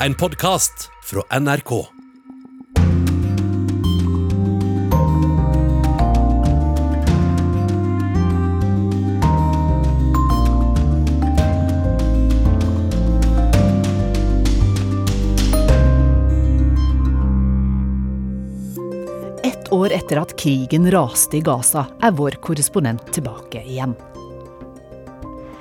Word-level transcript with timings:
En 0.00 0.14
podkast 0.14 0.90
fra 1.04 1.38
NRK. 1.40 1.86
Ett 19.42 19.72
år 19.72 19.92
etter 19.92 20.16
at 20.16 20.38
krigen 20.38 20.90
raste 20.90 21.36
i 21.36 21.40
Gaza, 21.40 21.86
er 22.02 22.10
vår 22.10 22.30
korrespondent 22.30 23.12
tilbake 23.16 23.64
igjen. 23.64 23.96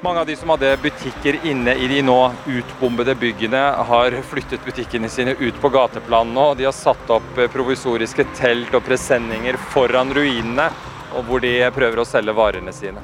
Mange 0.05 0.19
av 0.19 0.25
de 0.25 0.35
som 0.35 0.49
hadde 0.53 0.77
butikker 0.77 1.39
inne 1.49 1.73
i 1.81 1.87
de 1.89 2.03
nå 2.05 2.19
utbombede 2.45 3.15
byggene, 3.17 3.57
har 3.89 4.13
flyttet 4.29 4.61
butikkene 4.61 5.09
sine 5.09 5.33
ut 5.39 5.57
på 5.61 5.71
gateplanen 5.73 6.35
nå. 6.37 6.43
De 6.59 6.67
har 6.67 6.75
satt 6.77 7.09
opp 7.09 7.39
provisoriske 7.49 8.27
telt 8.37 8.77
og 8.77 8.85
presenninger 8.85 9.57
foran 9.73 10.13
ruinene, 10.13 10.67
og 11.17 11.25
hvor 11.25 11.41
de 11.41 11.55
prøver 11.73 12.03
å 12.03 12.05
selge 12.05 12.37
varene 12.37 12.75
sine. 12.75 13.01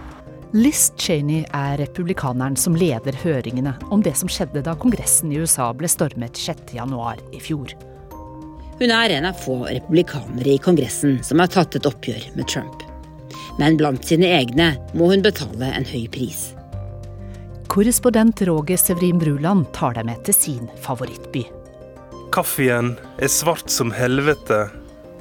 Liz 0.53 0.91
Cheney 0.93 1.41
er 1.49 1.81
republikaneren 1.81 2.59
som 2.59 2.77
leder 2.77 3.17
høringene 3.23 3.73
om 3.89 4.05
det 4.05 4.13
som 4.21 4.29
skjedde 4.29 4.61
da 4.69 4.77
Kongressen 4.77 5.33
i 5.33 5.41
USA 5.41 5.71
ble 5.73 5.89
stormet 5.89 6.37
6.1 6.37 7.25
i 7.33 7.41
fjor. 7.41 7.73
Hun 8.77 8.93
er 8.93 9.17
en 9.17 9.31
av 9.33 9.41
få 9.41 9.63
republikanere 9.65 10.53
i 10.53 10.61
Kongressen 10.61 11.23
som 11.25 11.41
har 11.41 11.49
tatt 11.49 11.81
et 11.81 11.93
oppgjør 11.95 12.29
med 12.37 12.45
Trump. 12.45 12.85
Men 13.57 13.81
blant 13.81 14.05
sine 14.05 14.35
egne 14.37 14.75
må 14.93 15.09
hun 15.09 15.25
betale 15.25 15.73
en 15.73 15.93
høy 15.97 16.05
pris. 16.13 16.51
Korrespondent 17.71 18.41
Roger 18.41 18.77
Severin 18.77 19.19
Bruland 19.19 19.69
tar 19.71 19.93
deg 19.95 20.03
med 20.03 20.25
til 20.27 20.35
sin 20.35 20.65
favorittby. 20.83 21.45
Kaffen 22.35 22.89
er 23.15 23.31
svart 23.31 23.71
som 23.71 23.93
helvete 23.95 24.65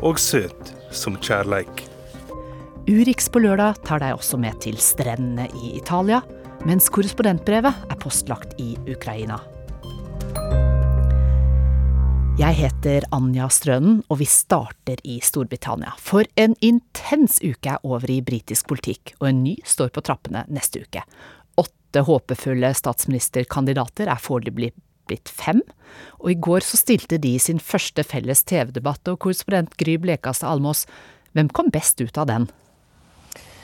og 0.03 0.19
søt 0.19 0.73
som 0.91 1.15
kjærleik. 1.23 1.85
Urix 2.91 3.31
på 3.31 3.45
lørdag 3.45 3.79
tar 3.87 4.03
deg 4.03 4.19
også 4.19 4.41
med 4.43 4.59
til 4.67 4.83
strendene 4.83 5.47
i 5.63 5.77
Italia, 5.79 6.25
mens 6.67 6.91
korrespondentbrevet 6.91 7.87
er 7.87 8.03
postlagt 8.03 8.59
i 8.59 8.73
Ukraina. 8.91 9.39
Jeg 12.41 12.57
heter 12.57 13.05
Anja 13.13 13.51
Strønen, 13.53 13.99
og 14.09 14.23
vi 14.23 14.27
starter 14.27 14.99
i 15.05 15.19
Storbritannia. 15.23 15.91
For 16.01 16.25
en 16.41 16.55
intens 16.65 17.39
uke 17.45 17.77
er 17.77 17.85
over 17.85 18.11
i 18.11 18.23
britisk 18.25 18.71
politikk, 18.71 19.13
og 19.21 19.27
en 19.29 19.43
ny 19.45 19.59
står 19.63 19.91
på 19.93 20.03
trappene 20.03 20.47
neste 20.49 20.81
uke. 20.81 21.03
Åtte 21.91 22.05
håpefulle 22.07 22.69
statsministerkandidater 22.79 24.07
er 24.13 24.21
foreløpig 24.23 24.69
blitt 25.11 25.31
fem, 25.35 25.59
og 26.23 26.29
i 26.31 26.37
går 26.39 26.63
så 26.63 26.79
stilte 26.79 27.19
de 27.19 27.33
sin 27.43 27.59
første 27.59 28.05
felles 28.07 28.45
TV-debatt, 28.47 29.11
og 29.11 29.19
korrespondent 29.25 29.75
Gry 29.75 29.97
Blekastad 29.99 30.53
Almås, 30.53 30.85
hvem 31.35 31.51
kom 31.51 31.73
best 31.75 31.99
ut 31.99 32.15
av 32.15 32.29
den? 32.31 32.47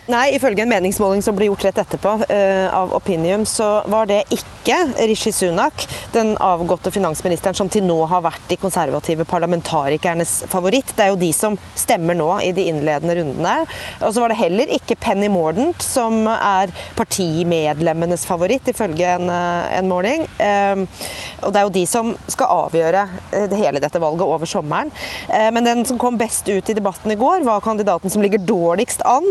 Nei, 0.07 0.37
ifølge 0.37 0.63
en 0.63 0.71
meningsmåling 0.71 1.23
som 1.25 1.35
ble 1.35 1.49
gjort 1.49 1.65
rett 1.67 1.79
etterpå 1.83 2.13
uh, 2.29 2.67
av 2.71 2.93
Opinium, 2.95 3.43
så 3.43 3.81
var 3.91 4.07
det 4.07 4.21
ikke 4.31 4.77
Rishi 5.03 5.33
Sunak, 5.35 5.83
den 6.15 6.37
avgåtte 6.43 6.93
finansministeren 6.95 7.57
som 7.59 7.71
til 7.71 7.83
nå 7.87 7.97
har 8.07 8.23
vært 8.23 8.45
de 8.47 8.59
konservative 8.59 9.27
parlamentarikernes 9.27 10.45
favoritt. 10.51 10.93
Det 10.95 11.05
er 11.05 11.11
jo 11.11 11.19
de 11.19 11.33
som 11.35 11.59
stemmer 11.75 12.15
nå 12.19 12.29
i 12.47 12.53
de 12.55 12.69
innledende 12.71 13.17
rundene. 13.19 13.57
Og 13.99 14.15
så 14.15 14.23
var 14.23 14.31
det 14.31 14.39
heller 14.39 14.71
ikke 14.79 14.99
Penny 15.03 15.27
Mordent, 15.33 15.83
som 15.83 16.29
er 16.31 16.71
partimedlemmenes 16.99 18.29
favoritt, 18.31 18.71
ifølge 18.71 19.11
en, 19.17 19.27
uh, 19.27 19.67
en 19.75 19.91
måling. 19.91 20.29
Uh, 20.39 20.87
og 21.43 21.51
det 21.51 21.63
er 21.65 21.67
jo 21.67 21.75
de 21.81 21.85
som 21.91 22.15
skal 22.31 22.55
avgjøre 22.67 23.03
hele 23.59 23.83
dette 23.83 23.99
valget 24.03 24.23
over 24.27 24.47
sommeren. 24.49 24.91
men 25.53 25.65
den 25.65 25.85
som 25.87 25.99
kom 25.99 26.17
best 26.19 26.49
ut 26.49 26.71
i 26.71 26.75
debatten 26.75 27.11
i 27.11 27.19
går, 27.19 27.45
var 27.47 27.61
kandidaten 27.61 28.11
som 28.11 28.23
ligger 28.23 28.39
dårligst 28.39 29.03
an. 29.07 29.27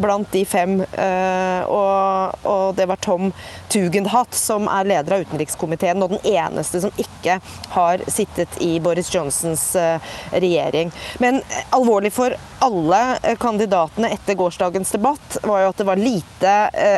blant 0.00 0.11
blant 0.12 0.32
de 0.32 0.44
fem. 0.44 0.80
Eh, 0.80 1.62
og, 1.64 2.34
og, 2.44 2.74
det 2.76 2.86
var 2.86 2.96
Tom 3.00 3.32
Tugendhat, 3.72 4.34
som 4.34 4.68
er 4.68 4.84
leder 4.84 5.16
av 5.16 5.24
utenrikskomiteen, 5.24 6.02
og 6.04 6.12
den 6.12 6.26
eneste 6.34 6.82
som 6.84 6.92
ikke 7.00 7.38
har 7.72 8.02
sittet 8.12 8.58
i 8.60 8.74
Boris 8.80 9.08
Johnsons 9.14 9.70
eh, 9.76 10.12
regjering. 10.32 10.92
Men 11.22 11.40
alvorlig 11.72 12.12
for 12.12 12.36
alle 12.62 13.00
eh, 13.22 13.38
kandidatene 13.40 14.10
etter 14.12 14.36
gårsdagens 14.36 14.92
debatt 14.92 15.38
var 15.48 15.62
jo 15.62 15.70
at 15.72 15.80
det 15.80 15.88
var 15.88 16.02
lite 16.02 16.52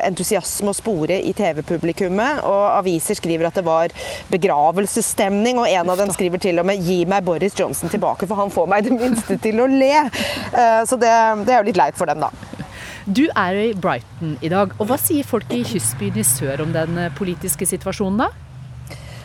entusiasme 0.09 0.73
å 0.73 0.77
spore 0.77 1.21
i 1.23 1.31
TV-publikummet. 1.37 2.43
Og 2.49 2.65
aviser 2.81 3.19
skriver 3.19 3.47
at 3.47 3.61
det 3.61 3.67
var 3.67 3.95
begravelsesstemning, 4.33 5.63
og 5.63 5.71
en 5.71 5.95
av 5.95 6.03
dem 6.03 6.11
skriver 6.15 6.43
til 6.43 6.59
og 6.59 6.67
med 6.67 6.83
'gi 6.83 7.05
meg 7.07 7.23
Boris 7.23 7.55
Johnson 7.59 7.93
tilbake', 7.93 8.27
for 8.27 8.43
han 8.43 8.51
får 8.51 8.67
meg 8.75 8.89
det 8.89 8.99
minste 8.99 9.39
til 9.39 9.63
å 9.63 9.71
le. 9.71 9.95
Så 10.89 10.99
det, 10.99 11.15
det 11.47 11.55
er 11.55 11.63
jo 11.63 11.69
litt 11.71 11.79
leit 11.79 11.99
for 11.99 12.11
dem, 12.11 12.25
da. 12.25 12.65
Du 13.05 13.27
er 13.29 13.59
i 13.61 13.73
Brighton 13.77 14.39
i 14.41 14.49
dag, 14.49 14.73
og 14.81 14.89
hva 14.89 14.97
sier 15.01 15.27
folk 15.29 15.51
i 15.53 15.61
kystbyen 15.69 16.17
i 16.17 16.25
sør 16.25 16.63
om 16.65 16.73
den 16.73 16.97
eh, 16.97 17.13
politiske 17.13 17.67
situasjonen 17.69 18.23
da? 18.23 18.31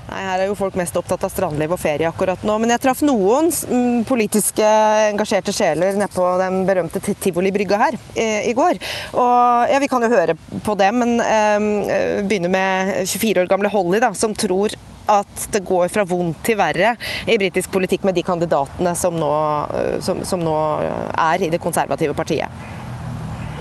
Nei, 0.10 0.24
Her 0.26 0.42
er 0.42 0.50
jo 0.50 0.58
folk 0.60 0.76
mest 0.76 0.98
opptatt 1.00 1.24
av 1.24 1.32
strandliv 1.32 1.72
og 1.72 1.80
ferie 1.80 2.10
akkurat 2.10 2.44
nå. 2.44 2.58
Men 2.60 2.74
jeg 2.74 2.84
traff 2.84 3.04
noen 3.08 3.48
mm, 3.48 4.02
politiske 4.10 4.68
engasjerte 5.14 5.54
sjeler 5.56 5.96
nede 5.96 6.10
på 6.12 6.26
den 6.42 6.64
berømte 6.68 7.00
tivolibrygga 7.08 7.80
her 7.80 7.98
i, 8.20 8.52
går. 8.58 8.82
Og 9.14 9.72
ja, 9.72 9.80
Vi 9.80 9.90
kan 9.92 10.04
jo 10.04 10.12
høre 10.12 10.36
på 10.66 10.76
dem, 10.82 11.00
men 11.04 11.16
eh, 11.24 12.26
begynner 12.28 12.52
med 12.52 12.94
24 13.06 13.46
år 13.46 13.54
gamle 13.54 13.72
Holly, 13.72 14.02
da, 14.04 14.12
som 14.18 14.36
tror 14.36 14.76
at 15.10 15.48
det 15.54 15.64
går 15.66 15.88
fra 15.94 16.04
vondt 16.06 16.44
til 16.46 16.60
verre 16.60 16.92
i 17.26 17.38
britisk 17.40 17.72
politikk 17.74 18.04
med 18.06 18.18
de 18.18 18.26
kandidatene 18.28 18.92
som 19.00 19.16
nå, 19.16 19.32
eh, 19.80 19.96
som, 20.04 20.20
som 20.28 20.44
nå 20.44 20.58
er 21.16 21.48
i 21.48 21.54
det 21.54 21.64
konservative 21.64 22.18
partiet. 22.18 22.76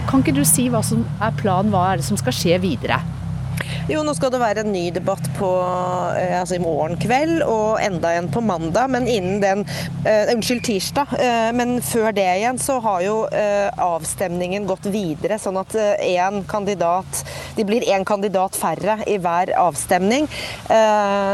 Kan 0.09 0.23
ikke 0.25 0.39
du 0.39 0.45
si 0.49 0.71
hva 0.73 0.81
som 0.81 1.03
er 1.21 1.35
planen, 1.37 1.69
hva 1.69 1.83
er 1.91 2.01
det 2.01 2.07
som 2.07 2.17
skal 2.17 2.33
skje 2.33 2.57
videre? 2.63 2.97
Jo, 3.89 4.03
nå 4.05 4.13
skal 4.13 4.29
det 4.29 4.39
være 4.43 4.63
en 4.67 4.73
ny 4.75 4.91
debatt 4.93 5.25
på, 5.39 5.49
eh, 6.21 6.35
altså 6.37 6.59
i 6.59 6.61
morgen 6.61 6.99
kveld 7.01 7.39
og 7.41 7.79
enda 7.81 8.11
en 8.19 8.27
på 8.29 8.43
mandag. 8.45 8.91
Men 8.93 9.09
innen 9.09 9.39
den 9.41 9.63
uh, 10.05 10.33
Unnskyld, 10.35 10.61
tirsdag. 10.67 11.15
Uh, 11.17 11.49
men 11.57 11.79
før 11.81 12.13
det 12.13 12.27
igjen 12.35 12.61
så 12.61 12.77
har 12.85 13.01
jo 13.07 13.15
uh, 13.33 13.69
avstemningen 13.81 14.67
gått 14.69 14.91
videre, 14.93 15.39
sånn 15.41 15.57
at 15.61 15.73
én 16.05 16.43
kandidat 16.49 17.23
De 17.57 17.65
blir 17.67 17.87
én 17.89 18.05
kandidat 18.07 18.57
færre 18.57 18.99
i 19.09 19.17
hver 19.19 19.51
avstemning. 19.59 20.29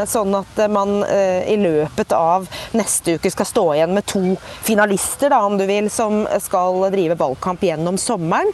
sånn 0.09 0.35
at 0.37 0.57
man 0.71 1.03
i 1.05 1.55
løpet 1.59 2.13
av 2.17 2.47
neste 2.73 3.17
uke 3.17 3.29
skal 3.29 3.47
stå 3.49 3.63
igjen 3.75 3.93
med 3.93 4.07
to 4.09 4.21
finalister, 4.65 5.29
da, 5.29 5.43
om 5.45 5.57
du 5.59 5.65
vil, 5.69 5.89
som 5.93 6.23
skal 6.41 6.87
drive 6.93 7.17
valgkamp 7.19 7.61
gjennom 7.67 7.99
sommeren. 8.01 8.49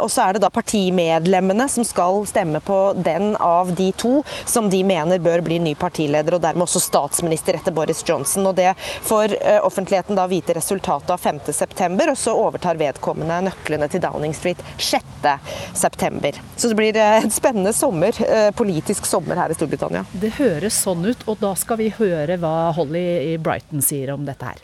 og 0.00 0.08
så 0.10 0.26
er 0.26 0.34
det 0.34 0.42
da 0.42 0.50
partimedlemmene 0.54 1.68
som 1.70 1.86
skal 1.86 2.24
stemme 2.30 2.62
på 2.64 2.80
den 3.04 3.36
av 3.36 3.72
de 3.74 3.90
to 3.92 4.22
som 4.44 4.70
de 4.70 4.82
mener 4.84 5.22
bør 5.22 5.44
bli 5.44 5.58
ny 5.62 5.74
partileder, 5.78 6.36
og 6.36 6.44
dermed 6.44 6.66
også 6.66 6.82
statsminister 6.82 7.58
etter 7.58 7.74
Boris 7.74 8.02
Johnson. 8.06 8.46
Og 8.50 8.56
Det 8.58 8.72
får 9.06 9.36
eh, 9.40 9.60
offentligheten 9.64 10.18
da 10.18 10.26
vite 10.30 10.56
resultatet 10.56 11.10
av 11.14 11.20
5.9, 11.20 12.10
og 12.10 12.18
så 12.18 12.36
overtar 12.38 12.80
vedkommende 12.80 13.40
nøklene 13.48 13.88
til 13.92 14.02
Downing 14.04 14.34
Street 14.36 14.60
6.9. 14.78 16.34
Så 16.56 16.70
det 16.70 16.78
blir 16.78 16.98
eh, 17.00 17.22
en 17.22 17.34
spennende 17.34 17.72
sommer, 17.76 18.16
eh, 18.24 18.50
politisk 18.56 19.06
sommer 19.06 19.40
her 19.40 19.52
i 19.52 19.58
Storbritannia. 19.58 20.04
Det 20.12 20.34
høres 20.38 20.82
sånn 20.84 21.04
ut, 21.06 21.26
og 21.28 21.40
da 21.42 21.54
skal 21.58 21.80
vi 21.80 21.90
høre 21.94 22.38
hva 22.40 22.70
Holly 22.76 23.06
i 23.34 23.34
Brighton 23.38 23.84
sier 23.84 24.14
om 24.14 24.26
dette 24.28 24.54
her. 24.54 24.62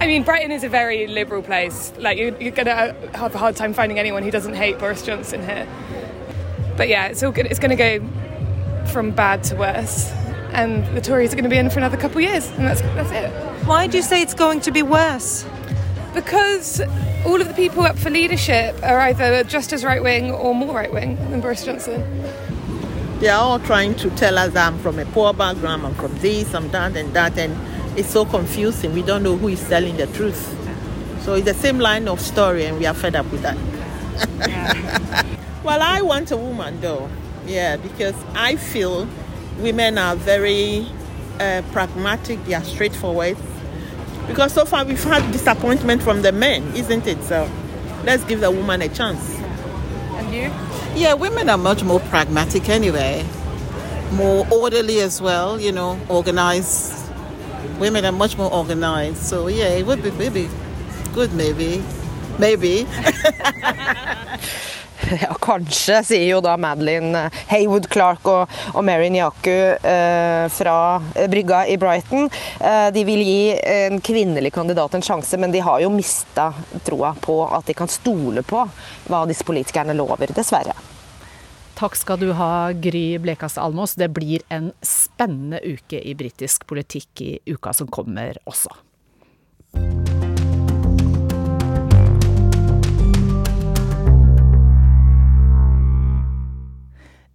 I 0.00 0.06
mean, 0.06 0.22
Brighton 0.22 0.52
is 0.52 0.64
a 0.64 0.68
very 0.68 1.06
liberal 1.06 1.42
place. 1.42 1.92
Like, 1.98 2.18
you're, 2.18 2.36
you're 2.40 2.52
going 2.52 2.66
to 2.66 2.74
have 3.14 3.34
a 3.34 3.38
hard 3.38 3.56
time 3.56 3.72
finding 3.72 3.98
anyone 3.98 4.22
who 4.22 4.30
doesn't 4.30 4.54
hate 4.54 4.78
Boris 4.78 5.02
Johnson 5.02 5.44
here. 5.44 5.66
But 6.78 6.88
yeah, 6.88 7.08
it's 7.08 7.24
all 7.24 7.32
good. 7.32 7.46
It's 7.46 7.58
going 7.58 7.76
to 7.76 7.98
go 7.98 8.86
from 8.92 9.10
bad 9.10 9.42
to 9.44 9.56
worse, 9.56 10.10
and 10.52 10.86
the 10.96 11.00
Tories 11.00 11.32
are 11.32 11.36
going 11.36 11.42
to 11.42 11.50
be 11.50 11.58
in 11.58 11.68
for 11.70 11.80
another 11.80 11.96
couple 11.96 12.18
of 12.18 12.22
years, 12.22 12.48
and 12.52 12.66
that's 12.66 12.80
that's 12.80 13.10
it. 13.10 13.30
Why 13.66 13.88
do 13.88 13.96
you 13.96 14.02
say 14.02 14.22
it's 14.22 14.32
going 14.32 14.60
to 14.60 14.70
be 14.70 14.82
worse? 14.82 15.44
Because 16.14 16.80
all 17.26 17.40
of 17.40 17.48
the 17.48 17.54
people 17.54 17.82
up 17.82 17.98
for 17.98 18.10
leadership 18.10 18.80
are 18.84 19.00
either 19.00 19.42
just 19.42 19.72
as 19.72 19.84
right 19.84 20.02
wing 20.02 20.30
or 20.30 20.54
more 20.54 20.72
right 20.72 20.92
wing 20.92 21.16
than 21.30 21.40
Boris 21.40 21.64
Johnson. 21.64 22.00
They 23.18 23.28
are 23.28 23.40
all 23.40 23.58
trying 23.58 23.96
to 23.96 24.10
tell 24.10 24.38
us 24.38 24.54
I'm 24.54 24.78
from 24.78 25.00
a 25.00 25.04
poor 25.06 25.34
background, 25.34 25.84
I'm 25.84 25.94
from 25.94 26.16
this, 26.18 26.54
I'm 26.54 26.70
that, 26.70 26.96
and 26.96 27.12
that, 27.12 27.36
and 27.36 27.58
it's 27.98 28.10
so 28.10 28.24
confusing. 28.24 28.94
We 28.94 29.02
don't 29.02 29.24
know 29.24 29.36
who 29.36 29.48
is 29.48 29.68
telling 29.68 29.96
the 29.96 30.06
truth. 30.06 30.54
So 31.22 31.34
it's 31.34 31.44
the 31.44 31.54
same 31.54 31.80
line 31.80 32.06
of 32.06 32.20
story, 32.20 32.66
and 32.66 32.78
we 32.78 32.86
are 32.86 32.94
fed 32.94 33.16
up 33.16 33.30
with 33.32 33.42
that. 33.42 33.58
Yeah. 34.48 35.24
Well, 35.64 35.82
I 35.82 36.00
want 36.02 36.30
a 36.30 36.36
woman 36.36 36.80
though, 36.80 37.10
yeah, 37.46 37.76
because 37.76 38.14
I 38.34 38.56
feel 38.56 39.08
women 39.58 39.98
are 39.98 40.16
very 40.16 40.86
uh, 41.40 41.62
pragmatic, 41.72 42.44
they 42.44 42.54
are 42.54 42.64
straightforward. 42.64 43.36
Because 44.26 44.52
so 44.52 44.64
far 44.64 44.84
we've 44.84 45.02
had 45.02 45.30
disappointment 45.32 46.02
from 46.02 46.22
the 46.22 46.32
men, 46.32 46.62
isn't 46.74 47.06
it? 47.06 47.22
So 47.24 47.50
let's 48.04 48.24
give 48.24 48.40
the 48.40 48.50
woman 48.50 48.82
a 48.82 48.88
chance. 48.88 49.36
And 50.14 50.34
you? 50.34 50.52
Yeah, 50.94 51.14
women 51.14 51.48
are 51.48 51.58
much 51.58 51.82
more 51.84 52.00
pragmatic 52.00 52.68
anyway. 52.68 53.24
more 54.12 54.46
orderly 54.50 55.00
as 55.00 55.20
well, 55.20 55.60
you 55.60 55.72
know, 55.72 55.98
organized. 56.08 56.94
Women 57.78 58.04
are 58.04 58.12
much 58.12 58.36
more 58.36 58.52
organized. 58.52 59.18
So, 59.22 59.48
yeah, 59.48 59.68
it 59.68 59.86
would 59.86 60.02
be 60.02 60.10
maybe 60.12 60.48
good, 61.14 61.32
maybe. 61.34 61.82
Maybe. 62.38 62.86
Ja, 65.22 65.34
kanskje, 65.40 66.02
sier 66.04 66.26
jo 66.28 66.40
da 66.44 66.56
Madeline 66.60 67.28
Haywood 67.48 67.88
Clark 67.92 68.26
og, 68.28 68.58
og 68.74 68.84
Mary 68.84 69.08
Nyaku 69.12 69.50
eh, 69.50 70.44
fra 70.52 70.76
brygga 71.30 71.64
i 71.66 71.78
Brighton. 71.80 72.28
Eh, 72.60 72.88
de 72.94 73.04
vil 73.08 73.22
gi 73.24 73.40
en 73.56 74.00
kvinnelig 74.04 74.52
kandidat 74.54 74.94
en 74.94 75.04
sjanse, 75.04 75.38
men 75.40 75.54
de 75.54 75.62
har 75.64 75.80
jo 75.84 75.92
mista 75.92 76.50
troa 76.86 77.14
på 77.20 77.40
at 77.46 77.66
de 77.68 77.76
kan 77.78 77.90
stole 77.90 78.44
på 78.46 78.64
hva 79.08 79.24
disse 79.28 79.46
politikerne 79.48 79.96
lover, 79.96 80.32
dessverre. 80.36 80.76
Takk 81.78 81.94
skal 81.94 82.18
du 82.18 82.32
ha, 82.34 82.72
Gry 82.74 83.20
Blekastad 83.22 83.62
Almås. 83.62 83.94
Det 83.94 84.10
blir 84.10 84.42
en 84.50 84.72
spennende 84.82 85.62
uke 85.62 86.00
i 86.02 86.14
britisk 86.18 86.66
politikk 86.66 87.22
i 87.22 87.32
uka 87.54 87.72
som 87.72 87.86
kommer 87.86 88.40
også. 88.50 88.74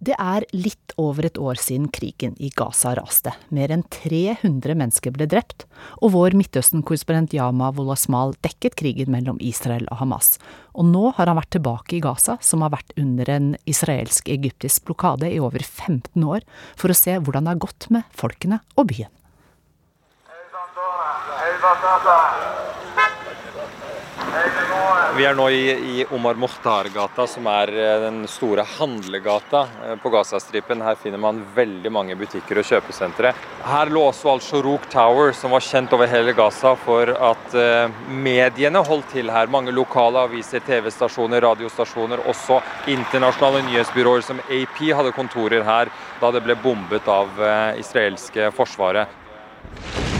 Det 0.04 0.16
er 0.20 0.44
litt 0.52 0.92
over 1.00 1.24
et 1.24 1.38
år 1.40 1.56
siden 1.60 1.86
krigen 1.94 2.34
i 2.42 2.50
Gaza 2.52 2.92
raste. 2.98 3.32
Mer 3.54 3.72
enn 3.72 3.84
300 3.94 4.76
mennesker 4.76 5.14
ble 5.14 5.24
drept, 5.30 5.64
og 6.04 6.12
vår 6.12 6.36
Midtøsten-korrespondent 6.36 7.32
Yama 7.36 7.70
Wolasmal 7.72 8.34
dekket 8.44 8.76
krigen 8.80 9.14
mellom 9.14 9.38
Israel 9.40 9.86
og 9.88 10.02
Hamas. 10.02 10.34
Og 10.76 10.90
nå 10.90 11.06
har 11.16 11.30
han 11.30 11.38
vært 11.38 11.54
tilbake 11.56 11.96
i 11.96 12.02
Gaza, 12.04 12.36
som 12.44 12.66
har 12.66 12.74
vært 12.74 12.92
under 13.00 13.30
en 13.32 13.50
israelsk-egyptisk 13.70 14.84
blokade 14.90 15.30
i 15.30 15.40
over 15.40 15.64
15 15.64 16.20
år, 16.20 16.44
for 16.76 16.92
å 16.92 16.98
se 16.98 17.16
hvordan 17.16 17.48
det 17.48 17.54
har 17.54 17.64
gått 17.64 17.88
med 17.94 18.04
folkene 18.12 18.60
og 18.76 18.90
byen. 18.92 19.12
Vi 25.16 25.24
er 25.24 25.36
nå 25.38 25.44
i, 25.54 25.70
i 25.70 26.04
Omar 26.10 26.34
Mohtar-gata, 26.34 27.26
som 27.30 27.46
er 27.46 27.70
eh, 27.70 28.00
den 28.02 28.24
store 28.28 28.64
handlegata 28.66 29.60
eh, 29.84 29.92
på 30.02 30.10
Gazastripen. 30.10 30.82
Her 30.82 30.98
finner 30.98 31.22
man 31.22 31.38
veldig 31.54 31.92
mange 31.94 32.16
butikker 32.18 32.58
og 32.58 32.66
kjøpesentre. 32.66 33.30
Her 33.64 33.92
lå 33.94 34.02
også 34.08 34.32
Al-Shorouk 34.32 34.88
Tower, 34.92 35.30
som 35.38 35.54
var 35.54 35.62
kjent 35.62 35.94
over 35.94 36.10
hele 36.10 36.34
Gaza 36.34 36.74
for 36.82 37.14
at 37.30 37.54
eh, 37.54 37.94
mediene 38.10 38.82
holdt 38.84 39.12
til 39.14 39.30
her. 39.30 39.50
Mange 39.54 39.74
lokale 39.76 40.26
aviser, 40.26 40.64
TV-stasjoner, 40.66 41.46
radiostasjoner, 41.46 42.26
også 42.34 42.58
internasjonale 42.90 43.62
nyhetsbyråer 43.68 44.26
som 44.26 44.42
AP 44.48 44.82
hadde 44.90 45.14
kontorer 45.14 45.62
her 45.62 45.94
da 46.20 46.34
det 46.34 46.42
ble 46.42 46.58
bombet 46.58 47.06
av 47.10 47.38
israelske 47.78 48.50
forsvaret. 48.56 50.13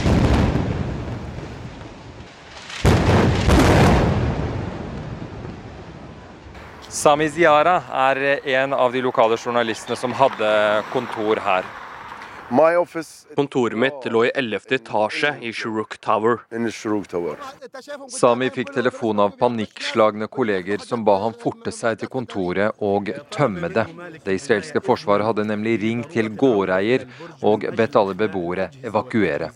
Sami 6.95 7.25
Ziara 7.27 7.81
er 7.91 8.47
en 8.47 8.73
av 8.73 8.93
de 8.93 9.01
lokale 9.03 9.35
journalistene 9.37 9.97
som 9.99 10.13
hadde 10.15 10.47
kontor 10.93 11.41
her. 11.43 11.65
Kontoret 13.35 13.75
mitt 13.81 14.05
lå 14.13 14.21
i 14.27 14.31
11. 14.31 14.69
etasje 14.77 15.33
i 15.43 15.51
Shuruk 15.51 15.97
Tower. 15.99 16.39
Sami 18.15 18.47
fikk 18.53 18.71
telefon 18.77 19.19
av 19.19 19.33
panikkslagne 19.39 20.29
kolleger 20.31 20.79
som 20.87 21.03
ba 21.03 21.17
ham 21.25 21.35
forte 21.41 21.73
seg 21.75 21.99
til 21.99 22.11
kontoret 22.13 22.79
og 22.79 23.09
tømme 23.33 23.67
det. 23.75 23.87
Det 24.23 24.37
israelske 24.37 24.79
forsvaret 24.85 25.27
hadde 25.27 25.47
nemlig 25.49 25.81
ringt 25.81 26.13
til 26.15 26.29
gårdeier 26.31 27.09
og 27.41 27.65
bedt 27.75 27.97
alle 27.99 28.15
beboere 28.15 28.69
evakuere. 28.87 29.49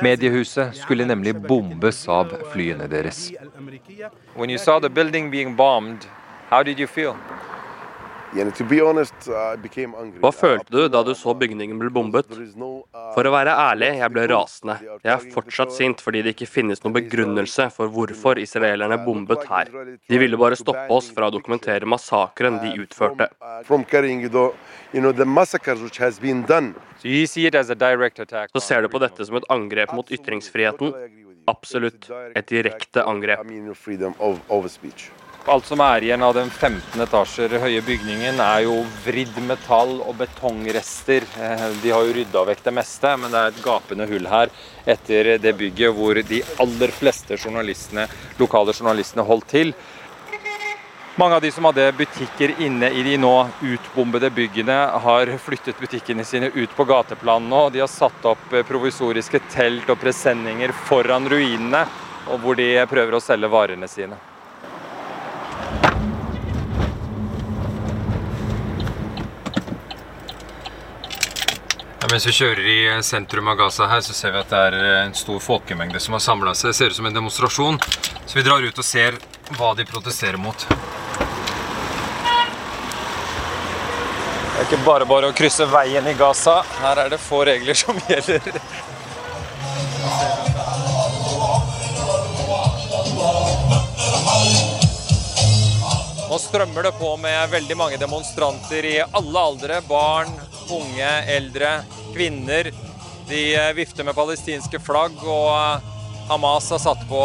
Mediehuset 0.00 0.78
skulle 0.78 1.04
nemlig 1.10 1.36
bombes 1.36 2.06
av 2.08 2.32
flyene 2.54 2.88
deres. 2.88 3.26
When 4.36 4.48
you 4.48 4.56
saw 4.56 4.78
the 4.80 4.88
building 4.88 5.28
being 5.30 5.56
bombed, 5.56 6.08
How 6.50 6.62
did 6.62 6.78
you 6.78 6.86
feel? 6.86 7.14
Hva 10.20 10.30
følte 10.36 10.72
du 10.72 10.88
da 10.92 11.00
du 11.04 11.14
så 11.16 11.32
bygningen 11.36 11.78
ble 11.80 11.88
bombet? 11.92 12.28
For 13.14 13.28
å 13.28 13.32
være 13.32 13.52
ærlig, 13.56 13.90
jeg 14.02 14.12
ble 14.12 14.24
rasende. 14.32 14.76
Jeg 15.04 15.12
er 15.14 15.26
fortsatt 15.32 15.72
sint 15.72 16.02
fordi 16.04 16.22
det 16.24 16.34
ikke 16.36 16.48
finnes 16.48 16.82
noen 16.84 16.96
begrunnelse 16.98 17.68
for 17.72 17.92
hvorfor 17.92 18.40
israelerne 18.40 18.98
bombet 19.04 19.46
her. 19.48 19.72
De 20.08 20.20
ville 20.20 20.40
bare 20.40 20.58
stoppe 20.60 20.88
oss 20.92 21.08
fra 21.12 21.28
å 21.28 21.34
dokumentere 21.34 21.88
massakren 21.88 22.60
de 22.64 22.74
utførte. 22.84 23.30
Så 28.56 28.64
ser 28.64 28.84
du 28.84 28.88
på 28.92 29.04
dette 29.04 29.28
som 29.28 29.40
et 29.40 29.48
angrep 29.56 29.96
mot 29.96 30.12
ytringsfriheten? 30.18 30.92
Absolutt. 31.48 32.12
Et 32.36 32.52
direkte 32.56 33.04
angrep. 33.08 33.40
Alt 35.48 35.64
som 35.64 35.80
er 35.80 36.04
igjen 36.04 36.20
av 36.20 36.34
den 36.36 36.50
15 36.52 37.00
etasjer 37.00 37.54
høye 37.62 37.80
bygningen, 37.80 38.36
er 38.36 38.66
jo 38.66 38.82
vridd 39.00 39.38
metall 39.48 39.94
og 40.02 40.18
betongrester. 40.18 41.24
Eh, 41.40 41.62
de 41.80 41.92
har 41.94 42.04
jo 42.04 42.12
rydda 42.18 42.42
vekk 42.50 42.60
det 42.66 42.74
meste, 42.76 43.14
men 43.16 43.32
det 43.32 43.40
er 43.40 43.54
et 43.54 43.62
gapende 43.64 44.04
hull 44.10 44.28
her 44.28 44.52
etter 44.84 45.30
det 45.40 45.54
bygget 45.56 45.96
hvor 45.96 46.20
de 46.20 46.42
aller 46.60 46.92
fleste 46.92 47.40
journalistene, 47.40 48.04
lokale 48.36 48.76
journalistene 48.76 49.24
holdt 49.24 49.48
til. 49.54 49.72
Mange 51.16 51.40
av 51.40 51.42
de 51.48 51.54
som 51.56 51.64
hadde 51.70 51.88
butikker 51.96 52.58
inne 52.60 52.92
i 52.92 53.08
de 53.08 53.16
nå 53.16 53.34
utbombede 53.72 54.28
byggene, 54.36 54.78
har 55.08 55.32
flyttet 55.40 55.80
butikkene 55.80 56.28
sine 56.28 56.52
ut 56.52 56.76
på 56.76 56.90
gateplan 56.92 57.48
nå. 57.48 57.70
De 57.72 57.80
har 57.86 57.88
satt 57.88 58.28
opp 58.28 58.52
provisoriske 58.68 59.40
telt 59.48 59.88
og 59.88 59.96
presenninger 60.04 60.76
foran 60.92 61.24
ruinene, 61.24 61.86
hvor 62.36 62.60
de 62.60 62.74
prøver 62.92 63.16
å 63.16 63.24
selge 63.24 63.48
varene 63.48 63.88
sine. 63.88 64.27
Mens 72.10 72.26
vi 72.26 72.32
kjører 72.32 72.66
i 72.70 73.02
sentrum 73.04 73.48
av 73.50 73.56
Gaza 73.58 73.86
her, 73.90 74.00
så 74.00 74.14
ser 74.16 74.32
vi 74.32 74.40
at 74.40 74.50
det 74.52 74.58
er 74.70 74.76
en 75.04 75.14
stor 75.16 75.40
folkemengde 75.42 76.00
som 76.00 76.14
har 76.16 76.22
samla 76.24 76.54
seg. 76.56 76.70
Det 76.70 76.76
ser 76.78 76.92
ut 76.92 76.96
som 76.96 77.08
en 77.08 77.16
demonstrasjon. 77.16 77.78
Så 78.24 78.38
vi 78.38 78.44
drar 78.46 78.64
ut 78.64 78.78
og 78.78 78.86
ser 78.86 79.18
hva 79.58 79.74
de 79.76 79.84
protesterer 79.88 80.40
mot. 80.40 80.66
Det 84.58 84.64
er 84.64 84.66
ikke 84.66 84.80
bare 84.86 85.06
bare 85.06 85.28
å 85.30 85.36
krysse 85.36 85.68
veien 85.70 86.08
i 86.08 86.16
Gaza. 86.18 86.62
Her 86.80 87.04
er 87.04 87.12
det 87.12 87.20
få 87.22 87.44
regler 87.46 87.76
som 87.78 87.98
gjelder. 88.08 88.58
Nå 96.28 96.38
strømmer 96.42 96.88
det 96.88 96.92
på 96.98 97.16
med 97.20 97.50
veldig 97.52 97.76
mange 97.78 98.00
demonstranter 98.00 98.84
i 98.84 98.98
alle 99.02 99.44
aldre. 99.52 99.80
Barn, 99.88 100.34
unge, 100.70 101.10
eldre 101.26 101.82
kvinner. 102.14 102.70
De 103.28 103.54
eh, 103.54 103.72
vifter 103.76 104.04
med 104.04 104.14
palestinske 104.16 104.80
flagg, 104.80 105.16
og 105.24 105.50
eh, 105.52 105.80
Hamas 106.28 106.70
har 106.70 106.80
satt 106.82 107.04
på 107.08 107.22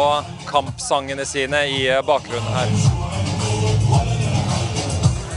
kampsangene 0.48 1.24
sine 1.28 1.64
i 1.72 1.86
eh, 1.88 2.02
bakgrunnen 2.04 2.52
her. 2.56 2.74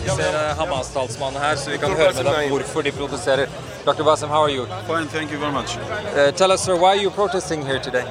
Vi 0.04 0.16
ser 0.16 0.38
Hamas-talsmannen 0.60 1.42
her, 1.42 1.56
så 1.56 1.72
vi 1.72 1.78
kan 1.78 1.96
høre 1.96 2.14
med 2.16 2.26
dem 2.26 2.52
hvorfor 2.52 2.84
de 2.84 2.92
protesterer. 2.96 3.52
Dr. 3.88 4.04
Bassem, 4.04 4.30
how 4.30 4.44
are 4.44 4.52
you? 4.52 4.66
Fine, 4.88 5.08
thank 5.08 5.32
you 5.32 5.40
very 5.40 5.52
much. 5.52 5.78
Uh, 5.78 6.32
tell 6.32 6.52
us, 6.52 6.64
sir, 6.64 6.76
why 6.76 6.90
are 6.90 7.02
you 7.02 7.10
protesting 7.10 7.66
here 7.66 7.80
today? 7.80 8.04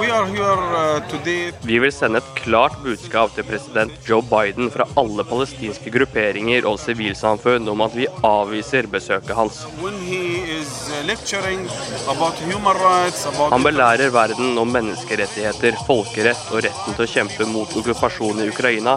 Uh, 0.00 1.02
Vi 1.62 1.78
vil 1.78 1.92
sende 1.92 2.18
et 2.22 2.28
klart 2.38 2.78
budskap 2.80 3.34
til 3.36 3.44
president 3.44 3.92
Joe 4.08 4.24
Biden 4.24 4.70
fra 4.72 4.86
alle 5.00 5.24
palestinske 5.28 5.92
grupperinger 5.92 6.64
og 6.70 6.78
sivilsamfunn 6.80 7.68
om 7.68 7.82
at 7.84 7.92
vi 7.98 8.06
avviser 8.24 8.88
besøket 8.88 9.36
hans. 9.36 9.66
Uh, 9.68 9.74
Han 13.50 13.66
belærer 13.66 14.14
verden 14.14 14.58
om 14.62 14.72
menneskerettigheter, 14.72 15.76
folkerett 15.88 16.48
og 16.54 16.64
retten 16.64 16.96
til 16.96 17.04
å 17.04 17.12
kjempe 17.16 17.48
mot 17.52 17.76
okkupasjon 17.82 18.40
i 18.40 18.48
Ukraina, 18.54 18.96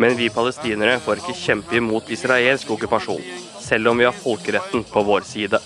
men 0.00 0.16
vi 0.16 0.32
palestinere 0.32 0.96
får 1.04 1.20
ikke 1.20 1.36
kjempe 1.42 1.76
imot 1.76 2.08
israelsk 2.14 2.72
okkupasjon, 2.78 3.20
selv 3.60 3.92
om 3.92 4.00
vi 4.00 4.08
har 4.08 4.16
folkeretten 4.16 4.80
på 4.88 5.04
vår 5.12 5.28
side. 5.28 5.60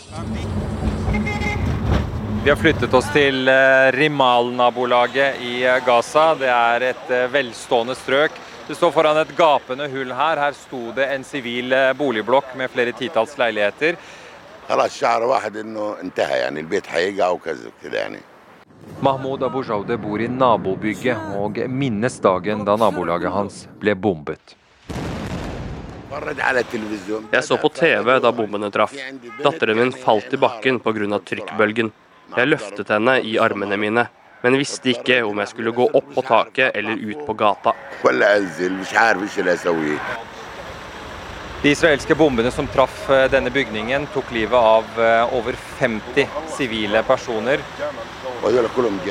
Vi 2.44 2.50
har 2.50 2.56
flyttet 2.56 2.94
oss 2.94 3.06
til 3.14 3.46
eh, 3.46 3.92
Rimal-nabolaget 3.94 5.36
i 5.46 5.60
eh, 5.62 5.76
Gaza. 5.86 6.32
Det 6.34 6.48
er 6.50 6.84
et 6.88 7.12
eh, 7.14 7.28
velstående 7.30 7.94
strøk. 7.94 8.34
Det 8.66 8.74
står 8.74 8.90
foran 8.96 9.20
et 9.20 9.30
gapende 9.38 9.86
hull 9.92 10.10
her. 10.10 10.40
Her 10.42 10.56
sto 10.58 10.80
det 10.96 11.06
en 11.14 11.22
sivil 11.22 11.70
boligblokk 11.94 12.56
med 12.58 12.74
flere 12.74 12.96
titalls 12.98 13.36
leiligheter. 13.38 13.94
Mahmoud 19.06 19.46
Abu 19.46 19.62
Jaude 19.62 20.02
bor 20.02 20.18
i 20.18 20.26
nabobygget 20.26 21.38
og 21.38 21.62
minnes 21.70 22.18
dagen 22.26 22.66
da 22.66 22.74
nabolaget 22.74 23.30
hans 23.38 23.64
ble 23.78 23.94
bombet. 23.94 24.56
Jeg 27.30 27.44
så 27.46 27.62
på 27.62 27.70
TV 27.70 28.16
da 28.18 28.34
bombene 28.34 28.74
traff. 28.74 28.98
Datteren 29.46 29.78
min 29.78 29.94
falt 29.94 30.34
i 30.34 30.42
bakken 30.50 30.82
pga. 30.82 31.22
trykkbølgen. 31.22 31.94
Jeg 32.32 32.48
løftet 32.48 32.88
henne 32.88 33.18
i 33.28 33.36
armene 33.40 33.76
mine, 33.76 34.06
men 34.42 34.58
visste 34.58 34.94
ikke 34.94 35.20
om 35.28 35.40
jeg 35.42 35.50
skulle 35.52 35.74
gå 35.76 35.88
opp 35.92 36.12
på 36.14 36.24
taket 36.24 36.76
eller 36.78 36.96
ut 36.96 37.26
på 37.26 37.34
gata. 37.36 37.74
De 41.62 41.70
israelske 41.70 42.14
bombene 42.18 42.50
som 42.50 42.66
traff 42.66 43.10
eh, 43.10 43.28
denne 43.30 43.52
bygningen, 43.54 44.08
tok 44.10 44.32
livet 44.34 44.58
av 44.58 44.96
eh, 44.98 45.34
over 45.36 45.54
50 45.78 46.26
sivile 46.56 47.04
personer. 47.06 47.62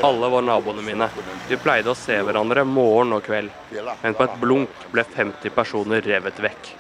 Alle 0.04 0.32
var 0.34 0.44
naboene 0.44 0.84
mine. 0.84 1.08
Vi 1.48 1.56
pleide 1.62 1.94
å 1.94 1.96
se 1.96 2.18
hverandre 2.20 2.66
morgen 2.68 3.16
og 3.16 3.24
kveld. 3.24 3.54
Men 4.02 4.18
på 4.18 4.28
et 4.28 4.40
blunk 4.42 4.84
ble 4.92 5.06
50 5.08 5.56
personer 5.56 6.04
revet 6.04 6.44
vekk. 6.44 6.74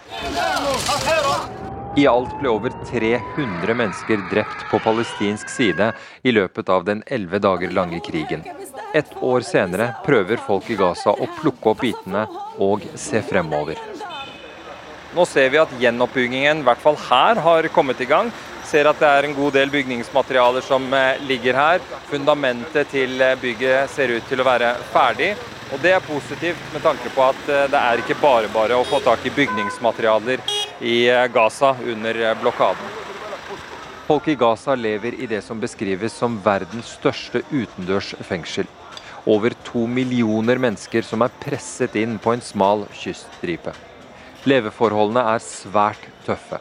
I 1.95 2.07
alt 2.07 2.37
ble 2.39 2.47
over 2.47 2.71
300 2.87 3.73
mennesker 3.75 4.21
drept 4.31 4.61
på 4.71 4.79
palestinsk 4.79 5.49
side 5.49 5.89
i 6.23 6.31
løpet 6.31 6.69
av 6.71 6.85
den 6.87 7.01
11 7.05 7.41
dager 7.43 7.73
lange 7.75 7.99
krigen. 7.99 8.45
Et 8.95 9.11
år 9.19 9.43
senere 9.43 9.89
prøver 10.05 10.39
folk 10.39 10.69
i 10.71 10.77
Gaza 10.79 11.11
å 11.11 11.27
plukke 11.41 11.73
opp 11.73 11.83
bitene 11.83 12.23
og 12.63 12.85
se 12.95 13.19
fremover. 13.27 13.75
Nå 15.11 15.25
ser 15.27 15.51
vi 15.51 15.59
at 15.59 15.75
gjenoppbyggingen, 15.83 16.63
i 16.63 16.67
hvert 16.69 16.79
fall 16.79 16.95
her, 17.09 17.43
har 17.43 17.67
kommet 17.75 17.99
i 17.99 18.07
gang. 18.07 18.31
Ser 18.63 18.87
at 18.87 18.99
det 19.03 19.11
er 19.11 19.27
en 19.27 19.35
god 19.35 19.57
del 19.59 19.73
bygningsmaterialer 19.73 20.63
som 20.63 20.87
eh, 20.95 21.19
ligger 21.27 21.59
her. 21.59 21.83
Fundamentet 22.07 22.87
til 22.95 23.19
eh, 23.19 23.35
bygget 23.41 23.91
ser 23.91 24.15
ut 24.15 24.31
til 24.31 24.39
å 24.39 24.47
være 24.47 24.77
ferdig. 24.95 25.33
Og 25.75 25.83
det 25.83 25.91
er 25.97 26.07
positivt 26.07 26.71
med 26.71 26.87
tanke 26.87 27.11
på 27.11 27.27
at 27.27 27.51
eh, 27.51 27.67
det 27.71 27.83
er 27.83 27.99
ikke 27.99 28.21
bare 28.23 28.47
bare 28.55 28.79
å 28.79 28.87
få 28.87 29.03
tak 29.03 29.27
i 29.27 29.35
bygningsmaterialer 29.35 30.39
i 30.81 31.27
Gaza 31.33 31.75
under 31.85 32.35
blokaden. 32.41 32.85
Folk 34.07 34.27
i 34.27 34.35
Gaza 34.35 34.75
lever 34.75 35.13
i 35.13 35.27
det 35.27 35.41
som 35.41 35.59
beskrives 35.61 36.13
som 36.13 36.39
verdens 36.43 36.95
største 36.97 37.43
utendørs 37.51 38.15
fengsel. 38.25 38.65
Over 39.29 39.53
to 39.63 39.85
millioner 39.87 40.57
mennesker 40.57 41.05
som 41.05 41.21
er 41.21 41.31
presset 41.43 41.95
inn 42.01 42.17
på 42.19 42.33
en 42.33 42.41
smal 42.41 42.87
kyststripe. 42.97 43.75
Leveforholdene 44.49 45.23
er 45.35 45.45
svært 45.45 46.09
tøffe. 46.25 46.57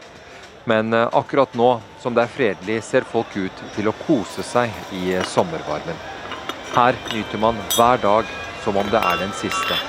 Men 0.68 0.92
eh, 0.92 1.08
akkurat 1.16 1.54
nå 1.56 1.72
som 2.02 2.14
det 2.14 2.26
er 2.26 2.34
fredelig, 2.36 2.82
ser 2.84 3.08
folk 3.08 3.32
ut 3.34 3.66
til 3.74 3.88
å 3.88 3.96
kose 4.04 4.44
seg 4.44 4.70
i 5.00 5.14
eh, 5.16 5.24
sommervarmen. 5.24 5.96
Her 6.76 6.98
nyter 7.10 7.40
man 7.40 7.58
hver 7.74 8.04
dag 8.04 8.34
som 8.62 8.76
om 8.76 8.92
det 8.92 9.00
er 9.00 9.22
den 9.24 9.32
siste. 9.40 9.80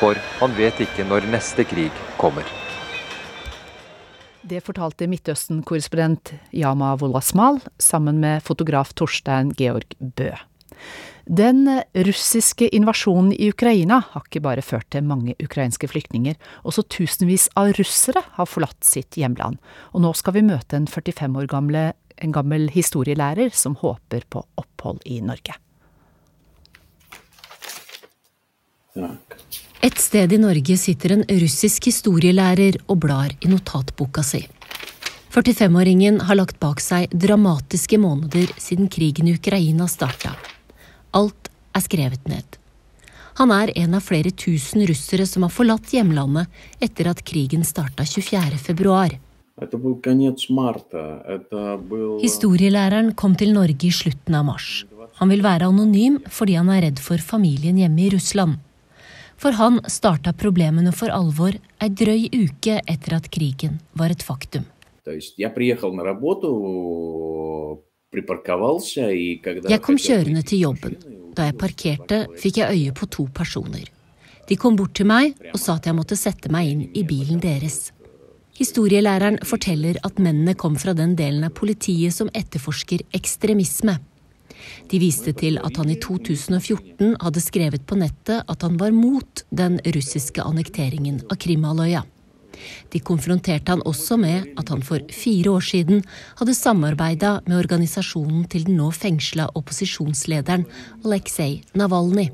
For 0.00 0.16
man 0.40 0.56
vet 0.56 0.80
ikke 0.80 1.04
når 1.04 1.28
neste 1.28 1.68
krig 1.68 1.92
kommer. 2.16 2.65
Det 4.46 4.60
fortalte 4.62 5.08
Midtøsten-korrespondent 5.10 6.30
Yama 6.54 6.92
Wolasmal 7.00 7.58
sammen 7.82 8.20
med 8.22 8.44
fotograf 8.46 8.92
Torstein 8.94 9.50
Georg 9.58 9.96
Bø. 9.98 10.28
Den 11.26 11.66
russiske 12.06 12.68
invasjonen 12.70 13.32
i 13.34 13.48
Ukraina 13.50 13.98
har 14.12 14.22
ikke 14.28 14.44
bare 14.44 14.62
ført 14.62 14.86
til 14.94 15.02
mange 15.02 15.34
ukrainske 15.42 15.90
flyktninger, 15.90 16.38
også 16.62 16.86
tusenvis 16.86 17.48
av 17.58 17.72
russere 17.80 18.22
har 18.38 18.46
forlatt 18.46 18.86
sitt 18.86 19.18
hjemland. 19.18 19.58
Og 19.90 20.06
nå 20.06 20.14
skal 20.14 20.38
vi 20.38 20.46
møte 20.46 20.78
en 20.78 20.86
45 20.86 21.42
år 21.42 21.50
gamle, 21.50 21.86
en 22.22 22.34
gammel 22.36 22.70
historielærer 22.70 23.50
som 23.50 23.74
håper 23.82 24.30
på 24.30 24.46
opphold 24.62 25.02
i 25.10 25.18
Norge. 25.26 25.58
Et 29.84 29.98
sted 30.00 30.32
i 30.32 30.38
Norge 30.40 30.76
sitter 30.80 31.12
en 31.16 31.24
russisk 31.42 31.90
historielærer 31.90 32.78
og 32.88 33.00
blar 33.04 33.32
i 33.40 33.50
notatboka 33.50 34.24
si. 34.24 34.46
45-åringen 35.36 36.22
har 36.24 36.38
lagt 36.38 36.56
bak 36.62 36.80
seg 36.80 37.12
dramatiske 37.12 37.98
måneder 38.00 38.54
siden 38.56 38.88
krigen 38.88 39.28
i 39.28 39.34
Ukraina 39.36 39.88
starta. 39.90 40.32
Alt 41.12 41.50
er 41.76 41.84
skrevet 41.84 42.24
ned. 42.30 42.56
Han 43.36 43.52
er 43.52 43.74
en 43.76 43.98
av 43.98 44.04
flere 44.06 44.32
tusen 44.32 44.86
russere 44.88 45.26
som 45.28 45.44
har 45.44 45.52
forlatt 45.52 45.92
hjemlandet 45.92 46.48
etter 46.80 47.10
at 47.10 47.20
krigen 47.28 47.66
starta 47.68 48.06
24.2. 48.08 49.18
Historielæreren 52.22 53.12
kom 53.16 53.36
til 53.36 53.52
Norge 53.56 53.88
i 53.88 53.92
slutten 53.92 54.36
av 54.36 54.48
mars. 54.48 54.86
Han 55.20 55.32
vil 55.32 55.44
være 55.44 55.68
anonym 55.68 56.18
fordi 56.32 56.56
han 56.56 56.72
er 56.72 56.86
redd 56.88 57.00
for 57.00 57.20
familien 57.20 57.76
hjemme 57.80 58.06
i 58.06 58.10
Russland. 58.16 58.56
For 59.36 59.52
han 59.52 59.82
starta 59.92 60.32
problemene 60.32 60.92
for 60.96 61.12
alvor 61.12 61.52
ei 61.82 61.90
drøy 61.92 62.32
uke 62.32 62.80
etter 62.88 63.14
at 63.18 63.28
krigen 63.32 63.80
var 63.92 64.10
et 64.14 64.22
faktum. 64.24 64.64
Jeg 65.06 65.52
kom 69.84 69.98
kjørende 70.00 70.42
til 70.42 70.58
jobben. 70.64 70.96
Da 71.36 71.44
jeg 71.50 71.58
parkerte, 71.60 72.26
fikk 72.40 72.56
jeg 72.62 72.72
øye 72.72 72.92
på 72.96 73.04
to 73.12 73.24
personer. 73.34 73.84
De 74.48 74.56
kom 74.56 74.76
bort 74.78 74.94
til 74.96 75.06
meg 75.10 75.34
og 75.52 75.60
sa 75.60 75.74
at 75.76 75.86
jeg 75.86 75.98
måtte 75.98 76.16
sette 76.18 76.48
meg 76.52 76.68
inn 76.70 76.82
i 76.94 77.02
bilen 77.06 77.40
deres. 77.42 77.92
Historielæreren 78.56 79.38
forteller 79.44 79.98
at 80.06 80.18
mennene 80.22 80.54
kom 80.56 80.76
fra 80.80 80.94
den 80.96 81.16
delen 81.18 81.44
av 81.44 81.52
politiet 81.58 82.14
som 82.16 82.30
etterforsker 82.32 83.00
ekstremisme. 83.14 83.98
De 84.90 85.00
viste 85.02 85.32
til 85.36 85.58
at 85.62 85.78
han 85.80 85.90
i 85.92 85.98
2014 86.02 87.16
hadde 87.22 87.42
skrevet 87.44 87.86
på 87.86 87.98
nettet 88.00 88.44
at 88.46 88.66
han 88.66 88.76
var 88.80 88.94
mot 88.94 89.44
den 89.50 89.80
russiske 89.96 90.44
annekteringen 90.44 91.22
av 91.30 91.40
Krimhalvøya. 91.42 92.04
De 92.92 93.00
konfronterte 93.04 93.74
han 93.74 93.84
også 93.84 94.16
med 94.20 94.46
at 94.56 94.70
han 94.72 94.82
for 94.84 95.02
fire 95.12 95.52
år 95.58 95.64
siden 95.64 96.02
hadde 96.38 96.56
samarbeida 96.56 97.40
med 97.46 97.58
organisasjonen 97.58 98.46
til 98.52 98.66
den 98.68 98.78
nå 98.80 98.90
fengsla 98.96 99.50
opposisjonslederen 99.58 100.66
Aleksej 101.04 101.60
Navalnyj. 101.76 102.30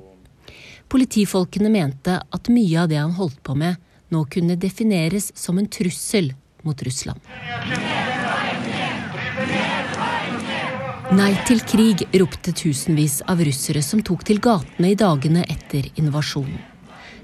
Politifolkene 0.93 1.73
mente 1.73 2.19
at 2.21 2.53
mye 2.53 2.85
av 2.85 2.91
det 2.93 3.01
han 3.01 3.17
holdt 3.17 3.41
på 3.47 3.57
med, 3.59 3.81
nå 4.13 4.27
kunne 4.29 4.59
defineres 4.61 5.31
som 5.39 5.59
en 5.59 5.71
trussel 5.73 6.35
mot 6.63 6.83
Russland. 6.85 7.21
Nei 11.13 11.35
til 11.45 11.59
krig, 11.69 12.07
ropte 12.17 12.55
tusenvis 12.57 13.19
av 13.29 13.43
russere 13.45 13.83
som 13.85 14.01
tok 14.01 14.23
til 14.25 14.39
gatene 14.41 14.95
i 14.95 14.97
dagene 14.97 15.43
etter 15.45 15.85
invasjonen. 16.01 16.57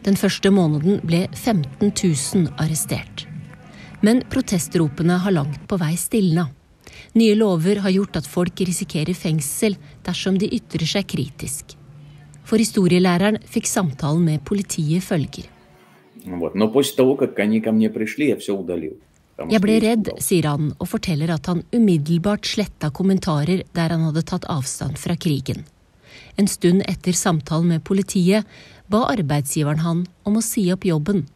Den 0.05 0.19
første 0.21 0.51
måneden 0.53 0.99
ble 1.09 1.23
15 1.33 1.89
000 1.89 2.51
arrestert. 2.61 3.25
Men 4.05 4.21
protestropene 4.29 5.17
har 5.25 5.33
langt 5.33 5.65
på 5.71 5.79
vei 5.81 5.95
stilna. 5.97 6.51
Nye 7.17 7.39
lover 7.41 7.81
har 7.81 7.95
gjort 7.97 8.21
at 8.21 8.29
folk 8.29 8.61
risikerer 8.61 9.17
fengsel 9.17 9.79
dersom 10.05 10.37
de 10.37 10.53
ytrer 10.59 10.85
seg 10.93 11.09
kritisk. 11.09 11.73
For 12.45 12.61
historielæreren 12.61 13.41
fikk 13.49 13.73
samtalen 13.73 14.21
med 14.29 14.45
politiet 14.45 15.01
følger. 15.09 15.49
Jeg 19.39 19.63
ble 19.63 19.77
redd, 19.79 20.09
sier 20.19 20.49
han, 20.51 20.73
og 20.83 20.89
forteller 20.91 21.31
at 21.31 21.47
han 21.47 21.63
umiddelbart 21.71 22.47
sletta 22.49 22.91
kommentarer 22.91 23.63
der 23.77 23.93
han 23.95 24.09
hadde 24.09 24.25
tatt 24.27 24.49
avstand 24.51 24.99
fra 24.99 25.15
krigen. 25.15 25.63
En 26.35 26.51
stund 26.51 26.83
etter 26.91 27.15
samtalen 27.15 27.71
med 27.71 27.85
politiet 27.87 28.47
ba 28.91 29.05
arbeidsgiveren 29.13 29.85
han 29.85 30.05
om 30.27 30.41
å 30.41 30.43
si 30.43 30.67
opp 30.75 30.89
jobben. 30.89 31.29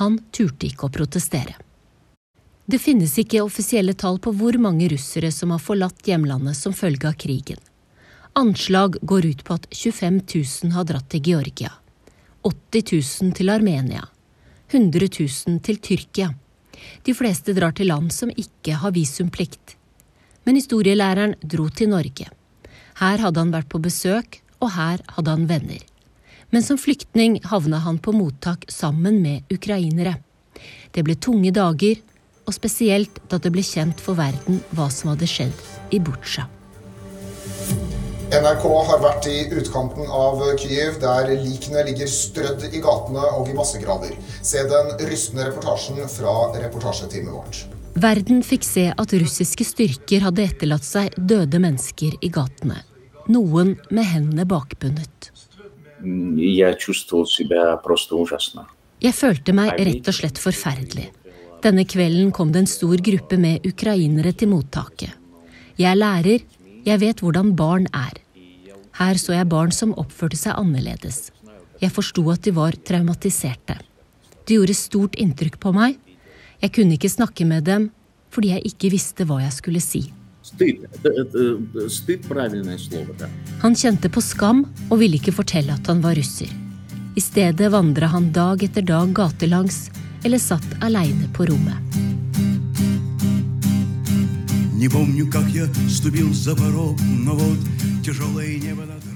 Han 0.00 0.18
turte 0.32 0.68
ikke 0.68 0.88
å 0.88 0.92
protestere. 0.92 1.56
Det 2.68 2.78
finnes 2.78 3.16
ikke 3.18 3.42
offisielle 3.42 3.94
tall 3.98 4.20
på 4.22 4.32
hvor 4.36 4.56
mange 4.60 4.90
russere 4.92 5.32
som 5.32 5.50
har 5.56 5.60
forlatt 5.60 6.04
hjemlandet 6.08 6.56
som 6.56 6.76
følge 6.76 7.08
av 7.08 7.16
krigen. 7.20 7.58
Anslag 8.38 9.00
går 9.02 9.26
ut 9.32 9.42
på 9.44 9.56
at 9.56 9.66
25 9.72 10.20
000 10.28 10.76
har 10.76 10.86
dratt 10.88 11.08
til 11.12 11.32
Georgia, 11.32 11.72
80 12.44 12.86
000 13.24 13.34
til 13.36 13.52
Armenia, 13.52 14.06
100 14.70 15.08
000 15.18 15.60
til 15.64 15.80
Tyrkia. 15.84 16.30
De 17.06 17.14
fleste 17.14 17.54
drar 17.56 17.76
til 17.76 17.90
land 17.92 18.12
som 18.14 18.30
ikke 18.30 18.78
har 18.82 18.94
visumplikt. 18.96 19.76
Men 20.46 20.58
historielæreren 20.58 21.36
dro 21.42 21.68
til 21.68 21.92
Norge. 21.92 22.28
Her 22.98 23.24
hadde 23.24 23.40
han 23.40 23.54
vært 23.54 23.70
på 23.72 23.80
besøk, 23.82 24.42
og 24.62 24.74
her 24.76 25.02
hadde 25.16 25.34
han 25.34 25.48
venner 25.50 25.82
men 26.52 26.62
som 26.62 26.78
flyktning 26.78 27.40
havna 27.44 27.78
han 27.78 27.98
på 27.98 28.12
mottak 28.12 28.64
sammen 28.68 29.22
med 29.22 29.52
ukrainere. 29.52 30.18
Det 30.92 31.04
ble 31.04 31.16
tunge 31.16 31.52
dager, 31.56 31.96
og 32.44 32.52
spesielt 32.52 33.22
da 33.32 33.38
det 33.40 33.54
ble 33.54 33.64
kjent 33.64 34.02
for 34.04 34.18
verden 34.18 34.60
hva 34.76 34.90
som 34.92 35.14
hadde 35.14 35.30
skjedd 35.30 35.64
i 35.96 36.02
Butsja. 36.02 36.44
NRK 38.32 38.62
har 38.88 39.00
vært 39.02 39.26
i 39.28 39.40
utkanten 39.52 40.06
av 40.08 40.38
Kyiv, 40.56 40.94
der 41.02 41.26
likene 41.36 41.82
ligger 41.84 42.08
strødd 42.08 42.62
i 42.64 42.78
gatene 42.80 43.26
og 43.36 43.50
i 43.50 43.56
massegraver. 43.56 44.14
Se 44.40 44.62
den 44.70 44.94
rystende 45.04 45.50
reportasjen 45.50 46.00
fra 46.08 46.32
reportasjeteamet 46.56 47.28
vårt. 47.28 47.58
Verden 48.00 48.40
fikk 48.40 48.64
se 48.64 48.86
at 48.88 49.12
russiske 49.20 49.66
styrker 49.68 50.24
hadde 50.24 50.46
etterlatt 50.48 50.86
seg 50.88 51.12
døde 51.18 51.60
mennesker 51.60 52.16
i 52.24 52.30
gatene. 52.32 52.78
Noen 53.28 53.74
med 53.92 54.08
hendene 54.14 54.48
bakbundet. 54.48 55.28
Jeg 59.02 59.18
følte 59.20 59.58
meg 59.60 59.76
rett 59.90 60.08
og 60.08 60.18
slett 60.22 60.40
forferdelig. 60.40 61.06
Denne 61.62 61.84
kvelden 61.84 62.32
kom 62.32 62.56
det 62.56 62.64
en 62.64 62.72
stor 62.78 62.96
gruppe 62.96 63.36
med 63.36 63.68
ukrainere 63.68 64.32
til 64.32 64.54
mottaket. 64.56 65.12
Jeg 65.76 65.92
er 65.92 66.00
lærer, 66.00 66.50
jeg 66.88 66.98
vet 67.04 67.20
hvordan 67.20 67.52
barn 67.60 67.86
er. 67.92 68.21
Her 68.98 69.18
så 69.20 69.34
jeg 69.36 69.48
barn 69.48 69.72
som 69.72 69.94
oppførte 69.98 70.36
seg 70.36 70.58
annerledes. 70.58 71.30
Jeg 71.82 71.94
forsto 71.94 72.24
at 72.30 72.44
de 72.44 72.52
var 72.54 72.76
traumatiserte. 72.86 73.78
Det 74.46 74.58
gjorde 74.58 74.76
stort 74.76 75.18
inntrykk 75.20 75.58
på 75.62 75.72
meg. 75.74 75.98
Jeg 76.62 76.74
kunne 76.76 76.98
ikke 76.98 77.10
snakke 77.10 77.46
med 77.48 77.66
dem 77.66 77.90
fordi 78.32 78.54
jeg 78.54 78.72
ikke 78.72 78.90
visste 78.94 79.26
hva 79.28 79.42
jeg 79.42 79.52
skulle 79.52 79.82
si. 79.84 80.06
Han 83.62 83.76
kjente 83.78 84.10
på 84.10 84.22
skam 84.24 84.64
og 84.88 84.96
ville 85.02 85.20
ikke 85.20 85.34
fortelle 85.36 85.76
at 85.76 85.90
han 85.90 86.00
var 86.02 86.16
russer. 86.18 86.50
I 87.12 87.20
stedet 87.20 87.68
vandra 87.74 88.08
han 88.14 88.30
dag 88.32 88.62
etter 88.64 88.86
dag 88.88 89.12
gatelangs 89.14 89.84
eller 90.24 90.40
satt 90.40 90.78
aleine 90.80 91.28
på 91.36 91.46
rommet. 91.50 92.00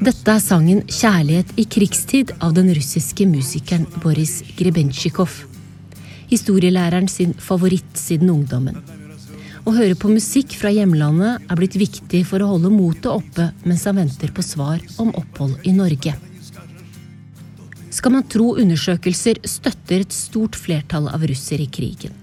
Dette 0.06 0.30
er 0.30 0.38
sangen 0.38 0.82
'Kjærlighet 0.86 1.48
i 1.58 1.64
krigstid' 1.66 2.30
av 2.38 2.52
den 2.54 2.68
russiske 2.70 3.26
musikeren 3.26 3.86
Boris 4.02 4.44
Grebentsjikov. 4.58 5.32
Historielæreren 6.30 7.08
sin 7.10 7.34
favoritt 7.34 7.98
siden 7.98 8.30
ungdommen. 8.30 8.78
Å 9.66 9.74
høre 9.74 9.96
på 9.98 10.12
musikk 10.12 10.54
fra 10.54 10.70
hjemlandet 10.70 11.42
er 11.50 11.58
blitt 11.58 11.74
viktig 11.74 12.22
for 12.30 12.38
å 12.38 12.52
holde 12.52 12.70
motet 12.70 13.10
oppe 13.10 13.48
mens 13.64 13.88
han 13.90 13.98
venter 13.98 14.30
på 14.30 14.46
svar 14.46 14.78
om 15.02 15.10
opphold 15.18 15.66
i 15.66 15.74
Norge. 15.74 16.14
Skal 17.90 18.14
man 18.14 18.28
tro 18.30 18.54
undersøkelser, 18.54 19.42
støtter 19.42 20.06
et 20.06 20.14
stort 20.14 20.54
flertall 20.54 21.10
av 21.10 21.26
russere 21.26 21.66
i 21.66 21.72
krigen. 21.80 22.14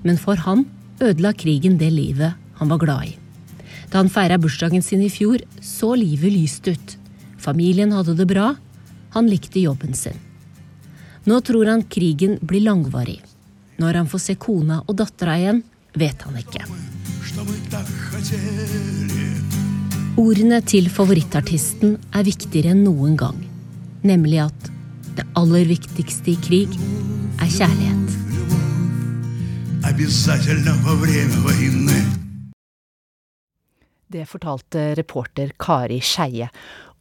Men 0.00 0.16
for 0.16 0.40
han 0.48 0.64
ødela 0.96 1.36
krigen 1.36 1.76
det 1.76 1.92
livet 1.92 2.45
han 2.56 2.68
var 2.68 2.78
glad 2.82 3.04
i. 3.04 3.16
Da 3.90 3.98
han 4.00 4.10
feira 4.10 4.38
bursdagen 4.38 4.82
sin 4.82 5.02
i 5.02 5.10
fjor, 5.10 5.42
så 5.60 5.94
livet 5.94 6.32
lyst 6.32 6.68
ut. 6.68 6.96
Familien 7.38 7.92
hadde 7.92 8.16
det 8.18 8.26
bra. 8.26 8.54
Han 9.14 9.30
likte 9.30 9.60
jobben 9.60 9.94
sin. 9.94 10.18
Nå 11.24 11.40
tror 11.40 11.66
han 11.66 11.82
krigen 11.82 12.38
blir 12.42 12.64
langvarig. 12.66 13.20
Når 13.76 13.94
han 14.00 14.08
får 14.08 14.22
se 14.24 14.34
kona 14.40 14.80
og 14.86 14.96
dattera 14.98 15.36
igjen, 15.38 15.62
vet 15.94 16.22
han 16.22 16.38
ikke. 16.40 16.64
Ordene 20.16 20.62
til 20.64 20.88
favorittartisten 20.88 21.98
er 22.16 22.24
viktigere 22.24 22.72
enn 22.72 22.84
noen 22.86 23.18
gang. 23.20 23.42
Nemlig 24.06 24.40
at 24.46 24.70
det 25.16 25.26
aller 25.36 25.66
viktigste 25.68 26.32
i 26.32 26.38
krig 26.40 26.72
er 27.42 27.50
kjærlighet. 27.52 28.06
Det 34.06 34.22
fortalte 34.30 34.92
reporter 34.94 35.50
Kari 35.58 35.98
Skeie. 36.04 36.46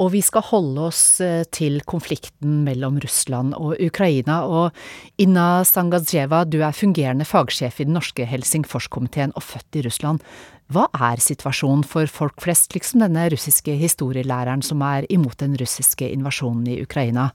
Og 0.02 0.10
vi 0.12 0.20
skal 0.26 0.44
holde 0.50 0.88
oss 0.90 1.22
eh, 1.24 1.46
til 1.56 1.78
konflikten 1.88 2.64
mellom 2.66 2.98
Russland 3.04 3.54
og 3.56 3.78
Ukraina. 3.80 4.42
Og 4.44 5.22
Inna 5.22 5.64
Sangadzjeva, 5.68 6.44
du 6.50 6.60
er 6.66 6.76
fungerende 6.76 7.28
fagsjef 7.28 7.80
i 7.80 7.88
den 7.88 7.96
norske 7.96 8.26
Helsingforskomiteen 8.28 9.36
og 9.38 9.46
født 9.46 9.80
i 9.80 9.86
Russland. 9.86 10.26
Hva 10.74 10.88
er 10.98 11.22
situasjonen 11.22 11.86
for 11.88 12.10
folk 12.10 12.42
flest, 12.42 12.74
liksom 12.74 13.06
denne 13.06 13.30
russiske 13.32 13.78
historielæreren 13.78 14.66
som 14.66 14.82
er 14.84 15.06
imot 15.14 15.38
den 15.44 15.54
russiske 15.62 16.10
invasjonen 16.10 16.66
i 16.74 16.80
Ukraina? 16.84 17.30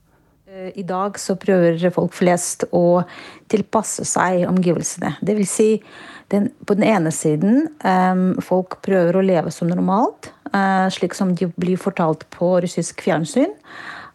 Eh, 0.51 0.69
I 0.75 0.83
dag 0.83 1.17
så 1.19 1.37
prøver 1.39 1.79
folk 1.95 2.13
flest 2.13 2.67
å 2.75 3.01
tilpasse 3.51 4.05
seg 4.05 4.43
omgivelsene. 4.49 5.15
Det 5.23 5.37
vil 5.39 5.47
si, 5.47 5.69
den, 6.31 6.49
på 6.65 6.75
den 6.77 6.85
ene 6.87 7.11
siden 7.13 7.65
um, 7.83 8.35
folk 8.43 8.79
prøver 8.85 9.17
å 9.17 9.23
leve 9.25 9.53
som 9.53 9.69
normalt, 9.69 10.31
uh, 10.53 10.87
slik 10.93 11.15
som 11.17 11.33
de 11.37 11.49
blir 11.59 11.79
fortalt 11.81 12.25
på 12.33 12.55
russisk 12.63 13.03
fjernsyn. 13.05 13.53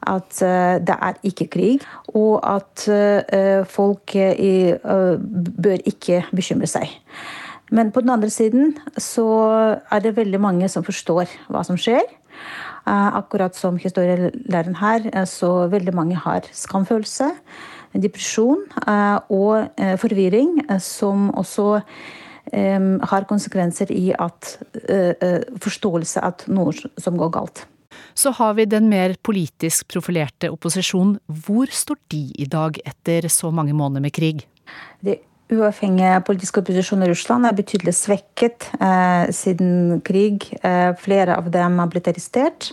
At 0.07 0.39
uh, 0.45 0.77
det 0.83 0.97
er 1.09 1.21
ikke 1.27 1.49
krig, 1.53 1.87
og 2.15 2.39
at 2.47 2.87
uh, 2.91 3.65
folk 3.69 4.17
bør 5.67 5.89
ikke 5.93 6.23
bekymre 6.37 6.71
seg. 6.71 6.93
Men 7.75 7.91
på 7.91 8.03
den 8.05 8.13
andre 8.15 8.31
siden 8.31 8.77
så 9.03 9.27
er 9.91 10.05
det 10.05 10.17
veldig 10.17 10.39
mange 10.41 10.69
som 10.71 10.87
forstår 10.87 11.33
hva 11.51 11.65
som 11.67 11.79
skjer. 11.81 12.05
Akkurat 12.87 13.57
som 13.59 13.81
historielæreren 13.83 14.77
her, 14.79 15.09
så 15.27 15.67
veldig 15.73 15.95
mange 15.97 16.21
har 16.23 16.47
skamfølelse, 16.55 17.33
depresjon 18.03 18.63
eh, 18.83 19.19
og 19.33 19.83
forvirring, 20.03 20.61
som 20.83 21.31
også 21.35 21.81
har 22.47 23.25
konsekvenser 23.27 23.91
i 23.91 24.13
at 24.15 24.53
forståelse 25.59 26.21
at 26.23 26.45
noe 26.47 26.71
som 27.03 27.17
går 27.19 27.33
galt. 27.35 27.65
Så 28.15 28.31
har 28.39 28.55
vi 28.55 28.69
den 28.71 28.87
mer 28.89 29.17
politisk 29.27 29.89
profilerte 29.91 30.53
opposisjonen. 30.55 31.17
Hvor 31.27 31.67
står 31.73 31.99
de 32.13 32.23
i 32.39 32.47
dag 32.47 32.79
etter 32.87 33.29
så 33.33 33.51
mange 33.51 33.75
måneder 33.75 34.05
med 34.07 34.15
krig? 34.15 34.47
Det 35.05 35.19
uavhengige 35.53 36.23
politiske 36.27 36.63
opposisjonen 36.63 37.07
i 37.07 37.11
Russland 37.13 37.47
er 37.47 37.59
betydelig 37.59 37.95
svekket 37.95 38.71
eh, 38.81 39.29
siden 39.35 40.01
krig. 40.07 40.49
Eh, 40.63 40.93
flere 40.99 41.37
av 41.39 41.51
dem 41.55 41.79
har 41.83 41.93
blitt 41.93 42.09
arrestert. 42.11 42.73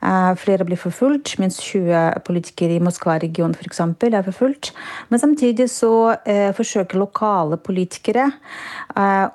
Eh, 0.00 0.34
flere 0.40 0.64
blir 0.64 0.80
forfulgt, 0.80 1.34
minst 1.40 1.60
20 1.66 2.22
politikere 2.24 2.76
i 2.78 2.82
Moskva-regionen 2.82 3.54
f.eks. 3.56 3.80
er 4.08 4.24
forfulgt. 4.24 4.72
Men 5.12 5.20
samtidig 5.20 5.68
så 5.72 6.16
eh, 6.24 6.50
forsøker 6.56 7.00
lokale 7.00 7.58
politikere, 7.60 8.30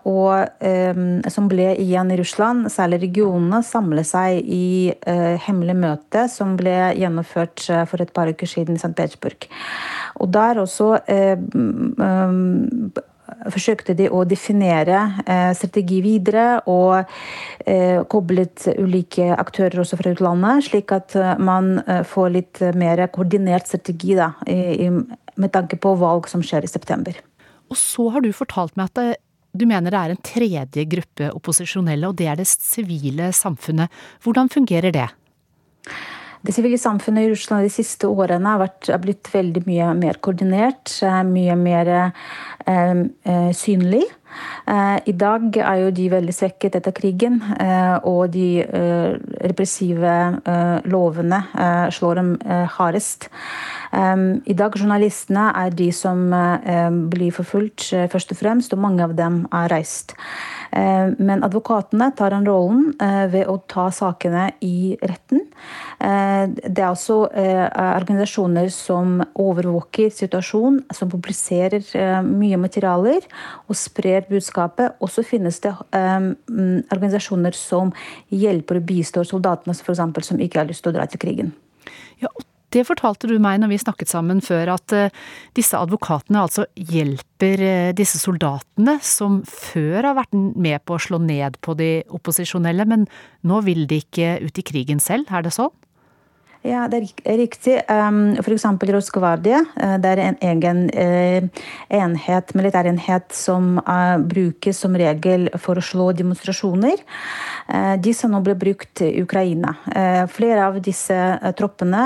og, 0.05 0.49
eh, 0.65 0.97
som 1.31 1.49
ble 1.49 1.69
igjen 1.81 2.11
i 2.11 2.19
Russland, 2.19 2.69
særlig 2.73 3.03
regionene, 3.05 3.61
samle 3.63 4.03
seg 4.05 4.41
i 4.41 4.91
hemmelig 5.45 5.75
møte 5.79 6.25
som 6.31 6.55
ble 6.59 6.73
gjennomført 6.97 7.65
for 7.89 8.01
et 8.01 8.13
par 8.15 8.29
uker 8.31 8.49
siden 8.49 8.77
i 8.77 8.81
St. 8.81 8.93
Petersburg. 8.97 9.47
Og 10.21 10.31
der 10.33 10.61
også 10.61 10.95
forsøkte 13.53 13.95
de 13.97 14.07
å 14.11 14.23
definere 14.27 14.99
eh, 15.25 15.51
strategi 15.57 16.01
videre 16.05 16.45
og 16.71 17.03
eh, 17.65 18.01
koblet 18.11 18.67
ulike 18.77 19.31
aktører 19.35 19.81
også 19.83 19.99
fra 19.99 20.13
utlandet, 20.15 20.67
slik 20.69 20.93
at 20.95 21.15
man 21.41 21.77
får 22.07 22.33
litt 22.33 22.63
mer 22.77 23.05
koordinert 23.13 23.69
strategi 23.69 24.15
da, 24.17 24.31
med 24.45 25.53
tanke 25.53 25.79
på 25.81 25.95
valg 25.99 26.29
som 26.31 26.43
skjer 26.45 26.65
i 26.65 26.71
september. 26.71 27.17
Og 27.71 27.79
så 27.79 28.09
har 28.13 28.21
du 28.21 28.31
fortalt 28.35 28.75
meg 28.77 28.91
at 28.93 29.21
du 29.55 29.65
mener 29.69 29.93
det 29.93 30.01
er 30.01 30.13
en 30.13 30.25
tredje 30.25 30.85
gruppe 30.91 31.29
opposisjonelle, 31.31 32.09
og 32.09 32.17
det 32.19 32.27
er 32.31 32.39
det 32.39 32.47
sivile 32.49 33.31
samfunnet. 33.35 33.91
Hvordan 34.23 34.51
fungerer 34.51 34.93
det? 34.95 35.07
Det 36.45 36.53
sivile 36.53 36.77
samfunnet 36.77 37.25
i 37.25 37.29
Russland 37.31 37.65
de 37.65 37.71
siste 37.73 38.05
årene 38.05 38.51
har, 38.51 38.59
vært, 38.61 38.89
har 38.93 39.01
blitt 39.01 39.31
veldig 39.33 39.63
mye 39.65 39.87
mer 39.97 40.19
koordinert, 40.21 40.91
eh, 41.01 41.23
mye 41.25 41.55
mer 41.57 41.89
eh, 41.95 42.11
eh, 42.69 43.49
synlig. 43.57 44.03
Eh, 44.69 44.97
I 45.09 45.15
dag 45.17 45.57
er 45.57 45.79
jo 45.81 45.93
de 45.95 46.05
veldig 46.11 46.35
svekket 46.35 46.77
etter 46.77 46.93
krigen, 46.93 47.39
og 48.03 48.33
de 48.33 48.65
repressive 49.45 50.15
lovene 50.91 51.39
slår 51.95 52.19
dem 52.19 52.31
hardest. 52.75 53.29
I 53.95 54.57
dag 54.59 54.75
journalistene 54.75 55.45
er 55.55 55.71
de 55.71 55.87
som 55.95 56.27
blir 57.13 57.31
forfulgt, 57.37 57.87
først 58.11 58.35
og 58.35 58.41
fremst, 58.41 58.75
og 58.75 58.83
mange 58.83 59.07
av 59.07 59.15
dem 59.15 59.45
er 59.55 59.71
reist. 59.71 60.17
Eh, 60.71 61.11
men 61.17 61.43
advokatene 61.45 62.11
tar 62.17 62.33
den 62.33 62.45
rollen 62.47 62.93
eh, 63.01 63.25
ved 63.31 63.49
å 63.51 63.57
ta 63.69 63.87
sakene 63.93 64.47
i 64.65 64.95
retten. 65.01 65.43
Eh, 65.99 66.45
det 66.55 66.81
er 66.81 66.91
også 66.91 67.17
organisasjoner 67.25 68.69
som 68.73 69.19
overvåker 69.41 70.11
situasjonen, 70.13 70.81
som 70.93 71.11
publiserer 71.11 71.83
mye 72.25 72.59
materialer 72.61 73.25
og 73.69 73.77
sprer 73.79 74.27
budskapet. 74.29 74.97
Og 75.03 75.11
så 75.11 75.25
finnes 75.25 75.59
det 75.63 75.73
mm, 75.91 76.87
organisasjoner 76.93 77.57
som 77.57 77.93
hjelper 78.33 78.81
og 78.81 78.89
bistår 78.89 79.27
soldatene 79.29 79.75
f.eks. 79.75 80.27
som 80.29 80.41
ikke 80.41 80.61
har 80.61 80.69
lyst 80.69 80.85
til 80.85 80.93
å 80.93 80.97
dra 80.99 81.07
til 81.09 81.21
krigen. 81.21 81.55
Ja, 82.21 82.31
og 82.31 82.44
det 82.75 82.83
fortalte 82.87 83.29
du 83.29 83.37
meg 83.41 83.61
når 83.61 83.71
vi 83.71 83.79
snakket 83.81 84.11
sammen 84.11 84.41
før, 84.43 84.73
at 84.75 84.95
eh, 84.95 85.13
disse 85.57 85.79
advokatene 85.79 86.43
altså 86.43 86.67
hjelper 86.75 87.63
eh, 87.63 87.93
disse 87.95 88.19
soldatene 88.21 88.97
som 89.05 89.41
før 89.47 90.11
har 90.11 90.19
vært 90.19 90.35
med 90.35 90.83
på 90.83 90.97
å 90.97 91.03
slå 91.07 91.21
ned 91.23 91.59
på 91.65 91.77
de 91.79 91.89
opposisjonelle, 92.15 92.87
men 92.89 93.07
nå 93.47 93.61
vil 93.65 93.85
de 93.89 94.01
ikke 94.03 94.35
ut 94.43 94.59
i 94.59 94.67
krigen 94.67 95.01
selv, 95.03 95.31
er 95.31 95.47
det 95.47 95.55
sånn? 95.55 95.73
Ja, 96.65 96.87
det 96.89 96.97
er 97.21 97.37
riktig. 97.37 97.75
Um, 97.91 98.33
F.eks. 98.41 98.63
Roskvardia. 98.89 99.59
Uh, 99.77 99.97
det 100.01 100.11
er 100.15 100.21
en 100.23 100.37
egen 100.49 100.79
uh, 100.89 101.65
enhet, 101.93 102.53
militærenhet 102.57 103.35
som 103.37 103.75
uh, 103.85 104.17
brukes 104.17 104.79
som 104.81 104.97
regel 104.97 105.45
for 105.61 105.77
å 105.77 105.85
slå 105.85 106.09
demonstrasjoner. 106.17 107.03
Disse 108.01 108.27
nå 108.29 108.39
ble 108.45 108.53
brukt 108.61 109.01
i 109.01 109.07
Ukraina. 109.23 109.71
Flere 110.29 110.67
av 110.67 110.75
disse 110.85 111.15
troppene 111.57 112.03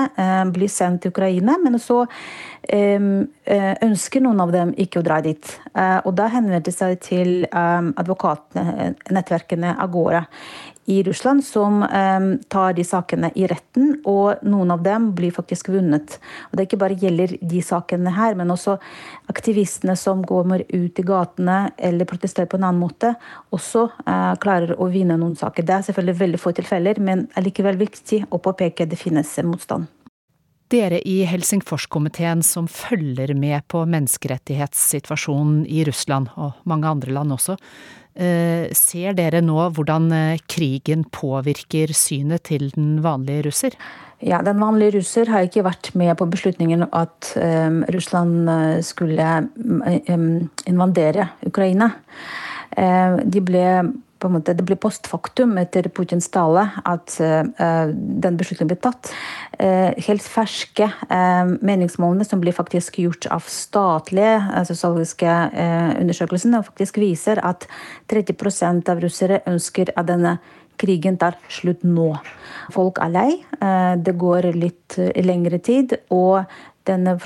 blir 0.55 0.71
sendt 0.71 1.03
til 1.03 1.11
Ukraina, 1.11 1.57
men 1.59 1.75
så 1.83 2.05
um, 2.05 3.09
ønsker 3.83 4.23
noen 4.23 4.39
av 4.39 4.53
dem 4.55 4.71
ikke 4.79 5.01
å 5.01 5.03
dra 5.03 5.19
dit. 5.25 5.51
Og 6.07 6.13
da 6.15 6.29
henvendte 6.31 6.71
de 6.71 6.77
seg 6.77 6.95
til 7.03 7.33
um, 7.51 7.91
advokatnettverkene 7.99 9.75
Agora 9.83 10.23
i 10.89 11.03
Russland 11.03 11.45
som 11.45 11.83
um, 11.83 12.39
tar 12.47 12.73
de 12.73 12.83
sakene 12.83 13.29
i 13.37 13.45
retten, 13.47 13.91
og 14.09 14.41
noen 14.41 14.71
av 14.73 14.81
dem 14.81 15.11
blir 15.13 15.29
faktisk 15.35 15.69
vunnet. 15.69 16.15
Og 16.49 16.57
Det 16.57 16.65
ikke 16.65 16.79
bare 16.81 16.97
gjelder 16.97 17.35
de 17.51 17.61
sakene 17.61 18.13
her, 18.15 18.33
men 18.39 18.49
også 18.49 18.79
aktivistene 19.29 19.93
som 19.93 20.23
går 20.25 20.63
ut 20.65 21.01
i 21.01 21.05
gatene 21.05 21.59
eller 21.77 22.09
protesterer 22.09 22.49
på 22.49 22.57
en 22.57 22.65
annen 22.71 22.81
måte, 22.81 23.13
også 23.53 23.85
uh, 24.01 24.33
klarer 24.41 24.73
å 24.81 24.89
vinne 24.89 25.19
noen 25.21 25.37
saker. 25.37 25.67
Det 25.67 25.77
er 25.77 25.85
selvfølgelig 25.91 26.19
veldig 26.23 26.41
få 26.41 26.55
tilfeller, 26.57 26.97
men 26.97 27.27
er 27.37 27.45
likevel 27.45 27.77
viktig 27.77 28.23
å 28.33 28.41
påpeke 28.41 28.89
at 28.89 28.89
det 28.89 28.97
finnes 28.97 29.37
motstand. 29.45 29.85
Dere 30.69 30.99
i 31.05 31.21
Helsingforskomiteen 31.25 32.41
som 32.45 32.65
følger 32.69 33.35
med 33.37 33.65
på 33.69 33.85
menneskerettighetssituasjonen 33.89 35.63
i 35.69 35.85
Russland, 35.85 36.33
og 36.37 36.57
mange 36.69 36.89
andre 36.89 37.13
land 37.13 37.37
også, 37.37 37.57
Eh, 38.08 38.08
ser 38.75 39.15
dere 39.17 39.41
nå 39.45 39.69
hvordan 39.75 40.09
eh, 40.15 40.41
krigen 40.49 41.05
påvirker 41.13 41.93
synet 41.95 42.47
til 42.49 42.69
den 42.75 42.99
vanlige 43.05 43.45
russer? 43.49 43.77
Ja, 44.19 44.41
Den 44.43 44.59
vanlige 44.59 44.97
russer 44.97 45.29
har 45.31 45.45
ikke 45.47 45.63
vært 45.63 45.93
med 45.95 46.17
på 46.19 46.27
beslutningen 46.27 46.83
at 46.91 47.29
um, 47.39 47.85
Russland 47.87 48.49
skulle 48.83 49.27
um, 50.11 50.49
invadere 50.67 51.29
Ukraina. 51.47 51.87
Uh, 52.75 53.23
de 53.23 53.39
ble 53.39 53.63
måte, 54.27 54.53
det 54.53 54.65
blir 54.67 54.79
postfaktum 54.81 55.55
etter 55.61 55.87
Putins 55.93 56.27
tale 56.33 56.65
at 56.83 57.15
uh, 57.23 57.91
den 57.93 58.39
beslutningen 58.39 58.71
blir 58.73 58.81
tatt. 58.83 59.11
Uh, 59.55 59.95
helt 59.95 60.25
ferske 60.25 60.89
uh, 61.07 61.47
meningsmålene 61.63 62.27
som 62.27 62.41
blir 62.43 62.55
faktisk 62.55 62.99
gjort 62.99 63.29
av 63.31 63.47
statlige 63.47 64.65
sosiologiske 64.67 65.35
undersøkelser, 66.01 66.63
faktisk 66.65 66.99
viser 66.99 67.39
at 67.45 67.67
30% 68.11 68.89
av 68.91 69.03
russere 69.03 69.43
ønsker 69.47 69.93
at 69.95 70.09
denne 70.09 70.37
krigen 70.79 71.17
tar 71.19 71.35
slutt 71.51 71.83
nå. 71.83 72.13
Folk 72.71 73.01
er 73.03 73.11
lei. 73.11 73.31
Det 73.99 74.13
går 74.15 74.53
litt 74.55 74.95
lengre 75.27 75.59
tid. 75.59 75.97
Og 76.15 76.45
denne 76.87 77.17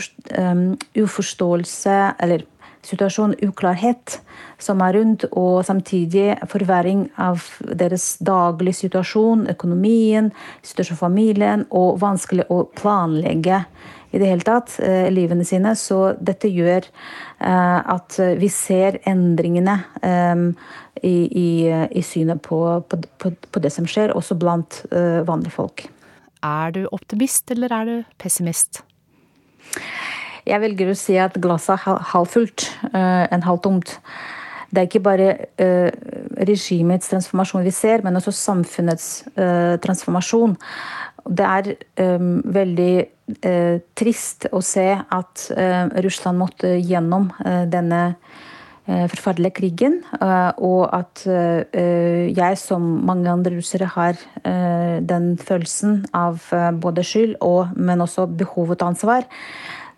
uforståelse, 0.98 1.98
eller 2.26 2.46
situasjon, 2.88 3.36
uklarhet 3.44 4.20
som 4.62 4.82
er 4.84 4.98
rundt, 4.98 5.26
og 5.32 5.64
samtidig 5.68 6.34
forverring 6.52 7.08
av 7.22 7.44
deres 7.64 8.14
daglige 8.24 8.84
situasjon, 8.84 9.48
økonomien, 9.54 10.32
situasjonen 10.62 11.00
for 11.00 11.08
familien, 11.08 11.66
og 11.72 12.00
vanskelig 12.04 12.48
å 12.52 12.64
planlegge 12.78 13.64
i 14.14 14.22
det 14.22 14.30
hele 14.30 14.46
tatt 14.46 14.76
eh, 14.84 15.10
livene 15.14 15.46
sine. 15.48 15.74
Så 15.80 16.14
dette 16.22 16.52
gjør 16.52 16.86
eh, 16.86 17.80
at 17.96 18.20
vi 18.40 18.50
ser 18.54 19.00
endringene 19.10 19.80
eh, 20.06 20.46
i, 21.02 21.18
i, 21.26 21.50
i, 21.90 22.06
synet 22.06 22.44
på, 22.46 22.62
på, 22.88 23.02
på, 23.34 23.64
det 23.64 23.74
som 23.74 23.90
skjer, 23.90 24.14
også 24.16 24.38
blant 24.40 24.84
vanlige 24.94 25.56
folk. 25.56 25.88
Er 26.46 26.72
du 26.76 26.84
optimist, 26.92 27.50
eller 27.52 27.74
er 27.76 27.90
du 27.90 27.96
pessimist? 28.22 28.84
Jeg 30.44 30.60
velger 30.60 30.92
å 30.92 30.98
si 30.98 31.16
at 31.22 31.38
glasset 31.42 31.78
er 31.78 32.02
halvfullt 32.12 32.68
uh, 32.92 33.26
enn 33.32 33.46
halvtomt. 33.46 33.96
Det 34.74 34.82
er 34.82 34.90
ikke 34.90 35.04
bare 35.06 35.30
uh, 35.62 35.90
regimets 36.50 37.12
transformasjon 37.12 37.64
vi 37.64 37.72
ser, 37.76 38.04
men 38.04 38.20
også 38.20 38.34
samfunnets 38.36 39.10
uh, 39.38 39.80
transformasjon. 39.84 40.58
Det 41.24 41.46
er 41.48 41.68
veldig 42.52 42.94
trist 43.96 44.50
å 44.52 44.60
se 44.60 44.84
at 44.92 45.44
Russland 46.04 46.42
måtte 46.42 46.74
gjennom 46.84 47.30
denne 47.72 48.02
forferdelige 48.84 49.56
krigen, 49.62 49.96
og 50.60 50.82
at 50.92 51.24
jeg 51.24 52.60
som 52.60 52.90
mange 53.08 53.32
andre 53.32 53.54
russere 53.56 53.88
har 53.94 54.20
den 54.44 55.30
følelsen 55.40 56.02
av 56.12 56.44
både 56.84 57.08
skyld 57.08 57.38
og, 57.40 57.72
men 57.80 58.04
også 58.04 58.28
behovet 58.44 58.84
og 58.84 58.92
ansvar. 58.92 59.24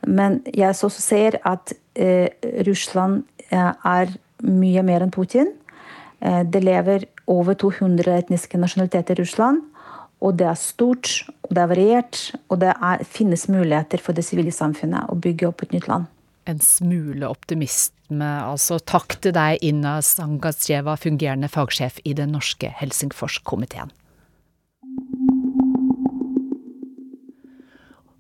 Men 0.06 0.42
jeg 0.54 0.70
også 0.70 1.02
ser 1.02 1.40
at 1.48 1.74
eh, 1.98 2.30
Russland 2.68 3.24
eh, 3.50 3.72
er 3.74 4.14
mye 4.46 4.84
mer 4.86 5.06
enn 5.06 5.14
Putin. 5.14 5.52
Eh, 6.22 6.44
det 6.46 6.62
lever 6.64 7.08
over 7.32 7.58
200 7.58 8.12
etniske 8.14 8.60
nasjonaliteter 8.62 9.18
i 9.18 9.24
Russland. 9.24 9.64
Og 10.24 10.38
det 10.40 10.48
er 10.48 10.58
stort, 10.58 11.26
og 11.44 11.54
det 11.54 11.62
er 11.62 11.70
variert, 11.70 12.20
og 12.50 12.62
det 12.62 12.72
er, 12.74 13.04
finnes 13.04 13.50
muligheter 13.52 14.02
for 14.02 14.16
det 14.16 14.24
sivile 14.26 14.54
samfunnet 14.54 15.12
å 15.12 15.18
bygge 15.22 15.50
opp 15.50 15.66
et 15.66 15.76
nytt 15.76 15.90
land. 15.92 16.08
En 16.50 16.62
smule 16.62 17.28
optimisme, 17.28 18.30
altså. 18.46 18.78
Takk 18.80 19.18
til 19.22 19.34
deg, 19.36 19.60
Inna 19.66 19.98
Sangatsjeva, 20.06 20.96
fungerende 21.02 21.50
fagsjef 21.52 22.00
i 22.06 22.14
den 22.18 22.34
norske 22.38 22.70
Helsingforskomiteen. 22.80 23.92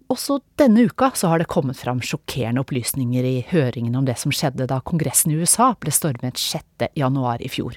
Også 0.06 0.38
denne 0.60 0.84
uka 0.86 1.08
så 1.18 1.32
har 1.32 1.41
det 1.41 1.48
kommet 1.50 1.80
fram 1.80 1.98
sjokkerende 2.06 2.62
opplysninger 2.62 3.26
i 3.26 3.39
høringen 3.50 3.96
om 3.98 4.06
det 4.06 4.20
som 4.22 4.34
skjedde 4.36 4.68
da 4.70 4.78
Kongressen 4.86 5.34
i 5.34 5.39
USA 5.41 5.72
ble 5.82 5.94
stormet 5.94 6.38
6. 6.38 6.86
januar 7.00 7.41
i 7.41 7.50
fjor. 7.50 7.74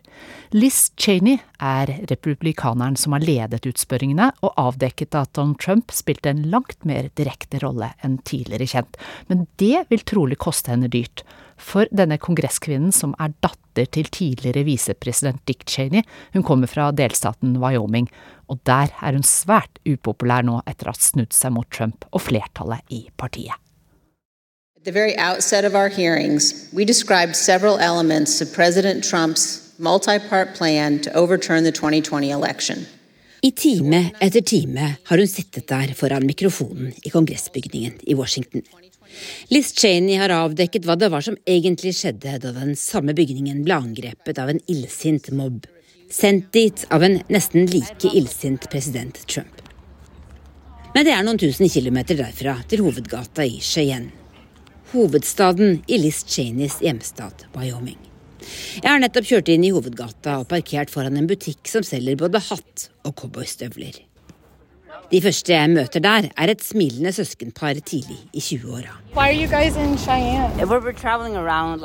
Liz 0.53 0.91
Cheney 1.01 1.39
er 1.57 1.95
republikaneren 2.11 2.99
som 3.01 3.17
har 3.17 3.25
ledet 3.25 3.65
utspørringene, 3.71 4.29
og 4.45 4.61
avdekket 4.61 5.17
at 5.17 5.33
Donald 5.39 5.57
Trump 5.65 5.95
spilte 5.97 6.35
en 6.35 6.45
langt 6.53 6.85
mer 6.85 7.09
direkte 7.17 7.63
rolle 7.65 7.95
enn 8.05 8.21
tidligere 8.29 8.69
kjent. 8.77 9.01
Men 9.33 9.47
det 9.57 9.87
vil 9.89 10.05
trolig 10.05 10.37
koste 10.45 10.75
henne 10.75 10.93
dyrt. 10.93 11.25
For 11.59 11.91
denne 11.91 12.19
kongresskvinnen, 12.23 12.93
som 12.95 13.15
er 13.19 13.35
datter 13.43 13.89
til 13.91 14.09
tidligere 14.15 14.65
visepresident 14.67 15.43
Dick 15.47 15.67
Cheney, 15.69 16.05
hun 16.35 16.47
kommer 16.47 16.71
fra 16.71 16.91
delstaten 16.95 17.59
Wyoming, 17.63 18.09
og 18.49 18.63
der 18.67 18.95
er 19.03 19.17
hun 19.19 19.27
svært 19.27 19.81
upopulær 19.87 20.47
nå 20.47 20.63
etter 20.67 20.89
å 20.89 20.95
ha 20.95 21.03
snudd 21.03 21.35
seg 21.35 21.55
mot 21.55 21.69
Trump 21.75 22.07
og 22.13 22.25
flertallet 22.29 22.85
i 22.95 23.09
partiet. 23.19 23.59
At 24.79 24.85
the 24.85 24.93
very 24.93 25.17
outset 25.19 25.65
of 25.65 25.75
our 25.75 25.89
hearings, 25.89 26.71
we 26.73 26.85
described 26.85 27.35
several 27.35 27.79
elements 27.79 28.41
of 28.41 28.55
President 28.55 29.03
Trump's 29.03 29.75
multi-part 29.79 30.55
plan 30.55 31.01
to 31.01 31.11
overturn 31.15 31.65
the 31.65 31.73
2020 31.73 32.31
election. 32.31 32.87
I 33.43 33.51
time 33.51 34.11
etter 34.21 34.41
time 34.41 34.97
har 35.05 35.19
hun 35.19 35.29
sittet 35.31 35.69
der 35.71 35.95
foran 35.95 36.27
mikrofonen 36.27 36.95
i 37.07 37.11
kongressbygningen 37.11 38.01
i 38.03 38.15
Washington. 38.19 38.65
Liz 39.53 39.73
Cheney 39.77 40.19
har 40.21 40.35
avdekket 40.35 40.87
hva 40.89 40.99
det 40.99 41.11
var 41.13 41.25
som 41.25 41.39
egentlig 41.49 41.95
skjedde 41.99 42.39
da 42.43 42.53
den 42.57 42.77
samme 42.79 43.15
bygningen 43.17 43.65
ble 43.67 43.79
angrepet 43.79 44.41
av 44.43 44.53
en 44.53 44.63
illsint 44.71 45.31
mobb 45.35 45.67
sendt 46.11 46.53
dit 46.53 46.87
av 46.91 47.05
en 47.05 47.19
nesten 47.29 47.69
like 47.69 48.13
illsint 48.17 48.69
president 48.73 49.21
Trump. 49.29 49.63
Men 50.95 51.05
det 51.05 51.13
er 51.15 51.25
noen 51.25 51.41
tusen 51.41 51.69
kilometer 51.71 52.17
derfra 52.19 52.57
til 52.69 52.83
hovedgata 52.87 53.45
i 53.45 53.61
Cheyenne. 53.63 54.15
Hovedstaden 54.89 55.83
i 55.85 55.99
Liz 56.01 56.23
Cheneys 56.25 56.79
hjemstat 56.81 57.45
Wyoming. 57.53 57.99
Jeg 58.81 58.89
har 58.89 59.03
nettopp 59.03 59.29
kjørt 59.29 59.51
inn 59.53 59.67
i 59.69 59.73
hovedgata 59.75 60.39
og 60.41 60.49
parkert 60.49 60.89
foran 60.93 61.19
en 61.21 61.29
butikk 61.29 61.69
som 61.69 61.85
selger 61.85 62.17
både 62.17 62.41
hatt 62.49 62.89
og 63.05 63.19
cowboystøvler. 63.21 64.08
De 65.09 65.23
første 65.25 65.55
jeg 65.55 65.71
møter 65.73 66.03
der, 66.05 66.27
er 66.37 66.51
et 66.53 66.61
smilende 66.61 67.15
søskenpar 67.17 67.79
tidlig 67.81 68.19
i 68.37 68.43
20-åra. 68.45 68.93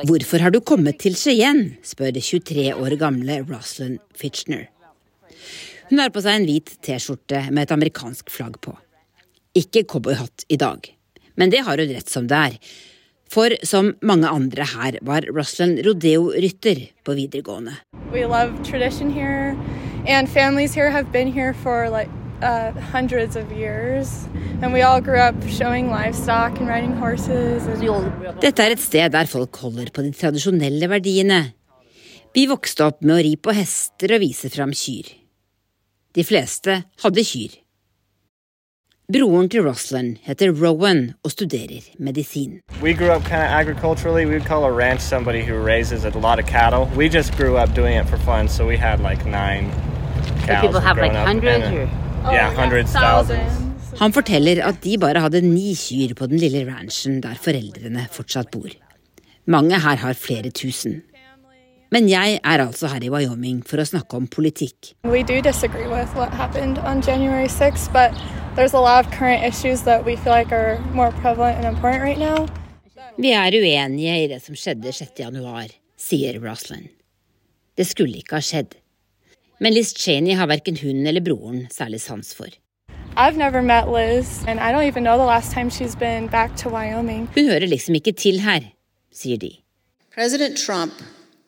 Hvorfor 0.10 0.44
har 0.44 0.52
du 0.52 0.60
kommet 0.60 0.98
til 1.00 1.16
Cheyenne? 1.16 1.78
spør 1.88 2.12
23 2.20 2.74
år 2.76 2.96
gamle 3.00 3.38
Roslyn 3.48 4.02
Fitchner. 4.20 4.66
Hun 5.88 6.02
har 6.04 6.12
på 6.12 6.24
seg 6.26 6.36
en 6.36 6.48
hvit 6.50 6.74
T-skjorte 6.84 7.46
med 7.52 7.64
et 7.64 7.72
amerikansk 7.72 8.32
flagg 8.34 8.58
på. 8.60 8.74
Ikke 9.56 9.86
cowboyhatt 9.88 10.44
i 10.52 10.58
dag, 10.60 10.90
men 11.40 11.54
det 11.54 11.62
har 11.64 11.80
hun 11.80 11.94
rett 11.96 12.12
som 12.12 12.28
det 12.28 12.40
er. 12.50 12.58
For 13.32 13.56
som 13.64 13.94
mange 14.04 14.28
andre 14.28 14.68
her 14.74 14.98
var 15.02 15.30
Roslyn 15.32 15.78
rodeo-rytter 15.86 16.90
på 17.08 17.16
videregående. 17.16 17.78
We 18.12 18.28
love 18.28 18.52
tradition 18.68 19.10
here, 19.10 19.56
and 20.08 20.28
families 20.28 20.76
here 20.76 20.92
have 20.92 21.08
been 21.16 21.32
here 21.32 21.54
for 21.64 21.88
like 21.88 22.12
uh, 22.44 22.72
hundreds 22.92 23.36
of 23.36 23.52
years. 23.52 24.28
And 24.62 24.74
we 24.74 24.82
all 24.82 25.02
grew 25.02 25.20
up 25.20 25.36
showing 25.48 25.90
livestock 25.90 26.60
and 26.60 26.68
riding 26.68 26.94
horses. 26.94 27.66
And... 27.68 27.82
Dette 28.42 28.60
er 28.60 28.76
et 28.76 28.84
sted 28.84 29.16
der 29.16 29.30
folk 29.32 29.56
holder 29.64 29.92
på 29.94 30.06
de 30.06 30.14
tradisjonelle 30.14 30.90
verdiene. 30.92 31.42
Vi 32.34 32.48
vokste 32.50 32.88
opp 32.90 33.04
med 33.06 33.16
å 33.18 33.24
ri 33.24 33.36
på 33.38 33.54
hester 33.54 34.16
og 34.16 34.24
vise 34.24 34.50
fram 34.54 34.74
kyr. 34.74 35.12
De 36.14 36.24
fleste 36.26 36.84
hadde 37.04 37.26
kyr. 37.26 37.60
Broren 39.14 39.50
til 39.52 39.66
Roslyn 39.68 40.14
heter 40.24 40.54
Rowan 40.56 41.12
og 41.24 41.34
studerer 41.34 41.86
medisin. 42.00 42.62
We 42.82 42.94
grew 42.94 43.12
up 43.12 43.24
kind 43.26 43.44
of 43.44 43.52
agriculturally. 43.52 44.26
We 44.26 44.34
would 44.34 44.48
call 44.48 44.64
a 44.64 44.72
ranch 44.72 45.02
somebody 45.02 45.44
who 45.44 45.60
raises 45.60 46.06
a 46.06 46.10
lot 46.18 46.40
of 46.40 46.48
cattle. 46.48 46.90
We 46.96 47.10
just 47.10 47.36
grew 47.38 47.58
up 47.58 47.76
doing 47.76 48.00
it 48.00 48.08
for 48.08 48.18
fun, 48.18 48.48
so 48.48 48.66
we 48.66 48.78
had 48.78 49.02
like 49.02 49.26
nine 49.26 49.70
cows. 50.48 50.62
people 50.62 50.80
have, 50.80 50.98
like, 50.98 51.12
growing 51.12 51.28
hundreds, 51.28 51.66
or- 51.66 51.90
uh, 52.26 52.32
Yeah, 52.32 52.54
hundreds, 52.56 52.94
thousands. 52.94 53.74
Han 54.00 54.14
forteller 54.14 54.64
at 54.66 54.82
de 54.82 54.98
bare 54.98 55.22
hadde 55.22 55.42
ni 55.46 55.76
kyr 55.78 56.16
på 56.18 56.28
den 56.32 56.40
lille 56.42 56.64
ranchen 56.66 57.22
der 57.22 57.38
foreldrene 57.40 58.08
fortsatt 58.12 58.50
bor. 58.52 58.72
Mange 59.46 59.80
her 59.80 60.00
har 60.02 60.14
flere 60.14 60.50
tusen. 60.50 61.02
Men 61.94 62.10
jeg 62.10 62.40
er 62.44 62.64
altså 62.64 62.88
her 62.90 63.04
i 63.06 63.10
Wyoming 63.14 63.60
for 63.70 63.78
å 63.78 63.86
snakke 63.86 64.18
om 64.18 64.26
politikk. 64.28 64.96
We 65.06 65.22
do 65.22 65.42
disagree 65.46 65.86
with 65.86 66.16
what 66.18 66.34
happened 66.34 66.80
on 66.80 67.04
January 67.06 67.48
6th, 67.48 67.92
but 67.94 68.18
there's 68.56 68.74
a 68.74 68.82
lot 68.82 69.06
of 69.06 69.12
current 69.12 69.44
issues 69.44 69.84
that 69.84 70.06
we 70.06 70.16
feel 70.16 70.34
like 70.34 70.52
are 70.52 70.80
more 70.94 71.12
prevalent 71.22 71.58
and 71.58 71.68
important 71.68 72.02
right 72.02 72.18
now. 72.18 72.48
Vi 73.18 73.30
er 73.30 73.54
uenige 73.54 74.16
i 74.24 74.28
det 74.32 74.42
som 74.42 74.58
skjedde 74.58 74.90
6. 74.90 75.20
januar, 75.22 75.70
sier 76.02 76.40
Roslyn. 76.42 76.88
Det 77.78 77.86
skulle 77.86 78.24
ikke 78.24 78.40
ha 78.40 78.42
skjedd. 78.42 78.74
Men 79.60 79.74
Liz 79.74 79.94
Cheney 79.94 80.36
har 80.36 80.48
verken 80.48 80.78
hun 80.82 81.08
eller 81.08 81.22
broren 81.22 81.68
særlig 81.72 82.02
sans 82.02 82.34
for. 82.36 82.50
I've 83.16 83.38
never 83.38 83.62
met 83.62 83.86
Liz, 83.88 84.44
and 84.48 84.60
I 84.60 84.72
don't 84.74 84.88
even 84.88 85.04
know 85.04 85.18
the 85.18 85.26
last 85.26 85.54
time 85.54 85.70
she's 85.70 85.96
been 85.96 86.28
back 86.28 86.56
to 86.58 86.70
Wyoming. 86.70 87.30
Hun 87.36 87.50
hører 87.50 87.68
liksom 87.68 87.96
ikke 87.96 88.12
til 88.12 88.40
her, 88.42 88.62
sier 89.14 89.38
de. 89.38 89.52
President 90.16 90.58
Trump 90.58 90.94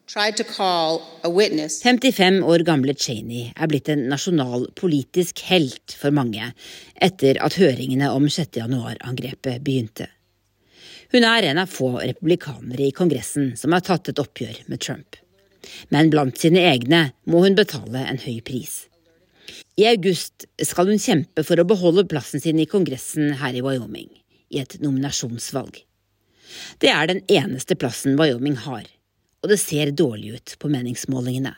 tried 0.08 0.38
to 0.38 0.44
call 0.44 1.02
a 1.24 1.30
witness 1.30 1.82
55 1.84 2.44
år 2.44 2.64
gamle 2.64 2.94
Cheney 2.94 3.50
er 3.58 3.68
blitt 3.68 3.90
en 3.90 4.06
nasjonal 4.10 4.68
politisk 4.78 5.42
helt 5.50 5.98
for 5.98 6.14
mange 6.14 6.52
etter 7.02 7.42
at 7.42 7.58
høringene 7.58 8.12
om 8.14 8.30
6. 8.30 8.60
januar-angrepet 8.62 9.64
begynte. 9.66 10.08
Hun 11.12 11.26
er 11.26 11.50
en 11.50 11.62
av 11.62 11.70
få 11.70 11.96
republikanere 11.98 12.90
i 12.90 12.94
Kongressen 12.94 13.54
som 13.58 13.74
har 13.74 13.86
tatt 13.86 14.10
et 14.14 14.22
oppgjør 14.22 14.66
med 14.70 14.82
Trump. 14.82 15.18
Men 15.94 16.12
blant 16.14 16.40
sine 16.40 16.64
egne 16.72 17.10
må 17.30 17.44
hun 17.46 17.58
betale 17.58 18.06
en 18.06 18.22
høy 18.22 18.40
pris. 18.46 18.86
I 19.80 19.88
august 19.92 20.48
skal 20.64 20.90
hun 20.90 21.02
kjempe 21.02 21.44
for 21.46 21.60
å 21.60 21.68
beholde 21.68 22.08
plassen 22.10 22.42
sin 22.44 22.62
i 22.62 22.68
Kongressen 22.70 23.36
her 23.42 23.56
i 23.56 23.64
Wyoming, 23.66 24.10
i 24.50 24.62
et 24.62 24.78
nominasjonsvalg. 24.82 25.82
Det 26.80 26.92
er 26.92 27.10
den 27.12 27.22
eneste 27.32 27.76
plassen 27.76 28.16
Wyoming 28.20 28.58
har, 28.64 28.88
og 29.44 29.52
det 29.52 29.60
ser 29.62 29.92
dårlig 29.92 30.38
ut 30.38 30.56
på 30.62 30.72
meningsmålingene. 30.72 31.54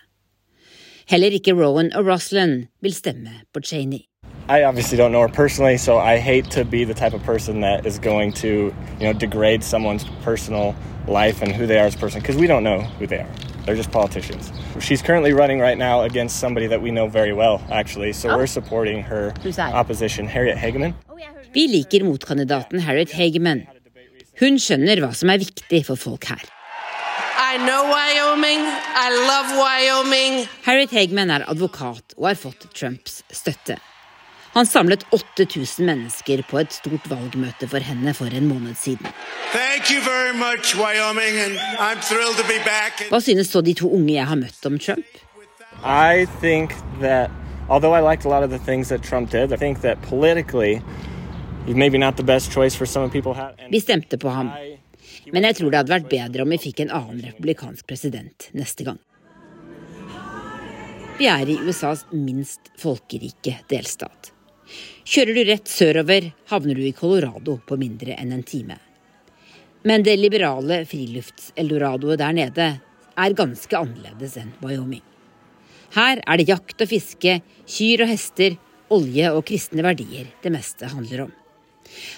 Heller 1.07 1.37
ikke 1.37 1.55
Rowan 1.55 1.93
og 1.95 2.09
Roslyn 2.09 2.65
vil 2.83 2.95
stemme 2.95 3.43
på 3.55 3.61
Cheney. 3.63 4.03
I 4.49 4.63
obviously 4.63 4.97
don't 4.97 5.11
know 5.11 5.21
her 5.21 5.27
personally, 5.27 5.77
so 5.77 5.97
I 5.97 6.17
hate 6.19 6.49
to 6.51 6.63
be 6.63 6.85
the 6.85 6.93
type 6.93 7.13
of 7.13 7.21
person 7.23 7.59
that 7.61 7.85
is 7.85 7.99
going 7.99 8.31
to, 8.43 8.73
you 8.99 9.05
know, 9.05 9.11
degrade 9.11 9.61
someone's 9.63 10.05
personal 10.23 10.73
life 11.07 11.41
and 11.41 11.51
who 11.51 11.67
they 11.67 11.77
are 11.79 11.85
as 11.85 11.95
a 11.95 11.97
person 11.97 12.21
because 12.21 12.37
we 12.37 12.47
don't 12.47 12.63
know 12.63 12.79
who 12.99 13.07
they 13.07 13.17
are. 13.19 13.29
They're 13.65 13.75
just 13.75 13.91
politicians. 13.91 14.53
She's 14.79 15.01
currently 15.01 15.33
running 15.33 15.59
right 15.59 15.77
now 15.77 16.03
against 16.03 16.39
somebody 16.39 16.67
that 16.67 16.81
we 16.81 16.91
know 16.91 17.07
very 17.09 17.33
well, 17.33 17.61
actually. 17.69 18.13
So 18.13 18.29
Oh. 18.29 18.37
we're 18.37 18.47
supporting 18.47 19.03
her 19.03 19.33
opposition, 19.73 20.27
Harriet 20.27 20.57
Hageman. 20.57 20.93
Vi 21.53 21.67
liker 21.67 22.03
motkandidaten 22.05 22.79
Harriet 22.79 23.11
Hageman. 23.11 23.67
Hun 24.39 24.55
skjønner 24.59 25.01
hva 25.01 25.13
som 25.13 25.29
er 25.29 25.39
viktig 25.39 25.83
for 25.85 25.95
folk 25.97 26.23
her. 26.25 26.39
I 27.37 27.57
know 27.57 27.83
Wyoming. 27.91 28.63
I 28.63 29.09
love 29.27 29.47
Wyoming. 29.59 30.47
Harriet 30.63 30.91
Hageman 30.91 31.31
er 31.31 31.43
advokat 31.49 32.13
og 32.17 32.27
har 32.27 32.35
fått 32.35 32.67
Trumps 32.73 33.23
støtte. 33.31 33.77
Han 34.57 34.65
samlet 34.65 35.03
8000 35.13 35.85
mennesker 35.85 36.41
på 36.49 36.57
et 36.57 36.71
stort 36.73 37.03
valgmøte 37.11 37.67
for 37.69 37.83
henne 37.85 38.09
for 38.17 38.33
en 38.33 38.47
måned 38.49 38.73
siden. 38.81 39.05
Thank 39.53 39.91
you 39.93 40.01
very 40.01 40.33
much, 40.33 40.73
Wyoming, 40.73 41.35
and 41.43 41.59
I'm 41.77 41.99
thrilled 42.01 42.37
to 42.41 42.45
be 42.49 42.57
back. 42.65 43.03
Hva 43.11 43.19
synes 43.21 43.51
så 43.53 43.61
de 43.61 43.75
to 43.77 43.91
unge 43.93 44.15
jeg 44.15 44.25
har 44.25 44.39
møtt 44.39 44.65
om 44.65 44.79
Trump? 44.81 45.05
I 45.85 46.25
think 46.41 46.73
that 47.01 47.29
although 47.69 47.93
I 47.93 48.01
liked 48.01 48.25
a 48.25 48.29
lot 48.33 48.41
of 48.41 48.49
the 48.49 48.57
things 48.65 48.89
that 48.89 49.03
Trump 49.03 49.29
did, 49.29 49.53
I 49.53 49.57
think 49.57 49.81
that 49.81 50.01
politically 50.01 50.81
maybe 51.67 52.01
not 52.01 52.17
the 52.17 52.25
best 52.25 52.51
choice 52.51 52.75
for 52.75 52.85
some 52.85 53.11
people 53.11 53.33
had. 53.33 53.53
Vi 53.69 53.79
stemte 53.79 54.17
på 54.17 54.29
ham. 54.29 54.49
Men 55.33 55.43
jeg 55.43 55.55
tror 55.59 55.69
det 55.69 55.83
hadde 55.83 55.93
vært 55.93 56.09
bedre 56.09 56.47
om 56.47 56.49
vi 56.49 56.57
fikk 56.57 56.81
en 56.81 56.95
annen 57.01 57.21
republikansk 57.27 57.85
president 57.85 58.49
neste 58.57 58.87
gang. 58.89 58.97
Vi 61.19 61.29
er 61.29 61.45
i 61.45 61.59
USAs 61.61 62.07
minst 62.09 62.73
folkerike 62.81 63.59
delstat. 63.69 64.33
Kjører 65.07 65.37
du 65.37 65.43
rett 65.47 65.69
sørover, 65.71 66.25
havner 66.51 66.75
du 66.75 66.83
i 66.83 66.91
Colorado 66.91 67.53
på 67.63 67.77
mindre 67.79 68.17
enn 68.19 68.33
en 68.35 68.43
time. 68.43 68.75
Men 69.87 70.03
det 70.03 70.17
liberale 70.19 70.81
friluftseldoradoet 70.89 72.19
der 72.19 72.33
nede 72.35 72.65
er 73.15 73.35
ganske 73.37 73.77
annerledes 73.79 74.35
enn 74.41 74.49
Wyoming. 74.59 75.05
Her 75.95 76.19
er 76.19 76.41
det 76.41 76.49
jakt 76.49 76.83
og 76.83 76.91
fiske, 76.91 77.37
kyr 77.63 78.03
og 78.03 78.11
hester, 78.11 78.57
olje 78.91 79.29
og 79.31 79.45
kristne 79.47 79.85
verdier 79.85 80.27
det 80.43 80.51
meste 80.51 80.91
handler 80.91 81.29
om. 81.29 81.31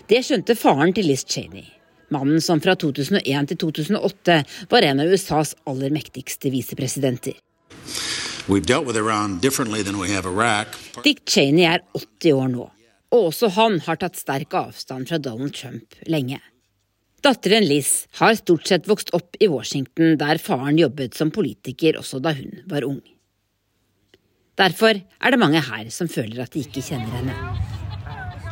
Det 0.09 0.23
skjønte 0.25 0.57
faren 0.57 0.95
til 0.97 1.11
Liz 1.11 1.27
Cheney, 1.29 1.67
mannen 2.09 2.41
som 2.41 2.57
fra 2.57 2.73
2001 2.73 3.51
til 3.53 3.61
2008 3.67 4.39
var 4.73 4.89
en 4.89 5.05
av 5.05 5.13
USAs 5.13 5.53
aller 5.69 5.93
mektigste 5.93 6.49
visepresidenter. 6.49 7.37
Dick 11.05 11.23
Cheney 11.29 11.69
er 11.69 11.85
80 11.93 12.33
år 12.33 12.51
nå, 12.57 12.69
og 13.09 13.31
også 13.31 13.49
han 13.57 13.79
har 13.85 13.99
tatt 14.01 14.19
sterk 14.19 14.53
avstand 14.57 15.09
fra 15.09 15.17
Donald 15.21 15.55
Trump 15.57 15.97
lenge. 16.09 16.39
Datteren 17.25 17.65
Liz 17.67 18.07
har 18.19 18.37
stort 18.39 18.69
sett 18.69 18.87
vokst 18.87 19.09
opp 19.17 19.35
i 19.43 19.49
Washington, 19.51 20.15
der 20.21 20.39
faren 20.39 20.77
jobbet 20.79 21.17
som 21.17 21.33
politiker 21.35 21.97
også 21.99 22.21
da 22.23 22.31
hun 22.37 22.61
var 22.69 22.85
ung. 22.87 23.01
Derfor 24.59 24.99
er 24.99 25.31
det 25.31 25.39
mange 25.39 25.59
her 25.63 25.89
som 25.91 26.07
føler 26.11 26.43
at 26.43 26.53
de 26.53 26.63
ikke 26.63 26.83
kjenner 26.83 27.11
henne. 27.17 27.35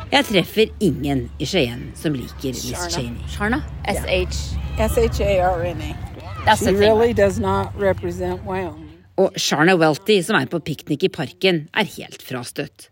Jeg 0.08 0.24
treffer 0.24 0.70
ingen 0.80 1.26
i 1.36 1.46
Cheyenne 1.48 1.92
som 1.96 2.14
liker 2.16 2.56
Liz 2.56 2.84
Cheney. 2.92 3.24
Sharna? 3.28 3.60
S-H. 3.92 4.56
S-H-A-R-N-A. 4.80 5.90
That's 6.46 6.60
she 6.60 6.64
the 6.64 6.72
thing. 6.72 6.80
really 6.80 7.12
does 7.12 7.38
not 7.38 7.76
represent 7.76 8.44
Wyoming. 8.44 8.88
Og 9.18 9.34
Sharna 9.36 9.74
Welty, 9.76 10.20
som 10.22 10.38
er 10.38 10.46
på 10.48 10.60
piknik 10.64 11.04
i 11.04 11.10
parken, 11.12 11.66
er 11.76 11.88
helt 11.96 12.22
frastøtt. 12.24 12.88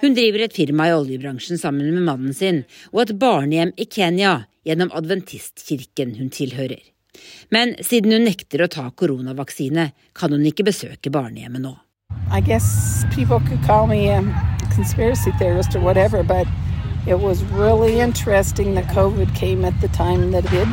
Hun 0.00 0.14
driver 0.16 0.46
et 0.46 0.54
firma 0.56 0.86
i 0.88 0.94
oljebransjen 0.96 1.58
sammen 1.60 1.90
med 1.92 2.06
mannen 2.06 2.32
sin, 2.34 2.62
og 2.92 3.02
et 3.02 3.18
barnehjem 3.20 3.74
i 3.76 3.84
Kenya 3.84 4.46
gjennom 4.64 4.88
adventistkirken 4.96 6.14
hun 6.16 6.30
tilhører. 6.32 6.80
Men 7.52 7.74
siden 7.84 8.14
hun 8.16 8.24
nekter 8.24 8.64
å 8.64 8.70
ta 8.72 8.86
koronavaksine, 8.96 9.90
kan 10.16 10.32
hun 10.32 10.46
ikke 10.48 10.64
besøke 10.70 11.12
barnehjemmet 11.12 11.60
nå. 11.66 11.74
I 12.32 12.40
guess 12.40 13.04
people 13.12 13.40
could 13.44 13.60
call 13.66 13.86
me 13.86 14.08
a 14.08 14.22
conspiracy 14.74 15.32
theorist 15.38 15.76
or 15.76 15.84
whatever, 15.84 16.22
but 16.22 16.48
it 17.06 17.20
was 17.20 17.44
really 17.52 18.00
interesting 18.00 18.74
that 18.74 18.88
COVID 18.94 19.34
came 19.36 19.66
at 19.68 19.76
the 19.82 19.88
time 19.88 20.32
that 20.32 20.44
it 20.46 20.50
did. 20.50 20.68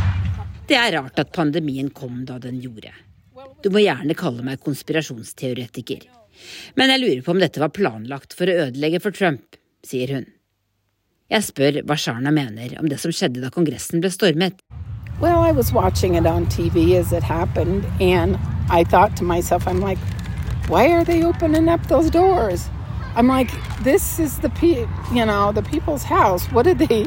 Det 0.68 0.80
er 0.80 0.96
rart 0.96 1.20
at 1.20 1.36
pandemien 1.36 1.90
kom 1.90 2.24
da 2.28 2.40
den 2.40 2.62
gjorde. 2.64 2.96
Du 3.64 3.70
må 3.76 3.84
gjerne 3.84 4.16
kalle 4.16 4.44
meg 4.44 4.64
konspirasjonsteoretiker. 4.64 6.08
Men 6.76 6.94
jeg 6.94 7.04
lurer 7.04 7.22
på 7.26 7.36
om 7.36 7.42
dette 7.42 7.62
var 7.62 7.74
planlagt 7.76 8.36
for 8.38 8.50
å 8.50 8.58
ødelegge 8.68 9.02
for 9.04 9.16
Trump, 9.16 9.58
sier 9.86 10.14
hun. 10.16 10.28
Jeg 11.28 11.44
spør 11.44 11.82
hva 11.84 11.98
Sharna 12.00 12.32
mener 12.32 12.78
om 12.80 12.88
det 12.88 13.02
som 13.02 13.12
skjedde 13.12 13.42
da 13.44 13.52
Kongressen 13.52 14.00
ble 14.04 14.12
stormet. 14.14 14.62
Well, 15.20 15.40
I 15.40 15.52
was 15.52 15.74
watching 15.74 16.16
it 16.16 16.26
on 16.26 16.46
TV 16.46 16.96
as 16.96 17.12
it 17.12 17.24
happened, 17.24 17.86
and 18.00 18.38
I 18.70 18.84
thought 18.84 19.18
to 19.18 19.24
myself, 19.24 19.68
I'm 19.68 19.82
like, 19.82 19.98
why 20.68 20.92
are 20.92 21.04
they 21.04 21.24
opening 21.24 21.70
up 21.70 21.88
those 21.88 22.10
doors? 22.10 22.70
I'm 23.16 23.28
like, 23.28 23.50
this 23.84 24.20
is 24.20 24.40
the 24.40 24.50
pe- 24.50 24.86
you 25.12 25.26
know 25.26 25.52
the 25.52 25.64
people's 25.64 26.04
house. 26.04 26.46
What 26.52 26.68
are 26.68 26.76
they, 26.76 27.06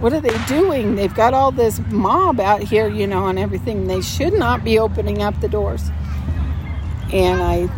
what 0.00 0.12
are 0.12 0.20
they 0.20 0.36
doing? 0.46 0.96
They've 0.96 1.14
got 1.14 1.32
all 1.32 1.52
this 1.52 1.80
mob 1.90 2.40
out 2.40 2.60
here, 2.60 2.88
you 2.88 3.06
know, 3.06 3.28
and 3.28 3.38
everything. 3.38 3.86
They 3.86 4.00
should 4.00 4.32
not 4.32 4.64
be 4.64 4.78
opening 4.78 5.22
up 5.22 5.40
the 5.40 5.48
doors. 5.48 5.90
And 7.12 7.40
I 7.40 7.68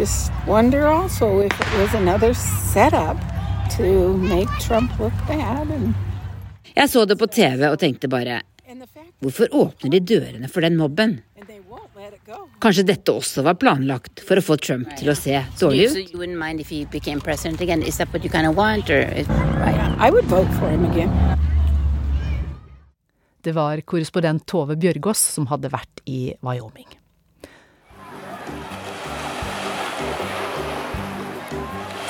just 0.00 0.32
wonder 0.46 0.86
also 0.86 1.40
if 1.40 1.52
it 1.60 1.78
was 1.78 1.94
another 1.94 2.32
setup 2.72 3.16
to 3.76 4.16
make 4.16 4.48
Trump 4.60 4.98
look 4.98 5.12
bad 5.28 5.70
and. 5.70 5.94
Jeg 6.74 6.90
så 6.90 7.04
det 7.04 7.18
på 7.18 7.26
TV 7.26 7.66
og 7.68 7.78
tenkte 7.78 8.08
bare 8.08 8.40
Hvorfor 9.20 9.50
åpner 9.52 9.90
de 9.90 10.00
dørene 10.00 10.48
for 10.48 10.64
den 10.64 10.78
mobben? 10.78 11.18
Kanskje 12.62 12.84
dette 12.88 13.12
også 13.12 13.42
var 13.44 13.58
planlagt 13.60 14.22
for 14.24 14.40
å 14.40 14.44
få 14.44 14.56
Trump 14.56 14.94
til 14.96 15.10
å 15.12 15.16
se 15.18 15.42
dårlig 15.60 15.90
ut? 15.90 15.96
Det 23.40 23.52
var 23.56 23.84
korrespondent 23.92 24.46
Tove 24.46 24.78
Bjørgaas 24.80 25.26
som 25.36 25.50
hadde 25.52 25.72
vært 25.74 26.04
i 26.08 26.22
Wyoming. 26.40 26.99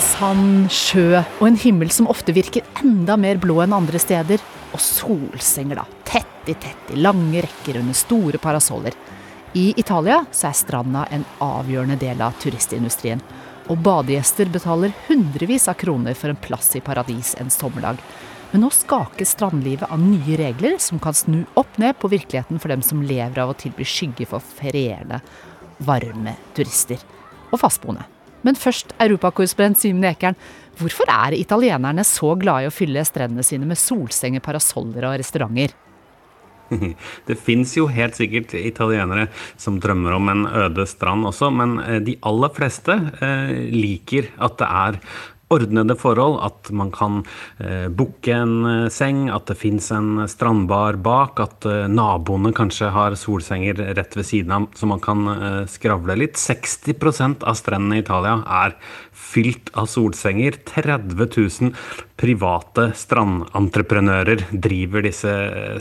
Sand, 0.01 0.71
sjø 0.73 1.21
og 1.21 1.45
en 1.47 1.59
himmel 1.61 1.91
som 1.93 2.09
ofte 2.11 2.33
virker 2.33 2.65
enda 2.81 3.19
mer 3.21 3.39
blå 3.41 3.59
enn 3.65 3.77
andre 3.77 4.01
steder. 4.01 4.41
Og 4.73 4.81
solsenger, 4.81 5.81
da. 5.81 5.85
Tett 6.09 6.49
i 6.49 6.55
tett 6.55 6.93
i 6.95 6.99
lange 7.01 7.43
rekker 7.45 7.81
under 7.81 7.97
store 7.97 8.41
parasoller. 8.41 8.97
I 9.59 9.73
Italia 9.81 10.23
så 10.31 10.49
er 10.49 10.59
stranda 10.59 11.05
en 11.11 11.25
avgjørende 11.43 11.99
del 12.01 12.23
av 12.23 12.37
turistindustrien. 12.43 13.23
Og 13.71 13.81
badegjester 13.85 14.51
betaler 14.51 14.95
hundrevis 15.09 15.69
av 15.71 15.79
kroner 15.81 16.17
for 16.19 16.33
en 16.33 16.39
plass 16.39 16.73
i 16.79 16.85
paradis 16.85 17.35
en 17.43 17.51
sommerdag. 17.51 17.99
Men 18.53 18.65
nå 18.65 18.71
skakes 18.75 19.37
strandlivet 19.37 19.91
av 19.91 20.01
nye 20.03 20.39
regler 20.39 20.79
som 20.83 21.03
kan 21.03 21.15
snu 21.15 21.43
opp 21.61 21.77
ned 21.83 21.99
på 21.99 22.11
virkeligheten 22.11 22.63
for 22.63 22.73
dem 22.73 22.83
som 22.83 23.03
lever 23.03 23.43
av 23.43 23.53
å 23.53 23.59
tilby 23.59 23.87
skygge 23.87 24.27
for 24.31 24.43
ferierende, 24.43 25.21
varme 25.87 26.39
turister 26.57 26.99
og 27.51 27.61
fastboende. 27.63 28.07
Men 28.47 28.59
først, 28.59 28.95
europakorrespondent 29.03 29.81
Simen 29.81 30.07
Ekern. 30.09 30.39
Hvorfor 30.81 31.11
er 31.13 31.37
italienerne 31.37 32.05
så 32.09 32.33
glade 32.41 32.65
i 32.65 32.71
å 32.71 32.75
fylle 32.75 33.05
strendene 33.05 33.45
sine 33.45 33.69
med 33.69 33.79
solsenger, 33.79 34.43
parasoller 34.45 35.09
og 35.09 35.19
restauranter? 35.21 35.75
Det 37.29 37.37
fins 37.39 37.75
jo 37.77 37.89
helt 37.91 38.17
sikkert 38.19 38.55
italienere 38.59 39.29
som 39.61 39.81
drømmer 39.83 40.17
om 40.17 40.33
en 40.33 40.47
øde 40.47 40.87
strand 40.89 41.27
også, 41.29 41.51
men 41.55 41.79
eh, 41.83 41.99
de 42.07 42.17
aller 42.27 42.55
fleste 42.57 42.97
eh, 43.21 43.53
liker 43.75 44.31
at 44.39 44.59
det 44.61 44.71
er 44.85 45.01
ordnede 45.51 45.97
forhold, 45.99 46.39
at 46.47 46.71
man 46.77 46.93
kan 46.95 47.21
eh, 47.59 47.89
booke 47.89 48.35
en 48.35 48.55
eh, 48.69 48.89
seng, 48.93 49.27
at 49.33 49.49
det 49.51 49.59
fins 49.59 49.91
en 49.95 50.25
strandbar 50.31 51.01
bak, 51.03 51.43
at 51.43 51.67
eh, 51.69 51.89
naboene 51.91 52.55
kanskje 52.57 52.93
har 52.95 53.19
solsenger 53.19 53.83
rett 53.99 54.17
ved 54.19 54.29
siden 54.29 54.57
av, 54.57 54.69
så 54.79 54.91
man 54.91 55.03
kan 55.03 55.27
eh, 55.35 55.63
skravle 55.71 56.19
litt. 56.21 56.39
60% 56.41 57.47
av 57.47 57.59
strendene 57.59 57.99
i 58.01 58.05
Italia 58.05 58.39
er 58.63 58.79
fylt 59.21 59.73
av 59.79 59.91
solsenger. 59.91 60.61
30 60.71 61.19
000 61.19 61.75
private 62.21 62.91
strandentreprenører 62.99 64.45
driver 64.53 65.05
disse 65.05 65.33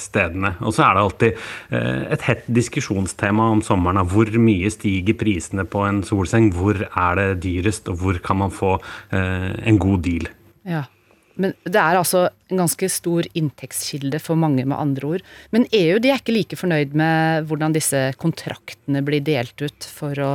stedene. 0.01 0.53
Og 0.63 0.75
så 0.75 0.85
er 0.85 0.95
det 0.95 1.03
alltid 1.03 1.41
eh, 1.75 2.03
et 2.15 2.25
hett 2.27 2.47
diskusjonstema 2.59 3.49
om 3.53 3.63
sommeren 3.65 4.07
hvor 4.09 4.31
mye 4.39 4.71
stiger 4.73 5.17
prisene 5.19 5.65
på 5.69 5.83
en 5.87 6.01
solseng, 6.07 6.51
hvor 6.55 6.79
er 6.87 7.19
det 7.19 7.27
dyrest, 7.45 7.91
og 7.91 7.99
hvor 8.03 8.21
kan 8.23 8.41
man 8.43 8.55
få 8.55 8.77
eh, 9.15 9.51
en 9.65 9.79
god 9.81 10.03
deal. 10.05 10.29
Ja, 10.67 10.85
men 11.39 11.53
det 11.63 11.79
er 11.79 11.95
altså 11.95 12.25
en 12.51 12.59
ganske 12.59 12.89
stor 12.91 13.27
inntektskilde 13.37 14.19
for 14.21 14.39
mange, 14.39 14.65
med 14.65 14.77
andre 14.77 15.13
ord. 15.15 15.25
Men 15.55 15.67
EU 15.71 15.99
de 16.03 16.11
er 16.11 16.19
ikke 16.19 16.35
like 16.35 16.59
fornøyd 16.59 16.95
med 16.99 17.47
hvordan 17.47 17.75
disse 17.75 18.09
kontraktene 18.19 19.03
blir 19.07 19.23
delt 19.23 19.55
ut 19.63 19.87
for 19.87 20.19
å 20.19 20.31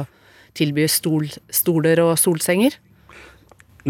tilby 0.56 0.86
stol, 0.88 1.28
stoler 1.52 2.00
og 2.04 2.14
solsenger? 2.20 2.78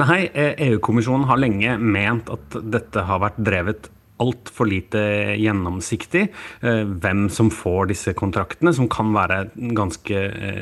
Nei, 0.01 0.25
EU-kommisjonen 0.35 1.29
har 1.29 1.39
lenge 1.39 1.77
ment 1.79 2.31
at 2.35 2.57
dette 2.67 3.05
har 3.07 3.21
vært 3.23 3.39
drevet 3.47 3.91
altfor 4.25 4.69
lite 4.71 5.01
gjennomsiktig. 5.39 6.27
Hvem 6.61 7.27
som 7.33 7.51
får 7.53 7.91
disse 7.93 8.15
kontraktene, 8.17 8.73
som 8.75 8.89
kan 8.91 9.13
være 9.15 9.51
ganske 9.77 10.21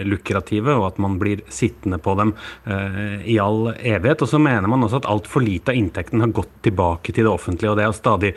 lukrative, 0.08 0.74
og 0.78 0.88
at 0.90 1.00
man 1.02 1.18
blir 1.20 1.44
sittende 1.52 1.98
på 2.02 2.14
dem 2.18 2.34
i 3.24 3.38
all 3.42 3.72
evighet. 3.76 4.24
Og 4.24 4.30
så 4.32 4.40
mener 4.42 4.68
man 4.70 4.84
også 4.86 5.02
at 5.02 5.08
altfor 5.10 5.44
lite 5.44 5.72
av 5.72 5.78
inntekten 5.78 6.22
har 6.24 6.34
gått 6.34 6.52
tilbake 6.66 7.14
til 7.14 7.26
det 7.26 7.32
offentlige. 7.32 7.72
Og 7.72 7.78
det 7.78 7.86
er 7.86 7.96
stadig 7.96 8.32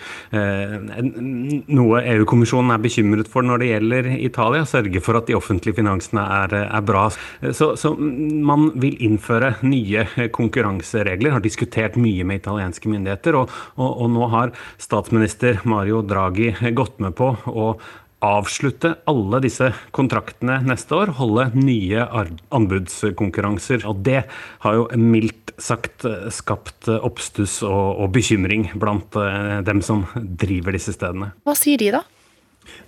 noe 1.75 2.03
EU-kommisjonen 2.15 2.75
er 2.75 2.83
bekymret 2.83 3.31
for 3.31 3.45
når 3.45 3.63
det 3.63 3.71
gjelder 3.71 4.11
Italia. 4.17 4.65
Sørge 4.69 5.03
for 5.03 5.19
at 5.19 5.29
de 5.29 5.37
offentlige 5.37 5.79
finansene 5.79 6.25
er, 6.41 6.57
er 6.65 6.85
bra. 6.85 7.07
Så, 7.51 7.73
så 7.79 7.93
man 7.95 8.69
vil 8.81 8.97
innføre 9.05 9.55
nye 9.65 10.05
konkurranseregler, 10.35 11.35
har 11.35 11.43
diskutert 11.43 11.97
mye 11.99 12.25
med 12.27 12.41
italienske 12.43 12.89
myndigheter, 12.91 13.37
og, 13.39 13.53
og, 13.75 13.89
og 14.05 14.11
nå 14.15 14.29
har 14.33 14.53
statsministeren 14.81 15.14
statsminister 15.15 15.59
Mario 15.63 16.01
Draghi 16.01 16.55
gått 16.71 16.99
med 16.99 17.15
på 17.15 17.29
å 17.47 17.77
avslutte 18.25 18.95
alle 19.07 19.39
disse 19.39 19.69
kontraktene 19.95 20.57
neste 20.65 20.95
år, 20.95 21.13
holde 21.15 21.51
nye 21.55 22.03
anbudskonkurranser. 22.51 23.85
Og 23.87 24.01
det 24.03 24.25
har 24.65 24.75
jo 24.75 24.89
mildt 24.97 25.53
sagt 25.57 26.03
skapt 26.35 26.89
oppstuss 26.89 27.61
og, 27.63 28.01
og 28.03 28.11
bekymring 28.11 28.73
blant 28.75 29.15
dem 29.63 29.81
som 29.81 30.03
driver 30.15 30.75
disse 30.75 30.95
stedene. 30.95 31.31
Hva 31.45 31.55
sier 31.55 31.79
de, 31.79 31.93
da? 31.95 32.03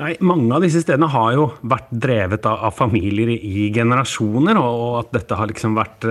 Nei, 0.01 0.15
Mange 0.25 0.51
av 0.57 0.65
disse 0.65 0.81
stedene 0.83 1.07
har 1.13 1.31
jo 1.37 1.51
vært 1.61 1.91
drevet 1.93 2.47
av, 2.49 2.65
av, 2.67 2.73
familier 2.75 3.29
i 3.37 3.69
generasjoner, 3.71 4.57
og 4.59 5.03
at 5.03 5.13
dette 5.19 5.37
har 5.37 5.47
liksom 5.51 5.77
vært 5.77 6.07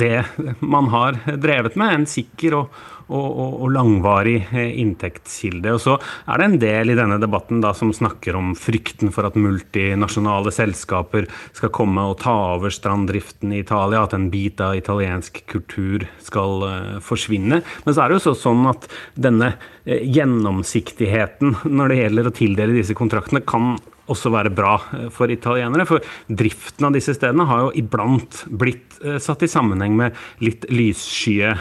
det 0.00 0.16
man 0.64 0.90
har 0.90 1.20
drevet 1.36 1.76
med. 1.78 2.00
En 2.00 2.08
sikker 2.10 2.56
og, 2.62 2.80
og, 3.10 3.60
og, 3.62 3.66
langvarig 3.74 4.38
inntektskilde. 4.54 5.74
Og 5.74 5.82
så 5.82 5.96
er 6.00 6.40
det 6.40 6.46
en 6.46 6.58
del 6.62 6.92
i 6.92 6.98
denne 6.98 7.18
debatten 7.22 7.62
da, 7.64 7.72
som 7.76 7.92
snakker 7.94 8.38
om 8.38 8.52
frykten 8.58 9.12
for 9.14 9.28
at 9.28 9.38
multinasjonale 9.38 10.52
selskaper 10.54 11.28
skal 11.56 11.74
komme 11.74 12.04
og 12.10 12.18
ta 12.22 12.34
over 12.54 12.72
stranddriften 12.74 13.54
i 13.54 13.62
Italia, 13.64 14.04
at 14.04 14.16
en 14.16 14.30
bit 14.32 14.62
av 14.64 14.76
italiensk 14.78 15.42
kultur 15.50 16.06
skal 16.22 16.66
uh, 16.66 16.98
forsvinne. 17.04 17.62
Men 17.84 17.96
så 17.96 18.04
er 18.04 18.10
det 18.10 18.20
jo 18.20 18.34
sånn 18.38 18.66
at 18.70 18.86
denne 19.18 19.54
uh, 19.56 19.96
gjennomsiktigheten 20.00 21.60
når 21.70 21.92
det 21.92 22.02
gjelder 22.02 22.30
å 22.30 22.36
tildele 22.36 22.78
disse 22.78 22.96
kontraktene, 22.98 23.42
kan 23.44 23.74
også 24.10 24.32
være 24.34 24.52
bra 24.54 24.76
for 25.14 25.32
italienere. 25.32 25.86
For 25.88 26.04
driften 26.28 26.88
av 26.88 26.96
disse 26.96 27.14
stedene 27.16 27.46
har 27.48 27.66
jo 27.66 27.74
iblant 27.80 28.44
blitt 28.50 29.00
satt 29.22 29.42
i 29.46 29.48
sammenheng 29.48 29.94
med 29.96 30.16
litt 30.44 30.66
lysskye 30.68 31.54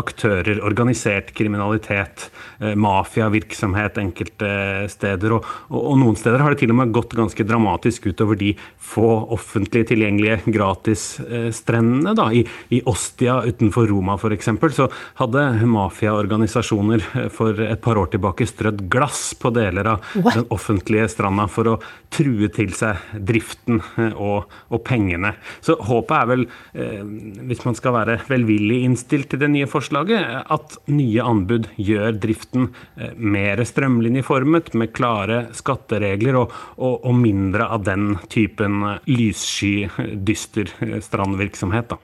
aktører, 0.00 0.62
organisert 0.64 1.32
kriminalitet, 1.36 2.30
mafiavirksomhet 2.58 3.98
enkelte 4.00 4.50
steder. 4.92 5.36
Og, 5.36 5.50
og, 5.68 5.80
og, 5.80 5.98
noen 6.00 6.16
steder 6.18 6.42
har 6.42 6.54
det 6.54 6.62
til 6.62 6.72
og 6.72 6.80
med 6.80 6.94
gått 6.96 7.16
ganske 7.18 7.46
dramatisk 7.46 8.08
utover 8.10 8.38
de 8.40 8.54
få 8.80 9.08
offentlig 9.36 9.86
tilgjengelige 9.90 10.54
gratisstrendene. 10.56 12.14
Da. 12.16 12.30
I, 12.32 12.46
I 12.72 12.82
Ostia 12.88 13.38
utenfor 13.44 13.88
Roma 13.90 14.16
f.eks. 14.16 14.50
så 14.76 14.88
hadde 15.20 15.44
mafiaorganisasjoner 15.68 17.04
for 17.34 17.60
et 17.66 17.82
par 17.84 18.00
år 18.00 18.12
tilbake 18.14 18.48
strødd 18.48 18.86
glass 18.92 19.28
på 19.40 19.52
deler 19.56 19.92
av 19.96 20.16
What? 20.16 20.38
den 20.38 20.48
offentlige 20.54 21.08
stranda 21.12 21.48
for 21.50 21.74
å 21.74 21.78
true 22.12 22.48
til 22.54 22.72
seg 22.76 23.00
driften 23.28 23.80
og, 24.14 24.46
og 24.72 24.82
pengene. 24.86 25.34
Så 25.64 25.76
håpet 25.88 26.16
er 26.16 26.28
vel, 26.30 26.44
eh, 26.78 27.02
hvis 27.48 27.64
man 27.66 27.76
skal 27.78 27.96
være 27.96 28.18
velvillig 28.28 28.82
innstilt 28.86 29.30
til 29.32 29.42
det 29.42 29.50
nye 29.52 29.68
forslaget, 29.70 30.46
at 30.52 30.76
nye 30.92 31.24
anbud 31.24 31.70
gjør 31.80 32.16
driften 32.22 32.70
eh, 32.96 33.14
mer 33.16 33.62
strømlinjeformet, 33.66 34.72
med 34.76 34.92
klare 34.96 35.46
skatteregler 35.56 36.38
og, 36.40 36.54
og, 36.76 37.00
og 37.06 37.18
mindre 37.18 37.68
av 37.72 37.84
den 37.86 38.16
typen 38.32 38.82
lyssky, 39.08 39.86
dyster 39.96 40.70
strandvirksomhet. 41.04 41.92
Da. 41.92 42.00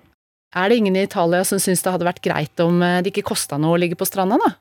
Er 0.59 0.69
det 0.69 0.83
ingen 0.83 0.99
i 0.99 1.07
Italia 1.07 1.45
som 1.49 1.61
syns 1.63 1.85
det 1.85 1.95
hadde 1.95 2.09
vært 2.09 2.25
greit 2.25 2.61
om 2.65 2.81
det 2.81 3.13
ikke 3.13 3.31
kosta 3.33 3.59
noe 3.61 3.77
å 3.77 3.81
ligge 3.81 3.99
på 3.99 4.09
stranda, 4.09 4.39
da? 4.41 4.53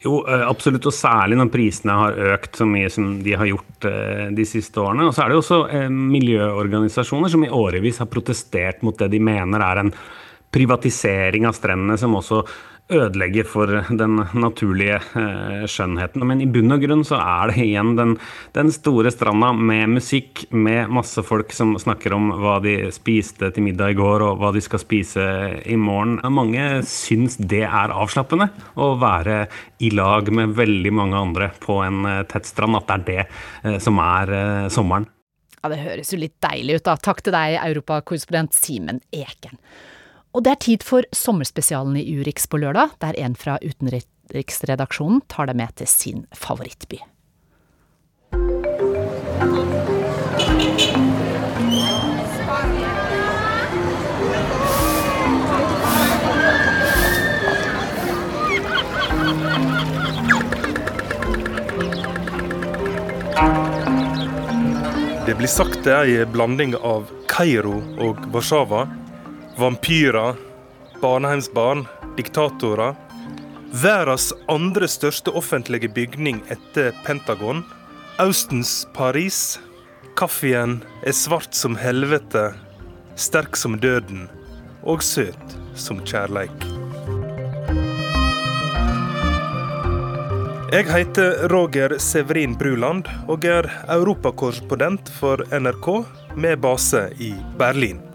Jo, 0.00 0.22
absolutt, 0.24 0.86
og 0.88 0.96
særlig 0.96 1.36
når 1.36 1.50
prisene 1.52 1.96
har 1.98 2.20
økt 2.34 2.56
så 2.56 2.64
mye 2.64 2.88
som 2.88 3.18
de 3.20 3.34
har 3.36 3.50
gjort 3.50 3.84
de 4.32 4.46
siste 4.48 4.80
årene. 4.80 5.04
Og 5.04 5.12
så 5.12 5.26
er 5.26 5.28
det 5.28 5.36
jo 5.36 5.42
også 5.42 5.90
miljøorganisasjoner 5.92 7.28
som 7.28 7.44
i 7.44 7.52
årevis 7.52 8.00
har 8.00 8.08
protestert 8.08 8.80
mot 8.86 8.96
det 8.96 9.10
de 9.12 9.20
mener 9.20 9.60
er 9.60 9.82
en 9.82 9.92
privatisering 10.56 11.44
av 11.46 11.52
strendene, 11.58 11.98
som 12.00 12.16
også 12.16 12.40
ødelegger 12.90 13.46
for 13.48 13.70
den 13.88 14.18
naturlige 14.34 14.98
eh, 15.18 15.64
skjønnheten. 15.70 16.24
Men 16.26 16.42
i 16.42 16.48
bunn 16.50 16.74
og 16.74 16.82
grunn 16.84 17.04
så 17.06 17.18
er 17.20 17.52
det 17.52 17.64
igjen 17.64 17.94
den, 17.98 18.16
den, 18.56 18.72
store 18.74 19.12
stranda 19.14 19.52
med 19.56 19.96
musikk, 19.96 20.44
med 20.50 20.92
masse 20.92 21.22
folk 21.26 21.54
som 21.56 21.76
snakker 21.80 22.14
om 22.16 22.30
hva 22.40 22.58
de 22.64 22.76
spiste 22.94 23.52
til 23.54 23.66
middag 23.66 23.94
i 23.94 23.98
går, 23.98 24.26
og 24.26 24.42
hva 24.42 24.52
de 24.54 24.64
skal 24.64 24.82
spise 24.82 25.26
i 25.64 25.78
morgen. 25.80 26.18
Mange 26.30 26.82
syns 26.88 27.38
det 27.40 27.64
er 27.66 27.94
avslappende 27.94 28.50
å 28.80 28.92
være 29.00 29.44
i 29.82 29.92
lag 29.94 30.28
med 30.34 30.56
veldig 30.58 30.92
mange 30.96 31.20
andre 31.20 31.50
på 31.62 31.80
en 31.84 32.04
tett 32.30 32.48
strand, 32.48 32.78
at 32.78 32.90
det 32.90 32.98
er 32.98 33.08
det 33.08 33.22
eh, 33.24 33.80
som 33.82 33.98
er 34.02 34.36
eh, 34.36 34.68
sommeren. 34.72 35.08
Ja, 35.60 35.68
Det 35.68 35.82
høres 35.82 36.12
jo 36.12 36.20
litt 36.20 36.38
deilig 36.40 36.80
ut, 36.80 36.86
da. 36.88 36.96
Takk 36.96 37.20
til 37.24 37.36
deg, 37.36 37.58
europakorrespondent 37.60 38.56
Simen 38.56 39.02
Eken. 39.12 39.60
Og 40.30 40.44
det 40.46 40.50
er 40.52 40.60
tid 40.62 40.84
for 40.86 41.06
sommerspesialen 41.16 41.96
i 41.98 42.04
Urix 42.20 42.46
på 42.46 42.60
lørdag, 42.62 42.94
der 43.02 43.18
en 43.18 43.34
fra 43.34 43.58
utenriksredaksjonen 43.64 45.24
tar 45.26 45.50
deg 45.50 45.58
med 45.58 45.74
til 45.80 45.90
sin 45.90 46.26
favorittby. 46.30 47.00
Det 65.26 65.36
blir 65.38 65.50
sagt 65.50 65.82
det 65.86 65.94
er 65.94 66.08
en 66.22 66.32
blanding 66.32 66.78
av 66.78 67.10
Kairo 67.30 67.80
og 68.02 68.18
Warszawa 68.30 68.86
vampyrer, 69.60 70.34
barnehjemsbarn, 71.00 71.84
diktatorer. 72.16 72.94
Verdens 73.82 74.32
andre 74.48 74.88
største 74.88 75.30
offentlige 75.36 75.88
bygning 75.88 76.40
etter 76.48 76.94
Pentagon. 77.04 77.62
Austens 78.18 78.88
Paris. 78.96 79.60
Kaffen 80.16 80.80
er 81.06 81.16
svart 81.16 81.54
som 81.54 81.76
helvete, 81.78 82.50
sterk 83.16 83.56
som 83.56 83.78
døden 83.80 84.26
og 84.82 85.04
søt 85.04 85.56
som 85.78 86.00
kjærleik. 86.04 86.66
Jeg 90.70 90.86
heter 90.86 91.48
Roger 91.50 91.96
Severin 91.98 92.56
Bruland 92.58 93.08
og 93.28 93.44
er 93.44 93.68
europakorrespondent 93.90 95.10
for 95.20 95.42
NRK 95.50 95.88
med 96.36 96.62
base 96.62 97.08
i 97.18 97.34
Berlin. 97.58 98.09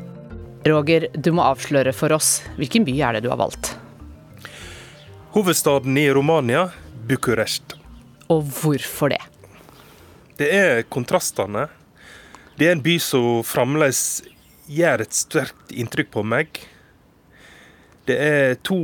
Roger, 0.66 1.08
du 1.14 1.30
må 1.32 1.44
avsløre 1.46 1.94
for 1.94 2.16
oss. 2.16 2.40
Hvilken 2.58 2.86
by 2.88 2.96
er 2.98 3.18
det 3.18 3.26
du 3.26 3.30
har 3.30 3.38
valgt? 3.38 3.76
Hovedstaden 5.36 5.98
i 6.02 6.08
Romania, 6.10 6.72
Bucuresti. 7.06 7.78
Og 8.34 8.48
hvorfor 8.50 9.14
det? 9.14 9.22
Det 10.40 10.48
er 10.50 10.82
kontrastene. 10.90 11.68
Det 12.58 12.66
er 12.66 12.74
en 12.74 12.82
by 12.82 12.96
som 13.04 13.44
fremdeles 13.46 14.24
gjør 14.66 15.06
et 15.06 15.14
sterkt 15.14 15.76
inntrykk 15.76 16.10
på 16.16 16.26
meg. 16.26 16.58
Det 18.10 18.18
er 18.18 18.58
to 18.66 18.80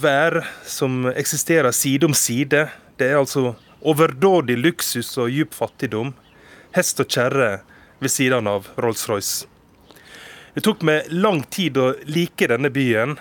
vær 0.00 0.40
som 0.64 1.04
eksisterer 1.12 1.76
side 1.76 2.08
om 2.08 2.16
side. 2.16 2.64
Det 2.96 3.12
er 3.12 3.20
altså 3.20 3.54
overdådig 3.80 4.56
luksus 4.56 5.12
og 5.20 5.28
djup 5.32 5.52
fattigdom. 5.56 6.14
Hest 6.72 7.00
og 7.04 7.12
kjerre 7.12 7.58
ved 8.00 8.12
siden 8.12 8.48
av 8.48 8.72
Rolls-Royce. 8.80 9.50
Det 10.54 10.64
tok 10.66 10.82
meg 10.86 11.10
lang 11.14 11.44
tid 11.52 11.78
å 11.78 11.92
like 12.10 12.48
denne 12.50 12.72
byen, 12.74 13.16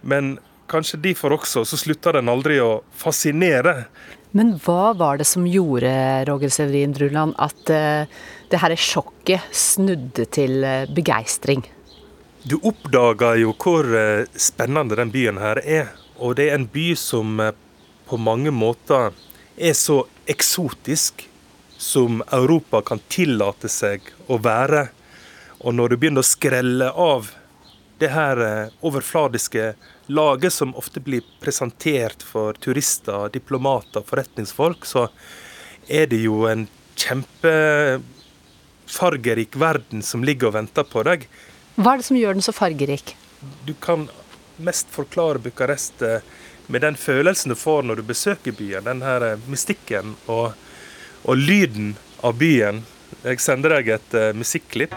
men 0.00 0.36
kanskje 0.72 1.00
derfor 1.04 1.36
også 1.36 1.64
så 1.68 1.76
slutta 1.76 2.14
den 2.16 2.30
aldri 2.32 2.56
å 2.64 2.78
fascinere. 2.96 3.84
Men 4.34 4.54
hva 4.64 4.94
var 4.98 5.20
det 5.20 5.26
som 5.28 5.44
gjorde, 5.46 5.92
Roger 6.28 6.50
Severin 6.50 6.94
Druland, 6.96 7.36
at 7.38 7.70
uh, 7.70 8.08
det 8.50 8.62
her 8.62 8.74
sjokket 8.80 9.44
snudde 9.54 10.26
til 10.34 10.64
uh, 10.64 10.88
begeistring? 10.90 11.62
Du 12.44 12.56
oppdager 12.62 13.38
jo 13.44 13.52
hvor 13.54 13.86
uh, 13.86 14.24
spennende 14.34 14.98
den 14.98 15.12
byen 15.14 15.38
her 15.42 15.60
er. 15.62 15.92
Og 16.18 16.34
det 16.40 16.48
er 16.48 16.58
en 16.58 16.66
by 16.70 16.88
som 16.98 17.38
på 18.08 18.18
mange 18.20 18.52
måter 18.54 19.14
er 19.56 19.76
så 19.76 20.04
eksotisk 20.30 21.26
som 21.78 22.22
Europa 22.32 22.80
kan 22.86 23.00
tillate 23.12 23.70
seg 23.70 24.06
å 24.30 24.38
være. 24.42 24.88
Og 25.64 25.72
når 25.74 25.88
du 25.88 25.96
begynner 25.96 26.20
å 26.20 26.28
skrelle 26.28 26.90
av 26.92 27.30
det 28.02 28.10
her 28.12 28.36
eh, 28.44 28.68
overfladiske 28.84 29.74
laget 30.12 30.52
som 30.52 30.76
ofte 30.76 31.00
blir 31.00 31.24
presentert 31.40 32.22
for 32.26 32.52
turister, 32.60 33.28
diplomater, 33.32 34.02
forretningsfolk, 34.04 34.84
så 34.84 35.08
er 35.88 36.06
det 36.10 36.18
jo 36.24 36.46
en 36.50 36.66
kjempefargerik 37.00 39.56
verden 39.56 40.02
som 40.04 40.24
ligger 40.24 40.46
og 40.50 40.54
venter 40.58 40.84
på 40.84 41.02
deg. 41.08 41.28
Hva 41.80 41.92
er 41.94 41.98
det 42.02 42.08
som 42.10 42.16
gjør 42.18 42.34
den 42.36 42.44
så 42.44 42.52
fargerik? 42.54 43.16
Du 43.64 43.74
kan 43.80 44.08
mest 44.56 44.86
forklare 44.92 45.38
Bucarest 45.42 46.02
eh, 46.02 46.20
med 46.66 46.80
den 46.84 46.96
følelsen 46.96 47.52
du 47.52 47.58
får 47.58 47.82
når 47.88 47.96
du 48.00 48.04
besøker 48.12 48.52
byen. 48.52 48.84
Den 48.84 49.02
her 49.06 49.32
eh, 49.32 49.40
mystikken 49.48 50.14
og, 50.26 50.52
og 51.24 51.36
lyden 51.40 51.96
av 52.24 52.36
byen. 52.40 52.84
Jeg 53.24 53.40
sender 53.40 53.76
deg 53.76 53.88
et 53.94 54.16
uh, 54.16 54.32
musikklipp. 54.36 54.94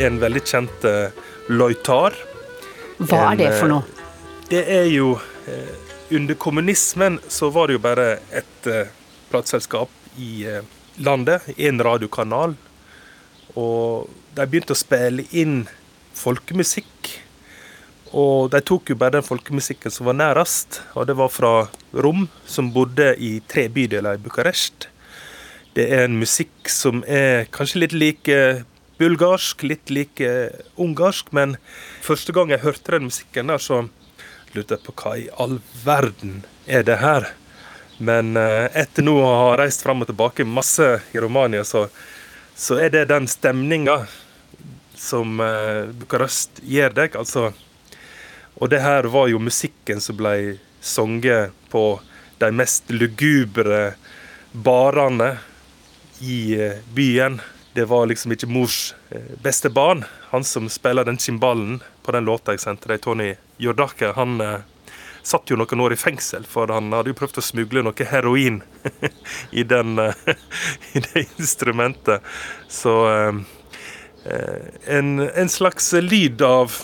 En 0.00 0.18
veldig 0.22 0.42
kjent 0.46 0.86
uh, 0.88 1.12
løytar. 1.52 2.16
Hva 3.00 3.30
er 3.30 3.40
det 3.40 3.50
for 3.58 3.72
noe? 3.72 4.06
Det 4.50 4.64
er 4.72 4.88
jo 4.90 5.14
uh, 5.16 5.74
Under 6.16 6.34
kommunismen 6.34 7.20
så 7.30 7.52
var 7.54 7.68
det 7.68 7.76
jo 7.78 7.82
bare 7.84 8.06
et 8.34 8.64
plateselskap 9.30 9.92
i 10.18 10.42
landet. 10.98 11.44
En 11.54 11.78
radiokanal. 11.86 12.56
Og 13.54 14.10
de 14.34 14.46
begynte 14.50 14.74
å 14.74 14.80
spille 14.80 15.22
inn 15.30 15.68
folkemusikk. 16.18 17.12
Og 18.10 18.50
de 18.50 18.60
tok 18.66 18.90
jo 18.90 18.98
bare 18.98 19.20
den 19.20 19.26
folkemusikken 19.26 19.92
som 19.94 20.08
var 20.10 20.16
nærest, 20.18 20.80
og 20.98 21.06
det 21.06 21.14
var 21.18 21.30
fra 21.30 21.52
Rom, 21.94 22.26
som 22.46 22.72
bodde 22.74 23.12
i 23.22 23.36
tre 23.46 23.68
bydeler 23.70 24.18
i 24.18 24.22
Bucuresti. 24.22 24.90
Det 25.78 25.86
er 25.94 26.08
en 26.08 26.16
musikk 26.18 26.66
som 26.66 27.04
er 27.06 27.46
kanskje 27.54 27.84
litt 27.84 27.92
like 27.94 28.38
bulgarsk, 29.00 29.64
litt 29.64 29.90
like 29.90 30.30
ungarsk, 30.80 31.32
men 31.36 31.56
første 32.04 32.34
gang 32.36 32.52
jeg 32.52 32.64
hørte 32.64 32.94
den 32.96 33.08
musikken 33.08 33.52
der, 33.52 33.62
så 33.62 33.82
lurte 34.54 34.76
jeg 34.76 34.84
på 34.86 34.94
hva 35.00 35.14
i 35.18 35.28
all 35.40 35.58
verden 35.84 36.42
er 36.68 36.84
det 36.86 37.00
her? 37.00 37.30
Men 38.00 38.36
etter 38.36 39.04
nå 39.04 39.16
å 39.20 39.32
ha 39.42 39.56
reist 39.60 39.84
fram 39.84 40.04
og 40.04 40.08
tilbake 40.08 40.46
masse 40.48 40.86
i 41.12 41.20
Romania, 41.20 41.64
så, 41.68 41.86
så 42.56 42.78
er 42.80 42.92
det 42.94 43.08
den 43.10 43.28
stemninga 43.28 43.98
som 45.00 45.40
Bucarest 46.00 46.62
gir 46.64 46.92
deg. 46.96 47.16
altså 47.16 47.50
og 48.60 48.68
det 48.68 48.82
her 48.84 49.08
var 49.08 49.30
jo 49.32 49.40
musikken 49.40 50.02
som 50.04 50.18
ble 50.20 50.58
sunget 50.84 51.54
på 51.72 52.00
de 52.40 52.50
mest 52.52 52.90
lugubre 52.92 53.94
barene 54.52 55.30
i 56.20 56.58
byen. 56.92 57.38
Det 57.74 57.84
var 57.86 58.08
liksom 58.10 58.32
ikke 58.34 58.48
mors 58.50 58.94
beste 59.42 59.70
barn. 59.70 60.04
Han 60.30 60.44
som 60.44 60.68
spiller 60.68 61.04
den 61.04 61.18
cimballen 61.18 61.80
på 62.02 62.12
den 62.12 62.24
låta 62.24 62.52
jeg 62.54 62.60
sendte 62.64 62.90
deg, 62.90 63.00
Tony 63.02 63.34
Jordake, 63.58 64.12
han 64.16 64.40
eh, 64.40 64.60
satt 65.22 65.50
jo 65.50 65.58
noen 65.60 65.82
år 65.84 65.94
i 65.94 65.98
fengsel, 66.00 66.46
for 66.48 66.70
han 66.72 66.92
hadde 66.94 67.12
jo 67.12 67.18
prøvd 67.18 67.38
å 67.38 67.44
smugle 67.44 67.84
noe 67.86 68.06
heroin 68.12 68.60
i, 69.50 69.62
den, 69.62 69.98
i 70.94 71.02
det 71.04 71.26
instrumentet. 71.36 72.26
Så 72.68 72.94
eh, 73.10 73.42
en, 74.98 75.12
en 75.20 75.52
slags 75.52 75.92
lyd 75.92 76.42
av 76.42 76.80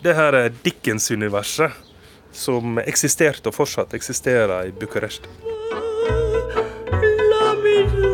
det 0.00 0.16
her 0.16 0.36
er 0.36 0.54
Dickens-universet 0.64 1.88
som 2.32 2.78
eksisterte 2.80 3.50
og 3.50 3.56
fortsatt 3.58 3.96
eksisterer 3.98 4.70
i 4.70 4.72
Bucuresti. 4.72 5.28
Vi 7.60 8.09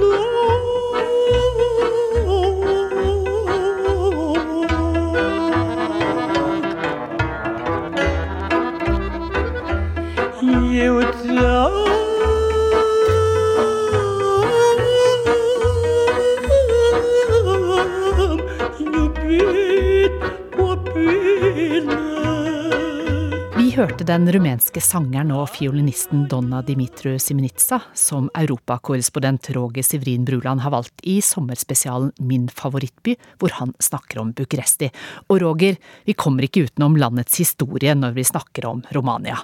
hørte 23.77 24.07
den 24.09 24.25
rumenske 24.33 24.81
sangeren 24.81 25.29
og 25.37 25.51
fiolinisten 25.53 26.23
Donna 26.31 26.63
Dimitru 26.65 27.19
Simenitsa, 27.21 27.77
som 27.93 28.31
europakorrespondent 28.39 29.51
Roger 29.53 29.85
Sivrin 29.85 30.25
Bruland 30.25 30.63
har 30.65 30.73
valgt 30.73 31.03
i 31.05 31.19
sommerspesialen 31.21 32.15
Min 32.19 32.47
favorittby, 32.49 33.19
hvor 33.37 33.53
han 33.59 33.75
snakker 33.79 34.23
om 34.23 34.33
Bucuresti. 34.33 34.89
Og 35.29 35.43
Roger, 35.43 35.77
vi 36.09 36.17
kommer 36.17 36.49
ikke 36.49 36.65
utenom 36.71 36.97
landets 36.97 37.37
historie 37.43 37.93
når 37.93 38.17
vi 38.17 38.25
snakker 38.25 38.71
om 38.71 38.83
Romania. 38.97 39.43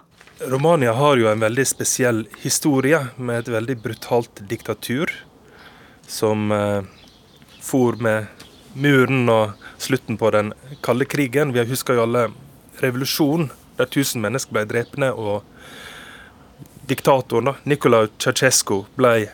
Romania 0.49 0.97
har 0.97 1.21
jo 1.21 1.29
en 1.29 1.45
veldig 1.45 1.69
spesiell 1.69 2.25
historie, 2.41 3.05
med 3.17 3.45
et 3.45 3.53
veldig 3.53 3.81
brutalt 3.85 4.47
diktatur. 4.49 5.13
Som 6.09 6.49
eh, 6.57 6.81
for 7.61 8.01
med 8.01 8.33
muren 8.73 9.29
og 9.29 9.59
slutten 9.77 10.17
på 10.17 10.33
den 10.33 10.55
kalde 10.81 11.05
krigen. 11.05 11.53
Vi 11.53 11.69
husker 11.69 12.01
jo 12.01 12.07
alle 12.09 12.31
revolusjonen 12.81 13.53
der 13.77 13.89
tusen 13.91 14.23
mennesker 14.25 14.57
ble 14.57 14.65
drepne, 14.69 15.13
og 15.13 15.43
diktatoren 16.91 17.53
da, 17.53 17.55
Nicolai 17.65 18.09
Ceaucescu 18.19 18.83
ble 18.99 19.31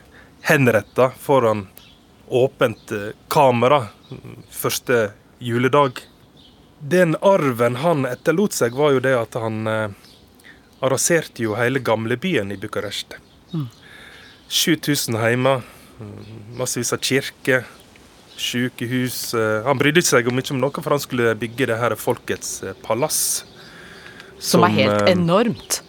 henretta 0.49 1.11
foran 1.19 1.67
åpent 2.29 2.93
kamera 3.29 3.87
første 4.51 5.11
juledag. 5.39 6.03
Den 6.79 7.17
arven 7.21 7.81
han 7.83 8.07
etterlot 8.07 8.55
seg, 8.55 8.77
var 8.77 8.95
jo 8.95 9.03
det 9.03 9.17
at 9.19 9.35
han 9.41 9.67
eh, 9.67 9.97
arraserte 10.85 11.43
jo 11.43 11.57
hele 11.59 11.83
gamlebyen 11.83 12.53
i 12.55 12.61
Bucuresti. 12.61 13.19
Mm. 13.55 13.67
7000 14.49 15.19
heimer, 15.19 15.65
massevis 16.57 16.93
av 16.95 17.03
kirker, 17.05 17.67
sykehus. 18.39 19.35
Han 19.67 19.81
brydde 19.81 20.05
seg 20.07 20.31
om 20.31 20.39
ikke 20.39 20.55
om 20.55 20.63
noe, 20.63 20.73
for 20.85 20.95
han 20.95 21.03
skulle 21.03 21.35
bygge 21.37 21.69
det 21.69 21.81
her 21.81 21.97
folkets 21.99 22.61
palass. 22.85 23.43
Som, 24.39 24.65
er 24.65 24.75
helt 24.77 25.09
enormt. 25.11 25.83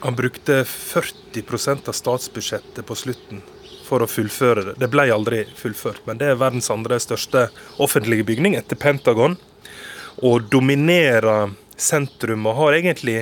Han 0.00 0.16
brukte 0.16 0.62
40% 0.64 1.88
av 1.88 1.96
statsbudsjettet 1.96 2.86
på 2.86 2.96
slutten 2.96 3.42
for 3.84 4.04
å 4.04 4.08
fullføre 4.08 4.70
det. 4.70 4.76
Det 4.80 4.88
ble 4.92 5.08
aldri 5.12 5.42
fullført, 5.58 6.04
men 6.06 6.20
det 6.20 6.30
er 6.30 6.40
verdens 6.40 6.70
andre 6.72 7.00
største 7.02 7.48
offentlige 7.82 8.24
bygning 8.28 8.56
etter 8.56 8.78
Pentagon. 8.80 9.36
Og 10.24 10.48
dominerer 10.52 11.52
sentrum 11.80 12.48
og 12.48 12.58
har 12.60 12.78
egentlig 12.78 13.18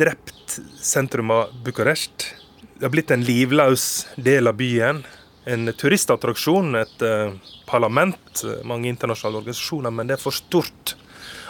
drept 0.00 0.58
sentrum 0.80 1.32
av 1.32 1.52
Bucuresti. 1.64 2.38
Det 2.76 2.88
har 2.88 2.92
blitt 2.92 3.12
en 3.14 3.24
livløs 3.24 3.84
del 4.16 4.50
av 4.50 4.56
byen. 4.58 5.04
En 5.46 5.70
turistattraksjon, 5.78 6.74
et 6.80 7.04
uh, 7.06 7.34
parlament, 7.68 8.42
mange 8.66 8.90
internasjonale 8.90 9.40
organisasjoner, 9.42 9.94
men 9.94 10.10
det 10.10 10.16
er 10.16 10.22
for 10.22 10.34
stort. 10.34 10.96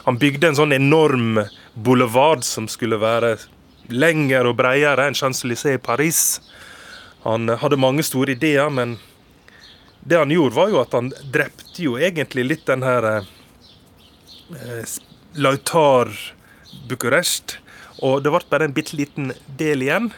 Han 0.04 0.18
bygde 0.20 0.50
en 0.50 0.58
sånn 0.58 0.74
enorm 0.76 1.40
boulevard 1.74 2.44
som 2.44 2.68
skulle 2.68 2.98
være 3.00 3.36
lengre 3.92 4.44
og 4.48 4.58
bredere 4.58 5.06
enn 5.08 5.16
Champs-Élysées 5.16 5.78
i 5.78 5.82
Paris. 5.82 6.40
Han 7.24 7.48
hadde 7.48 7.80
mange 7.80 8.04
store 8.06 8.36
ideer, 8.36 8.70
men 8.70 8.98
det 10.00 10.18
han 10.18 10.32
gjorde, 10.34 10.56
var 10.56 10.72
jo 10.72 10.80
at 10.82 10.94
han 10.96 11.12
drepte 11.34 11.84
jo 11.84 11.96
egentlig 11.98 12.46
litt 12.48 12.66
den 12.66 12.82
her 12.82 13.08
eh, 13.12 14.96
Lautar 15.38 16.10
Bucuresti. 16.90 17.60
Og 18.02 18.24
det 18.24 18.32
ble 18.34 18.42
bare 18.50 18.66
en 18.66 18.74
bitte 18.74 18.96
liten 18.98 19.30
del 19.58 19.84
igjen. 19.84 20.10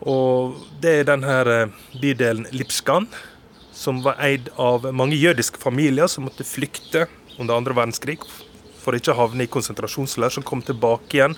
Og 0.00 0.58
det 0.82 0.94
er 1.00 1.10
den 1.12 1.26
her 1.26 1.50
eh, 1.54 1.74
bydelen 2.02 2.48
Lipskan, 2.50 3.06
som 3.72 4.02
var 4.04 4.18
eid 4.20 4.50
av 4.60 4.88
mange 4.96 5.16
jødiske 5.16 5.60
familier 5.62 6.10
som 6.10 6.26
måtte 6.26 6.44
flykte 6.44 7.06
under 7.38 7.56
andre 7.56 7.76
verdenskrig 7.76 8.18
for 8.80 8.96
ikke 8.96 9.12
å 9.14 9.20
havne 9.24 9.44
i 9.46 9.52
konsentrasjonsleir, 9.52 10.32
som 10.34 10.46
kom 10.46 10.64
tilbake 10.64 11.18
igjen 11.18 11.36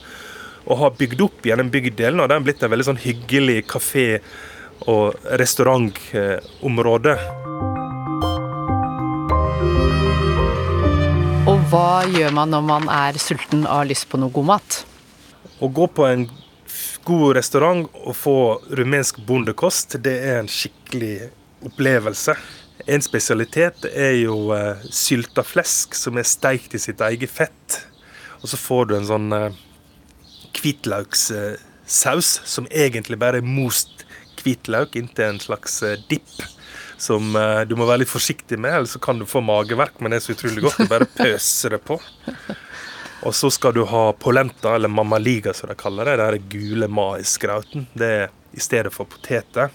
og 0.62 0.78
har 0.78 0.94
bygd 0.98 1.22
opp 1.24 1.46
igjen 1.46 1.62
den 1.62 1.72
bygdelen. 1.74 2.20
Og 2.22 2.28
det 2.28 2.36
har 2.38 2.44
blitt 2.46 2.62
en 2.62 2.72
veldig 2.72 2.88
sånn 2.92 3.02
hyggelig 3.02 3.64
kafé- 3.70 4.22
og 4.90 5.14
restaurantområde. 5.38 7.16
Og 11.46 11.58
hva 11.70 12.02
gjør 12.10 12.34
man 12.34 12.50
når 12.54 12.64
man 12.66 12.88
er 12.90 13.18
sulten 13.22 13.66
og 13.66 13.76
har 13.76 13.90
lyst 13.90 14.08
på 14.10 14.18
noe 14.18 14.34
god 14.34 14.48
mat? 14.54 14.80
Å 15.62 15.68
gå 15.70 15.86
på 15.94 16.06
en 16.06 16.26
god 17.06 17.36
restaurant 17.38 17.86
og 18.02 18.14
få 18.16 18.36
rumensk 18.78 19.18
bondekost, 19.26 19.98
det 20.02 20.16
er 20.22 20.40
en 20.40 20.50
skikkelig 20.50 21.30
opplevelse. 21.66 22.34
En 22.86 23.02
spesialitet 23.04 23.84
er 23.92 24.16
jo 24.22 24.50
uh, 24.50 24.80
sylta 24.90 25.44
flesk 25.46 25.94
som 25.94 26.18
er 26.18 26.26
steikt 26.26 26.74
i 26.74 26.80
sitt 26.82 27.02
eget 27.04 27.30
fett. 27.30 27.78
Og 28.42 28.50
så 28.50 28.58
får 28.58 28.88
du 28.90 28.96
en 28.96 29.06
sånn 29.06 29.28
uh, 29.34 29.50
uh, 31.30 32.22
som 32.22 32.66
egentlig 32.70 33.18
bare 33.20 33.38
er 33.38 33.46
most 33.46 34.02
hvitløk 34.42 34.96
inntil 34.98 35.28
en 35.28 35.40
slags 35.42 35.78
uh, 35.86 35.94
dipp. 36.10 36.42
Som 37.02 37.34
du 37.66 37.72
må 37.74 37.82
være 37.82 38.04
litt 38.04 38.12
forsiktig 38.12 38.54
med, 38.62 38.76
eller 38.76 38.86
så 38.86 39.00
kan 39.02 39.18
du 39.18 39.24
få 39.26 39.40
mageverk, 39.42 39.96
men 39.98 40.12
det 40.12 40.20
er 40.20 40.22
så 40.22 40.36
utrolig 40.36 40.62
godt. 40.62 40.84
Du 40.84 40.90
bare 40.92 41.08
pøser 41.10 41.74
det 41.74 41.80
på. 41.82 41.96
Og 43.26 43.34
så 43.34 43.50
skal 43.50 43.74
du 43.74 43.80
ha 43.90 44.04
polenta, 44.14 44.76
eller 44.76 44.92
mamaliga 44.92 45.50
som 45.50 45.72
de 45.72 45.74
kaller 45.80 46.06
det. 46.06 46.14
Det 46.20 46.28
er 46.28 46.46
gule 46.52 46.86
maisgrauten. 46.86 47.88
Det 47.98 48.10
er 48.20 48.30
i 48.54 48.62
stedet 48.62 48.94
for 48.94 49.10
poteter. 49.10 49.74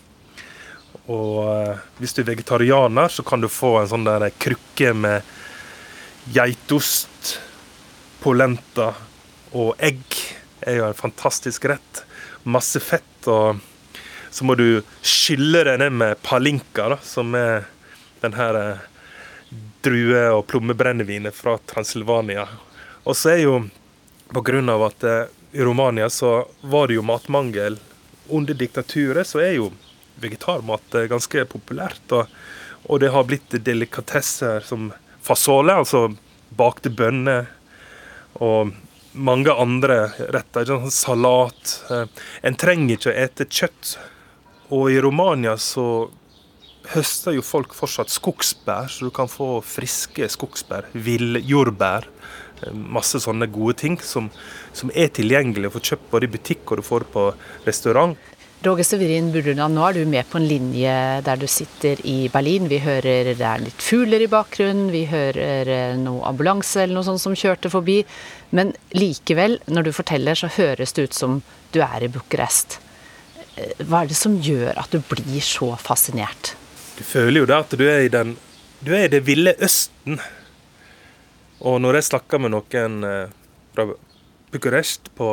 Og 1.08 1.38
uh, 1.48 1.78
hvis 2.02 2.14
du 2.16 2.22
er 2.22 2.32
vegetarianer, 2.34 3.08
så 3.08 3.24
kan 3.24 3.42
du 3.44 3.48
få 3.52 3.78
en 3.80 3.90
sånn 3.92 4.08
der 4.08 4.28
krukke 4.44 4.92
med 4.94 5.24
geitost, 6.36 7.38
polenta 8.20 8.92
og 9.56 9.80
egg. 9.80 10.04
Det 10.60 10.74
er 10.74 10.82
jo 10.82 10.90
en 10.90 11.00
fantastisk 11.00 11.70
rett. 11.72 12.04
Masse 12.44 12.82
fett. 12.84 13.30
Og 13.32 13.62
så 14.30 14.48
må 14.48 14.58
du 14.60 14.84
skylle 15.00 15.64
det 15.64 15.78
ned 15.80 15.96
med 15.96 16.22
palinka, 16.28 16.90
da, 16.92 17.00
som 17.04 17.32
er 17.40 17.70
den 18.20 18.36
her 18.36 18.60
uh, 18.60 18.86
drue- 19.88 20.28
og 20.36 20.46
plommebrennevinet 20.52 21.36
fra 21.36 21.56
Transilvania. 21.72 22.50
Og 23.08 23.16
så 23.16 23.38
er 23.38 23.44
jo 23.46 23.58
på 24.36 24.44
grunn 24.44 24.68
av 24.68 24.90
at 24.90 25.08
uh, 25.08 25.20
i 25.56 25.64
Romania 25.64 26.10
så 26.12 26.42
var 26.62 26.92
det 26.92 27.00
jo 27.00 27.08
matmangel 27.08 27.80
under 28.28 28.54
diktaturet, 28.54 29.28
så 29.28 29.40
er 29.40 29.54
jo 29.56 29.72
vegetarmat 30.22 30.98
ganske 31.12 31.46
populært. 31.50 32.04
Og, 32.16 32.32
og, 32.88 33.00
det 33.04 33.12
har 33.14 33.28
blitt 33.28 33.58
delikatesser 33.66 34.66
som 34.66 34.92
fasole, 35.24 35.76
altså 35.76 36.08
bakte 36.58 36.90
bønner, 36.94 37.50
og 38.42 38.74
mange 39.18 39.54
andre 39.54 39.98
retter. 40.34 40.68
Sånn 40.70 40.94
salat. 40.94 41.74
Eh, 41.92 42.06
en 42.46 42.58
trenger 42.60 42.98
ikke 42.98 43.12
å 43.12 43.18
ete 43.26 43.50
kjøtt. 43.50 43.98
Og 44.76 44.92
i 44.92 45.02
Romania 45.04 45.56
så 45.62 46.08
høster 46.94 47.36
jo 47.36 47.44
folk 47.44 47.74
fortsatt 47.76 48.12
skogsbær, 48.12 48.92
så 48.92 49.08
du 49.08 49.14
kan 49.16 49.30
få 49.32 49.58
friske 49.66 50.28
skogsbær. 50.32 50.90
Villjordbær. 50.94 52.08
Eh, 52.62 52.74
masse 52.74 53.20
sånne 53.24 53.50
gode 53.52 53.78
ting 53.82 54.00
som, 54.04 54.30
som 54.76 54.92
er 54.96 55.12
tilgjengelig 55.14 55.72
å 55.72 55.78
få 55.78 55.84
kjøpt 55.92 56.12
både 56.14 56.30
i 56.30 56.34
butikk 56.38 56.72
og 56.72 56.82
du 56.82 56.88
får 56.88 57.08
på 57.14 57.30
restaurant. 57.68 58.18
Roger 58.66 58.84
Severin 58.84 59.28
Burduland, 59.30 59.76
nå 59.78 59.84
er 59.86 60.00
du 60.00 60.08
med 60.10 60.26
på 60.32 60.40
en 60.40 60.48
linje 60.50 60.94
der 61.22 61.38
du 61.38 61.46
sitter 61.46 62.00
i 62.10 62.26
Berlin. 62.34 62.66
Vi 62.72 62.80
hører 62.82 63.30
det 63.38 63.46
er 63.46 63.62
litt 63.62 63.84
fugler 63.86 64.24
i 64.26 64.30
bakgrunnen, 64.32 64.90
vi 64.90 65.04
hører 65.06 65.70
eh, 65.70 65.94
noe 66.02 66.26
ambulanse 66.26 66.82
eller 66.82 66.98
noe 66.98 67.06
sånt 67.06 67.22
som 67.22 67.36
kjørte 67.38 67.70
forbi. 67.70 68.00
Men 68.58 68.74
likevel, 68.98 69.60
når 69.70 69.86
du 69.86 69.92
forteller, 69.94 70.40
så 70.40 70.50
høres 70.56 70.98
det 70.98 71.06
ut 71.06 71.18
som 71.20 71.36
du 71.76 71.84
er 71.86 72.08
i 72.08 72.10
Bucuresti. 72.10 72.82
Eh, 73.62 73.86
hva 73.86 74.02
er 74.02 74.10
det 74.10 74.18
som 74.18 74.40
gjør 74.42 74.82
at 74.82 74.90
du 74.90 75.06
blir 75.06 75.46
så 75.46 75.70
fascinert? 75.78 76.56
Du 76.98 77.06
føler 77.06 77.44
jo 77.44 77.52
det 77.52 77.60
at 77.62 77.78
du 77.78 77.86
er 77.86 78.08
i 78.08 78.12
den 78.14 78.34
Du 78.82 78.92
er 78.94 79.06
i 79.06 79.14
det 79.14 79.24
ville 79.26 79.54
Østen. 79.62 80.18
Og 81.62 81.78
når 81.82 81.98
jeg 81.98 82.10
snakker 82.10 82.42
med 82.42 82.56
noen 82.58 82.98
eh, 83.06 83.30
fra 83.78 83.88
Bucuresti 84.50 85.14
på 85.18 85.32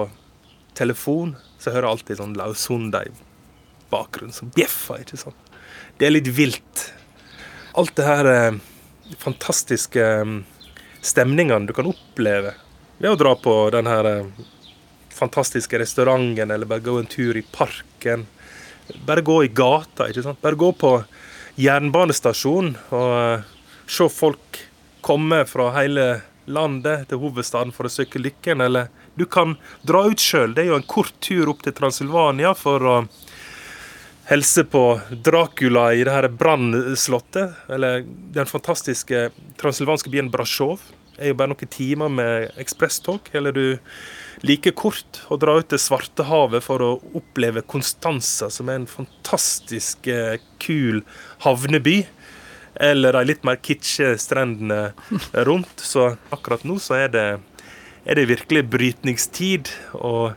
telefon, 0.77 1.35
så 1.65 1.73
hører 1.73 1.89
jeg 1.89 1.97
alltid 1.97 2.21
sånn 2.21 2.37
laushunder 2.39 3.09
i 3.09 3.15
bakgrunnen 3.93 4.37
som 4.37 4.53
bjeffer. 4.55 5.01
ikke 5.05 5.21
sant? 5.21 5.53
Det 5.99 6.09
er 6.09 6.17
litt 6.17 6.31
vilt. 6.37 6.89
Alt 7.79 7.95
det 7.99 8.07
her 8.07 8.29
eh, 8.31 8.59
fantastiske 9.21 10.05
eh, 10.05 10.35
stemningene 11.05 11.69
du 11.69 11.75
kan 11.77 11.89
oppleve 11.91 12.55
ved 12.99 13.11
å 13.11 13.19
dra 13.19 13.35
på 13.39 13.55
den 13.75 13.89
her 13.91 14.09
eh, 14.11 14.45
fantastiske 15.15 15.79
restauranten 15.79 16.51
eller 16.51 16.69
bare 16.69 16.85
gå 16.85 16.99
en 16.99 17.11
tur 17.11 17.37
i 17.37 17.43
parken. 17.43 18.27
Bare 19.07 19.25
gå 19.25 19.45
i 19.45 19.53
gata. 19.53 20.09
ikke 20.09 20.25
sant? 20.27 20.43
Bare 20.43 20.59
gå 20.59 20.71
på 20.79 20.93
jernbanestasjonen 21.61 22.77
og 22.91 23.17
eh, 23.19 23.51
se 23.87 24.09
folk 24.11 24.62
komme 25.05 25.45
fra 25.47 25.71
hele 25.77 26.07
landet 26.45 27.09
til 27.09 27.21
hovedstaden 27.23 27.73
for 27.73 27.89
å 27.89 27.93
søke 27.93 28.21
lykken, 28.21 28.61
eller 28.65 28.91
du 29.15 29.27
kan 29.27 29.57
dra 29.83 30.05
ut 30.11 30.21
sjøl. 30.21 30.55
Det 30.55 30.65
er 30.65 30.73
jo 30.73 30.81
en 30.81 30.91
kort 30.91 31.15
tur 31.25 31.53
opp 31.53 31.62
til 31.65 31.75
Transilvania 31.77 32.55
for 32.59 32.89
å 32.89 32.97
helse 34.25 34.65
på 34.65 35.01
Dracula 35.11 35.93
i 35.95 36.05
det 36.05 36.12
her 36.12 36.29
brannslottet. 36.29 37.55
Eller 37.69 38.05
den 38.35 38.47
fantastiske 38.49 39.29
transilvanske 39.61 40.11
byen 40.11 40.31
Brasjov. 40.33 40.83
Det 41.15 41.29
er 41.29 41.31
jo 41.31 41.39
bare 41.39 41.53
noen 41.53 41.71
timer 41.71 42.11
med 42.11 42.59
ekspresstog. 42.61 43.31
Eller 43.37 43.55
du 43.55 43.67
liker 44.45 44.75
kort 44.77 45.23
å 45.31 45.39
dra 45.41 45.59
ut 45.61 45.71
til 45.71 45.81
Svartehavet 45.81 46.65
for 46.65 46.83
å 46.83 46.91
oppleve 47.17 47.65
Konstanza, 47.69 48.51
som 48.51 48.69
er 48.69 48.81
en 48.81 48.91
fantastisk 48.91 50.09
eh, 50.11 50.41
kul 50.62 51.05
havneby. 51.45 52.03
Eller 52.83 53.15
de 53.15 53.29
litt 53.29 53.45
mer 53.47 53.61
kitsje 53.62 54.17
strendene 54.19 54.95
rundt. 55.47 55.79
Så 55.79 56.15
akkurat 56.35 56.65
nå 56.67 56.81
så 56.83 57.05
er 57.05 57.12
det 57.15 57.29
er 58.05 58.18
det 58.18 58.28
virkelig 58.30 58.64
brytningstid. 58.72 59.70
Og 59.94 60.34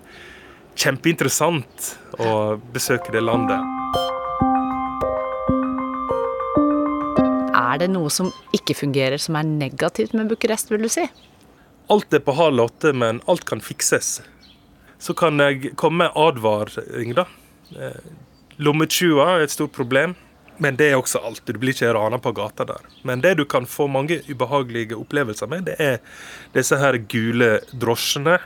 kjempeinteressant 0.77 1.93
å 2.21 2.57
besøke 2.73 3.13
det 3.15 3.23
landet. 3.25 3.63
Er 7.57 7.81
det 7.81 7.89
noe 7.91 8.09
som 8.13 8.29
ikke 8.55 8.77
fungerer, 8.77 9.19
som 9.21 9.35
er 9.37 9.47
negativt 9.47 10.13
med 10.17 10.29
Bucuresti, 10.31 10.73
vil 10.75 10.85
du 10.87 10.91
si? 10.93 11.07
Alt 11.91 12.13
er 12.13 12.23
på 12.23 12.35
halv 12.37 12.67
åtte, 12.67 12.93
men 12.93 13.21
alt 13.31 13.45
kan 13.49 13.63
fikses. 13.63 14.19
Så 14.99 15.13
kan 15.17 15.39
jeg 15.41 15.75
komme 15.79 16.05
med 16.05 16.15
advaring, 16.19 17.13
da. 17.17 17.27
Eh, 17.75 17.99
lommetyver 18.57 19.37
er 19.37 19.45
et 19.45 19.53
stort 19.53 19.75
problem. 19.75 20.15
Men 20.57 20.77
det 20.79 20.89
er 20.89 20.97
også 20.97 21.21
alt. 21.25 21.43
Du 21.45 21.59
blir 21.59 21.75
ikke 21.75 21.93
rana 21.93 22.17
på 22.21 22.33
gata 22.37 22.65
der. 22.65 22.85
Men 23.05 23.21
det 23.21 23.35
du 23.37 23.45
kan 23.45 23.67
få 23.69 23.87
mange 23.91 24.19
ubehagelige 24.27 24.97
opplevelser 24.97 25.49
med, 25.51 25.67
det 25.69 25.77
er 25.77 25.99
disse 26.55 26.79
her 26.81 26.97
gule 27.09 27.57
drosjene. 27.73 28.39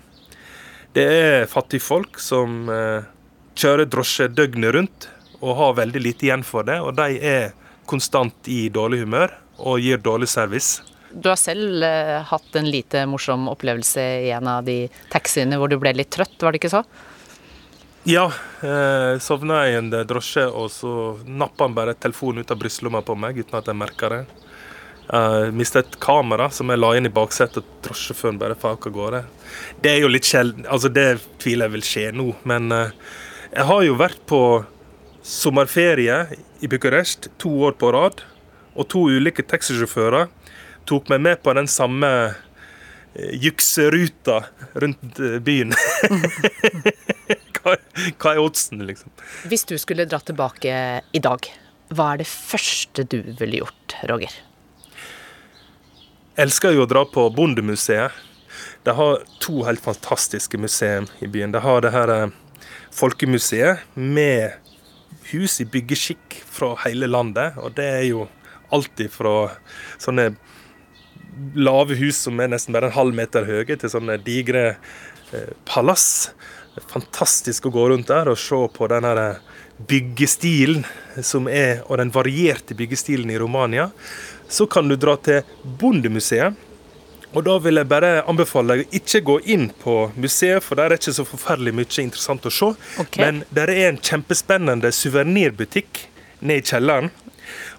Det 0.92 1.08
er 1.08 1.48
fattigfolk 1.48 2.20
som 2.20 2.68
eh, 2.72 3.08
kjører 3.56 3.88
drosje 3.88 4.28
døgnet 4.28 4.76
rundt 4.76 5.10
og 5.42 5.56
har 5.58 5.78
veldig 5.80 6.02
lite 6.04 6.28
igjen 6.28 6.44
for 6.46 6.68
det. 6.68 6.82
Og 6.84 6.98
de 7.00 7.16
er 7.24 7.54
konstant 7.90 8.52
i 8.52 8.66
dårlig 8.74 9.06
humør 9.06 9.38
og 9.62 9.80
gir 9.84 10.02
dårlig 10.04 10.30
service. 10.32 10.82
Du 11.12 11.28
har 11.30 11.40
selv 11.40 11.84
eh, 11.84 12.20
hatt 12.28 12.56
en 12.56 12.68
lite 12.72 13.06
morsom 13.10 13.48
opplevelse 13.52 14.04
i 14.28 14.30
en 14.36 14.48
av 14.48 14.68
de 14.68 14.86
taxiene 15.12 15.60
hvor 15.60 15.72
du 15.72 15.78
ble 15.80 15.96
litt 15.96 16.12
trøtt, 16.14 16.38
var 16.40 16.52
det 16.52 16.62
ikke 16.62 16.76
så? 16.76 16.84
Ja. 18.04 18.34
Eh, 18.62 19.20
sovna 19.20 19.70
i 19.70 19.76
en 19.76 19.90
drosje, 19.90 20.46
og 20.48 20.72
så 20.72 21.20
nappa 21.26 21.68
han 21.68 21.76
bare 21.78 21.94
telefonen 21.94 22.42
ut 22.42 22.52
av 22.52 22.58
brystlomma 22.58 23.02
på 23.06 23.16
meg 23.16 23.38
uten 23.38 23.60
at 23.60 23.70
jeg 23.70 23.78
merka 23.78 24.10
det. 24.10 24.22
Uh, 25.12 25.50
Mista 25.52 25.82
et 25.82 25.98
kamera 26.00 26.46
som 26.54 26.70
jeg 26.72 26.80
la 26.80 26.92
inn 26.96 27.10
i 27.10 27.12
baksetet, 27.12 27.60
og 27.60 27.84
drosjesjåføren 27.84 28.38
bare 28.40 28.56
fak 28.56 28.86
av 28.88 28.94
gårde. 28.96 29.20
Det 29.84 29.92
er 29.92 30.06
jo 30.06 30.12
litt 30.12 30.30
sjelden 30.30 30.64
Altså, 30.72 30.88
det 30.94 31.20
tviler 31.42 31.68
jeg 31.68 31.74
vil 31.74 31.84
skje 31.84 32.06
nå, 32.16 32.28
men 32.48 32.72
uh, 32.72 32.94
jeg 33.52 33.66
har 33.68 33.82
jo 33.84 33.98
vært 34.00 34.22
på 34.30 34.42
sommerferie 35.26 36.22
i 36.64 36.70
Bucuresti 36.72 37.34
to 37.42 37.52
år 37.68 37.76
på 37.82 37.92
rad, 37.92 38.24
og 38.72 38.88
to 38.94 39.04
ulike 39.12 39.44
taxisjåfører 39.44 40.32
tok 40.88 41.12
meg 41.12 41.26
med 41.28 41.44
på 41.44 41.54
den 41.60 41.68
samme 41.70 42.08
jukseruta 43.14 44.46
rundt 44.80 45.20
byen. 45.44 45.76
hva, 47.64 47.78
hva 48.22 48.36
er 48.36 48.44
oddsen, 48.44 48.86
liksom? 48.88 49.12
Hvis 49.52 49.68
du 49.70 49.76
skulle 49.82 50.08
dratt 50.10 50.30
tilbake 50.30 50.78
i 51.02 51.24
dag, 51.24 51.52
hva 51.92 52.14
er 52.14 52.24
det 52.24 52.30
første 52.32 53.08
du 53.08 53.20
ville 53.40 53.64
gjort, 53.64 54.00
Roger? 54.12 54.34
elsker 56.40 56.76
jo 56.76 56.86
å 56.86 56.90
dra 56.90 57.04
på 57.06 57.28
Bondemuseet. 57.36 58.12
De 58.86 58.94
har 58.98 59.24
to 59.44 59.62
helt 59.68 59.84
fantastiske 59.84 60.58
museum 60.58 61.08
i 61.22 61.30
byen. 61.30 61.54
De 61.54 61.62
har 61.62 61.84
det 61.84 61.94
her 61.94 62.14
eh, 62.14 62.30
Folkemuseet 62.92 63.86
med 63.96 64.58
hus 65.32 65.60
i 65.64 65.68
byggeskikk 65.70 66.42
fra 66.50 66.74
hele 66.86 67.08
landet. 67.08 67.60
Og 67.62 67.76
det 67.78 67.88
er 67.88 68.08
jo 68.10 68.26
alltid 68.72 69.12
fra 69.14 69.52
sånne 70.02 70.32
lave 71.56 71.96
hus 71.96 72.20
som 72.26 72.40
er 72.44 72.52
nesten 72.52 72.76
bare 72.76 72.90
en 72.90 72.98
halv 72.98 73.16
meter 73.16 73.48
høye, 73.48 73.78
til 73.78 73.92
sånne 73.92 74.18
digre 74.26 74.76
eh, 75.34 75.54
palass. 75.66 76.32
Fantastisk 76.88 77.68
å 77.68 77.74
gå 77.74 77.88
rundt 77.92 78.12
der 78.12 78.32
og 78.32 78.40
se 78.40 78.60
på 78.76 78.90
den 78.92 79.08
eh, 79.12 79.40
byggestilen 79.88 80.86
som 81.26 81.50
er, 81.52 81.82
og 81.88 82.00
den 82.00 82.14
varierte 82.14 82.78
byggestilen 82.78 83.32
i 83.34 83.40
Romania 83.42 83.90
så 84.52 84.68
kan 84.68 84.90
du 84.90 84.98
dra 85.00 85.16
til 85.24 85.48
Bondemuseet. 85.64 86.68
Og 87.32 87.46
da 87.48 87.54
vil 87.64 87.80
jeg 87.80 87.88
bare 87.88 88.26
anbefale 88.28 88.76
deg 88.76 88.82
å 88.84 88.98
ikke 89.00 89.22
gå 89.30 89.36
inn 89.54 89.70
på 89.80 89.96
museet, 90.20 90.60
for 90.66 90.76
der 90.76 90.92
er 90.92 91.00
ikke 91.00 91.14
så 91.16 91.24
forferdelig 91.28 91.74
mye 91.78 92.04
interessant 92.04 92.48
å 92.48 92.52
se. 92.52 92.74
Okay. 93.00 93.24
Men 93.24 93.44
der 93.56 93.72
er 93.72 93.88
en 93.88 94.02
kjempespennende 94.04 94.92
suvenirbutikk 94.96 96.06
nede 96.42 96.60
i 96.60 96.68
kjelleren. 96.68 97.12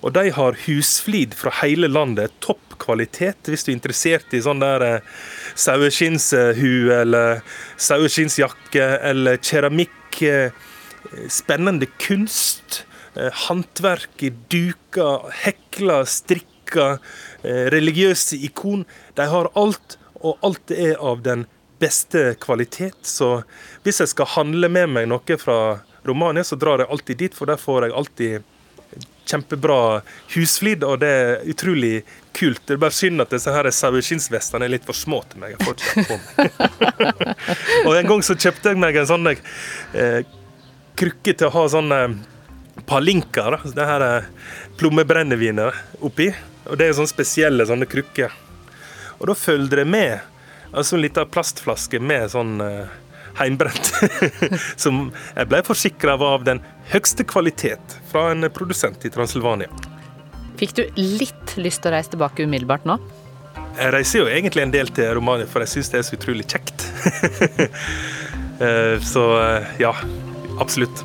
Og 0.01 0.15
de 0.17 0.31
har 0.33 0.57
husflid 0.65 1.37
fra 1.37 1.53
hele 1.61 1.91
landet. 1.93 2.33
Topp 2.41 2.72
kvalitet 2.83 3.51
hvis 3.51 3.65
du 3.65 3.73
er 3.73 3.77
interessert 3.79 4.35
i 4.35 4.43
sånn 4.45 4.63
der 4.63 4.85
eh, 4.87 5.11
saueskinnshue 5.55 7.01
eller 7.03 7.43
saueskinnsjakke 7.81 8.89
eller 9.13 9.41
keramikk. 9.43 10.23
Eh, 10.27 10.51
spennende 11.33 11.87
kunst. 11.99 12.85
Eh, 13.15 13.33
håndverk 13.49 14.23
duker, 14.49 15.31
hekler, 15.45 16.05
strikker, 16.09 16.99
eh, 17.45 17.67
religiøse 17.75 18.39
ikon. 18.47 18.87
De 19.15 19.27
har 19.29 19.51
alt, 19.55 19.99
og 20.23 20.39
alt 20.43 20.71
er 20.71 20.97
av 20.97 21.23
den 21.23 21.47
beste 21.79 22.35
kvalitet. 22.41 23.03
Så 23.03 23.43
hvis 23.85 24.01
jeg 24.01 24.09
skal 24.09 24.31
handle 24.37 24.69
med 24.69 24.89
meg 24.89 25.11
noe 25.11 25.39
fra 25.39 25.83
Romania, 26.07 26.45
så 26.45 26.57
drar 26.57 26.79
jeg 26.79 26.89
alltid 26.89 27.19
dit, 27.19 27.35
for 27.35 27.51
der 27.51 27.61
får 27.61 27.89
jeg 27.89 27.97
alltid 28.01 28.49
kjempebra 29.29 30.03
husflid, 30.35 30.85
og 30.85 31.01
det 31.03 31.11
er 31.11 31.51
utrolig 31.51 32.03
kult. 32.37 32.63
Det 32.67 32.77
er 32.77 32.83
bare 32.83 32.97
synd 32.97 33.23
at 33.23 33.33
disse 33.33 33.53
her 33.53 33.69
saueskinnsvestene 33.71 34.67
er 34.67 34.75
litt 34.75 34.87
for 34.89 34.97
små 34.97 35.23
til 35.31 35.43
meg. 35.43 35.55
Jeg 35.55 35.67
får 35.67 35.79
ikke 35.79 36.05
på 36.11 36.19
meg. 36.23 36.51
og 37.87 37.97
En 37.99 38.11
gang 38.13 38.25
så 38.27 38.37
kjøpte 38.37 38.73
jeg 38.73 38.83
meg 38.83 38.99
en 38.99 39.11
sånn 39.11 39.33
eh, 39.33 40.21
krukke 40.99 41.35
til 41.35 41.49
å 41.49 41.55
ha 41.55 41.67
sånne 41.73 42.01
palinker, 42.89 43.59
det 43.77 43.87
her 43.89 44.07
eh, 44.07 44.31
plommebrennevinet 44.81 46.03
oppi. 46.05 46.31
Og 46.69 46.79
det 46.79 46.89
er 46.89 46.99
sånne 46.99 47.13
spesielle 47.13 47.67
sånne 47.69 47.89
krukker. 47.91 48.35
Og 49.21 49.29
da 49.31 49.39
følger 49.39 49.83
det 49.83 49.89
med 49.91 50.21
altså 50.73 50.97
en 50.97 51.05
liten 51.05 51.29
plastflaske 51.31 52.01
med 52.01 52.31
sånn 52.33 52.57
eh, 52.65 52.93
heimbrent. 53.39 53.93
som 54.83 55.09
jeg 55.35 55.51
ble 55.51 55.63
forsikra 55.67 56.17
av 56.17 56.47
den 56.49 56.63
høyeste 56.91 57.25
kvalitet 57.29 57.99
fra 58.11 58.31
en 58.33 58.49
produsent 58.55 59.05
i 59.07 59.11
Transilvania. 59.13 59.71
Fikk 60.61 60.77
du 60.79 60.83
litt 60.99 61.57
lyst 61.59 61.83
til 61.83 61.93
å 61.93 61.97
reise 61.97 62.13
tilbake 62.13 62.47
umiddelbart 62.47 62.87
nå? 62.89 62.99
Jeg 63.79 63.93
reiser 63.95 64.21
jo 64.21 64.29
egentlig 64.29 64.67
en 64.67 64.75
del 64.75 64.91
til 64.93 65.15
Romania, 65.17 65.49
for 65.49 65.65
jeg 65.65 65.73
syns 65.77 65.93
det 65.93 66.01
er 66.01 66.07
så 66.07 66.17
utrolig 66.19 66.45
kjekt. 66.51 66.85
uh, 68.61 68.97
så 69.13 69.27
uh, 69.39 69.73
ja, 69.81 69.95
absolutt. 70.61 71.05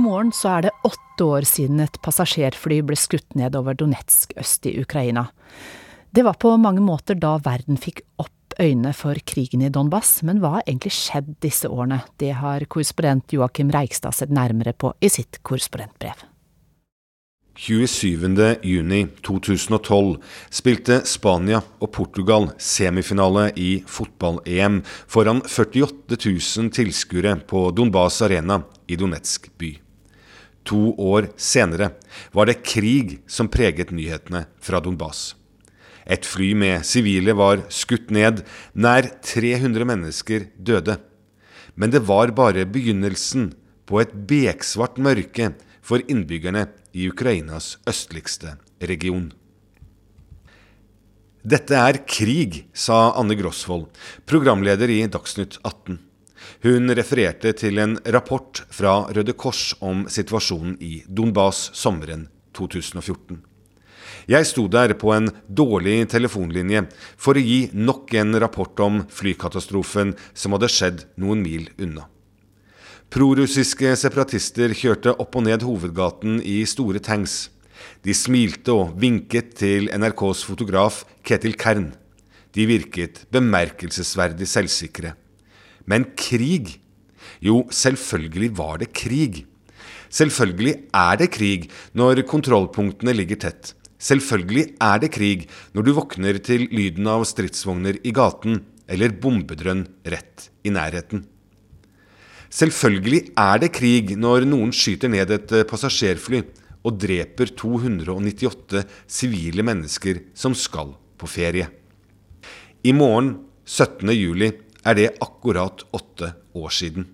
Morgen 0.00 0.32
så 0.34 0.56
er 0.56 0.66
det 0.66 0.74
åtte 0.86 1.26
år 1.26 1.46
siden 1.48 1.82
et 1.84 1.98
passasjerfly 2.04 2.80
ble 2.86 2.98
skutt 2.98 3.36
ned 3.38 3.56
over 3.58 3.76
Donetsk 3.78 4.34
øst 4.40 4.66
i 4.70 4.76
Ukraina. 4.80 5.28
Det 6.14 6.24
var 6.24 6.38
på 6.38 6.54
mange 6.62 6.82
måter 6.84 7.18
da 7.18 7.36
verden 7.42 7.78
fikk 7.80 8.04
opp 8.22 8.30
øynene 8.60 8.92
for 8.94 9.18
krigen 9.26 9.64
i 9.66 9.72
Donbas, 9.72 10.20
men 10.22 10.38
hva 10.42 10.58
har 10.58 10.68
egentlig 10.68 10.92
skjedd 10.94 11.32
disse 11.42 11.68
årene? 11.68 12.04
Det 12.22 12.36
har 12.38 12.66
korrespondent 12.70 13.34
Joakim 13.34 13.72
Reigstad 13.74 14.14
sett 14.14 14.30
nærmere 14.30 14.76
på 14.78 14.92
i 15.02 15.10
sitt 15.10 15.40
korrespondentbrev. 15.42 16.14
27.6.2012 17.54 20.18
spilte 20.50 21.06
Spania 21.06 21.62
og 21.78 21.92
Portugal 21.94 22.50
semifinale 22.58 23.54
i 23.54 23.86
fotball-EM 23.86 24.82
foran 25.06 25.38
48 25.46 26.18
000 26.18 26.74
tilskuere 26.74 27.38
på 27.46 27.70
Donbas 27.70 28.18
Arena 28.26 28.58
i 28.90 28.98
Donetsk 28.98 29.54
by. 29.58 29.83
To 30.64 30.94
år 30.96 31.28
senere 31.36 31.92
var 32.32 32.48
det 32.48 32.62
krig 32.64 33.18
som 33.28 33.50
preget 33.52 33.92
nyhetene 33.92 34.46
fra 34.64 34.80
Donbas. 34.80 35.34
Et 36.04 36.24
fly 36.24 36.52
med 36.56 36.84
sivile 36.84 37.32
var 37.36 37.64
skutt 37.72 38.10
ned, 38.12 38.42
nær 38.76 39.08
300 39.24 39.88
mennesker 39.88 40.48
døde. 40.56 40.98
Men 41.76 41.92
det 41.92 42.04
var 42.08 42.32
bare 42.36 42.66
begynnelsen 42.68 43.52
på 43.88 44.00
et 44.00 44.12
beksvart 44.28 45.00
mørke 45.00 45.52
for 45.84 46.04
innbyggerne 46.08 46.68
i 46.96 47.08
Ukrainas 47.10 47.74
østligste 47.88 48.56
region. 48.80 49.32
Dette 51.44 51.76
er 51.76 52.00
krig, 52.08 52.62
sa 52.72 53.10
Anne 53.20 53.36
Grosvold, 53.36 53.90
programleder 54.24 54.88
i 54.88 55.02
Dagsnytt 55.12 55.58
18. 55.60 55.98
Hun 56.64 56.88
refererte 56.96 57.50
til 57.60 57.76
en 57.76 57.98
rapport 58.08 58.62
fra 58.72 59.02
Røde 59.12 59.34
Kors 59.36 59.74
om 59.84 60.06
situasjonen 60.08 60.78
i 60.80 61.02
Donbas 61.04 61.58
sommeren 61.76 62.22
2014. 62.56 63.42
Jeg 64.32 64.46
sto 64.48 64.62
der 64.72 64.94
på 64.96 65.10
en 65.12 65.26
dårlig 65.44 65.98
telefonlinje 66.08 66.86
for 67.20 67.36
å 67.36 67.42
gi 67.44 67.58
nok 67.76 68.14
en 68.16 68.38
rapport 68.40 68.80
om 68.80 69.02
flykatastrofen 69.12 70.14
som 70.32 70.56
hadde 70.56 70.70
skjedd 70.72 71.02
noen 71.20 71.42
mil 71.44 71.66
unna. 71.76 72.06
Prorussiske 73.12 73.92
separatister 74.00 74.72
kjørte 74.72 75.12
opp 75.20 75.36
og 75.36 75.44
ned 75.44 75.66
hovedgaten 75.68 76.38
i 76.40 76.62
store 76.64 77.02
tanks. 77.04 77.50
De 78.00 78.16
smilte 78.16 78.72
og 78.72 78.96
vinket 79.02 79.52
til 79.60 79.90
NRKs 79.92 80.46
fotograf 80.48 81.02
Ketil 81.20 81.58
Kern. 81.60 81.90
De 82.56 82.64
virket 82.72 83.26
bemerkelsesverdig 83.36 84.48
selvsikre. 84.48 85.12
Men 85.90 86.06
krig? 86.16 86.78
Jo, 87.44 87.64
selvfølgelig 87.70 88.50
var 88.58 88.80
det 88.82 88.92
krig. 88.96 89.44
Selvfølgelig 90.14 90.74
er 90.94 91.18
det 91.20 91.30
krig 91.34 91.68
når 91.96 92.22
kontrollpunktene 92.30 93.14
ligger 93.16 93.40
tett. 93.46 93.74
Selvfølgelig 93.98 94.74
er 94.82 95.00
det 95.02 95.10
krig 95.14 95.46
når 95.74 95.86
du 95.86 95.92
våkner 95.96 96.38
til 96.44 96.66
lyden 96.70 97.08
av 97.10 97.24
stridsvogner 97.28 97.98
i 98.04 98.12
gaten 98.14 98.60
eller 98.90 99.14
bombedrønn 99.20 99.86
rett 100.12 100.50
i 100.64 100.72
nærheten. 100.74 101.24
Selvfølgelig 102.54 103.32
er 103.40 103.62
det 103.62 103.72
krig 103.74 104.12
når 104.20 104.44
noen 104.46 104.70
skyter 104.76 105.10
ned 105.10 105.32
et 105.34 105.54
eh, 105.56 105.66
passasjerfly 105.66 106.42
og 106.84 106.98
dreper 107.00 107.50
298 107.56 108.84
sivile 109.10 109.64
mennesker 109.66 110.20
som 110.36 110.54
skal 110.54 110.92
på 111.18 111.30
ferie. 111.30 111.66
I 112.84 112.92
morgen, 112.92 113.38
17. 113.64 114.12
juli, 114.12 114.52
er 114.84 114.98
det 114.98 115.12
akkurat 115.24 115.84
åtte 115.96 116.34
år 116.54 116.72
siden. 116.72 117.08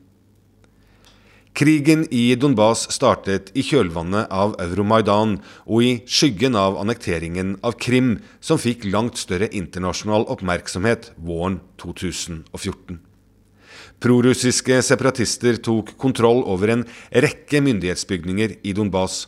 Krigen 1.53 2.07
i 2.15 2.37
Donbas 2.39 2.85
startet 2.95 3.51
i 3.59 3.65
kjølvannet 3.67 4.31
av 4.31 4.55
Euromaidan 4.63 5.35
og 5.67 5.83
i 5.83 5.91
skyggen 6.07 6.55
av 6.57 6.79
annekteringen 6.79 7.57
av 7.67 7.75
Krim, 7.83 8.21
som 8.41 8.61
fikk 8.61 8.87
langt 8.87 9.19
større 9.19 9.51
internasjonal 9.51 10.29
oppmerksomhet 10.31 11.11
våren 11.19 11.59
2014. 11.83 13.01
Prorussiske 14.01 14.79
separatister 14.87 15.59
tok 15.61 15.93
kontroll 16.01 16.41
over 16.49 16.73
en 16.73 16.87
rekke 17.13 17.61
myndighetsbygninger 17.67 18.57
i 18.65 18.73
Donbas. 18.73 19.27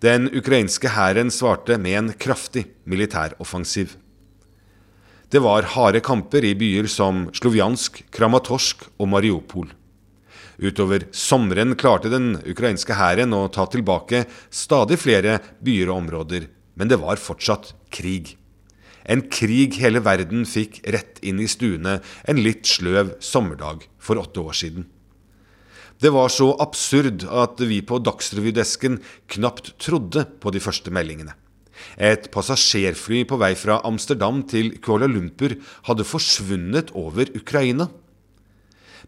Den 0.00 0.30
ukrainske 0.32 0.94
hæren 0.94 1.34
svarte 1.34 1.76
med 1.82 1.98
en 1.98 2.12
kraftig 2.16 2.64
militæroffensiv. 2.88 3.98
Det 5.26 5.40
var 5.42 5.66
harde 5.74 5.98
kamper 6.06 6.44
i 6.46 6.52
byer 6.54 6.86
som 6.86 7.24
Slovjansk, 7.34 8.04
Kramatorsk 8.14 8.84
og 9.02 9.08
Mariupol. 9.10 9.72
Utover 10.62 11.08
sommeren 11.10 11.74
klarte 11.74 12.12
den 12.12 12.36
ukrainske 12.46 12.94
hæren 12.94 13.34
å 13.34 13.48
ta 13.50 13.64
tilbake 13.66 14.22
stadig 14.54 15.00
flere 15.02 15.40
byer 15.66 15.90
og 15.90 16.04
områder, 16.04 16.46
men 16.78 16.92
det 16.92 17.00
var 17.02 17.18
fortsatt 17.18 17.72
krig. 17.90 18.36
En 19.02 19.24
krig 19.26 19.74
hele 19.82 19.98
verden 20.06 20.46
fikk 20.46 20.78
rett 20.94 21.18
inn 21.26 21.42
i 21.42 21.48
stuene 21.50 21.98
en 22.30 22.42
litt 22.42 22.62
sløv 22.70 23.16
sommerdag 23.18 23.82
for 23.98 24.22
åtte 24.22 24.42
år 24.46 24.54
siden. 24.54 24.86
Det 25.98 26.12
var 26.14 26.30
så 26.30 26.52
absurd 26.62 27.24
at 27.26 27.58
vi 27.66 27.80
på 27.82 27.98
Dagsrevydesken 28.04 29.00
knapt 29.32 29.74
trodde 29.82 30.22
på 30.38 30.54
de 30.54 30.62
første 30.62 30.94
meldingene. 30.94 31.34
Et 31.96 32.28
passasjerfly 32.32 33.24
på 33.28 33.38
vei 33.40 33.52
fra 33.58 33.80
Amsterdam 33.88 34.42
til 34.48 34.74
Kuala 34.82 35.08
Lumpur 35.10 35.56
hadde 35.88 36.06
forsvunnet 36.06 36.92
over 36.96 37.30
Ukraina. 37.36 37.88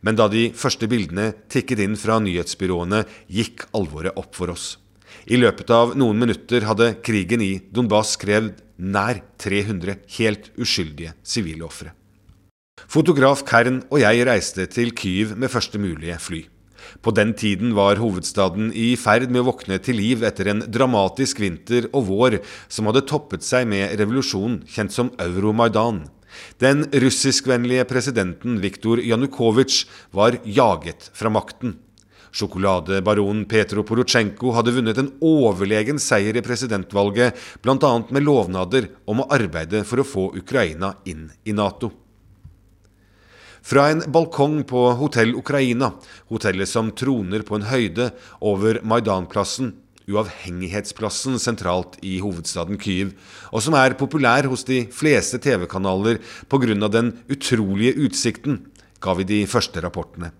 Men 0.03 0.19
da 0.19 0.29
de 0.31 0.49
første 0.55 0.87
bildene 0.91 1.33
tikket 1.51 1.83
inn 1.83 1.97
fra 1.99 2.21
nyhetsbyråene, 2.23 3.03
gikk 3.27 3.67
alvoret 3.75 4.19
opp 4.21 4.37
for 4.39 4.55
oss. 4.55 4.77
I 5.27 5.39
løpet 5.41 5.71
av 5.75 5.97
noen 5.99 6.19
minutter 6.21 6.67
hadde 6.69 6.95
krigen 7.05 7.43
i 7.45 7.59
Donbas 7.75 8.15
krevd 8.21 8.63
nær 8.79 9.23
300 9.43 9.99
helt 10.19 10.53
uskyldige 10.61 11.17
sivile 11.27 11.67
ofre. 11.67 11.95
Fotograf 12.87 13.43
Kern 13.49 13.83
og 13.91 13.99
jeg 14.05 14.23
reiste 14.29 14.69
til 14.71 14.95
Kyiv 14.97 15.35
med 15.37 15.51
første 15.51 15.81
mulige 15.83 16.19
fly. 16.23 16.45
På 17.03 17.13
den 17.15 17.33
tiden 17.39 17.75
var 17.79 18.01
hovedstaden 18.03 18.73
i 18.75 18.93
ferd 18.99 19.31
med 19.31 19.45
å 19.45 19.49
våkne 19.53 19.79
til 19.83 20.01
liv 20.01 20.25
etter 20.27 20.51
en 20.51 20.65
dramatisk 20.67 21.41
vinter 21.45 21.87
og 21.93 22.09
vår 22.11 22.39
som 22.67 22.91
hadde 22.91 23.07
toppet 23.07 23.47
seg 23.47 23.69
med 23.71 23.95
revolusjonen 24.01 24.65
kjent 24.67 24.95
som 24.95 25.13
Euromaidan. 25.23 26.09
Den 26.59 26.85
russiskvennlige 26.93 27.87
presidenten 27.89 28.59
Viktor 28.63 29.01
Janukovitsj 29.01 29.85
var 30.15 30.41
jaget 30.45 31.11
fra 31.15 31.31
makten. 31.33 31.79
Sjokoladebaronen 32.35 33.47
Petro 33.49 33.85
Porosjenko 33.87 34.53
hadde 34.57 34.75
vunnet 34.77 34.99
en 35.01 35.13
overlegen 35.25 36.03
seier 36.03 36.37
i 36.37 36.45
presidentvalget, 36.45 37.39
bl.a. 37.65 37.93
med 38.11 38.27
lovnader 38.27 38.91
om 39.09 39.23
å 39.23 39.31
arbeide 39.33 39.85
for 39.89 40.03
å 40.03 40.07
få 40.07 40.29
Ukraina 40.37 40.93
inn 41.09 41.31
i 41.49 41.57
Nato. 41.57 41.95
Fra 43.69 43.91
en 43.93 44.01
balkong 44.09 44.63
på 44.65 44.81
Hotell 44.97 45.35
Ukraina, 45.37 45.91
hotellet 46.33 46.71
som 46.71 46.89
troner 46.97 47.43
på 47.45 47.59
en 47.59 47.67
høyde 47.69 48.07
over 48.41 48.79
Maidanplassen, 48.81 49.75
uavhengighetsplassen 50.09 51.37
sentralt 51.37 51.99
i 52.01 52.15
hovedstaden 52.25 52.81
Kyiv, 52.81 53.11
og 53.53 53.61
som 53.67 53.77
er 53.77 53.99
populær 54.01 54.49
hos 54.49 54.65
de 54.65 54.87
fleste 54.89 55.37
TV-kanaler 55.45 56.17
pga. 56.49 56.89
den 56.89 57.13
utrolige 57.29 57.93
utsikten, 58.07 58.73
ga 59.05 59.13
vi 59.13 59.25
de 59.25 59.47
første 59.47 59.85
rapportene. 59.85 60.33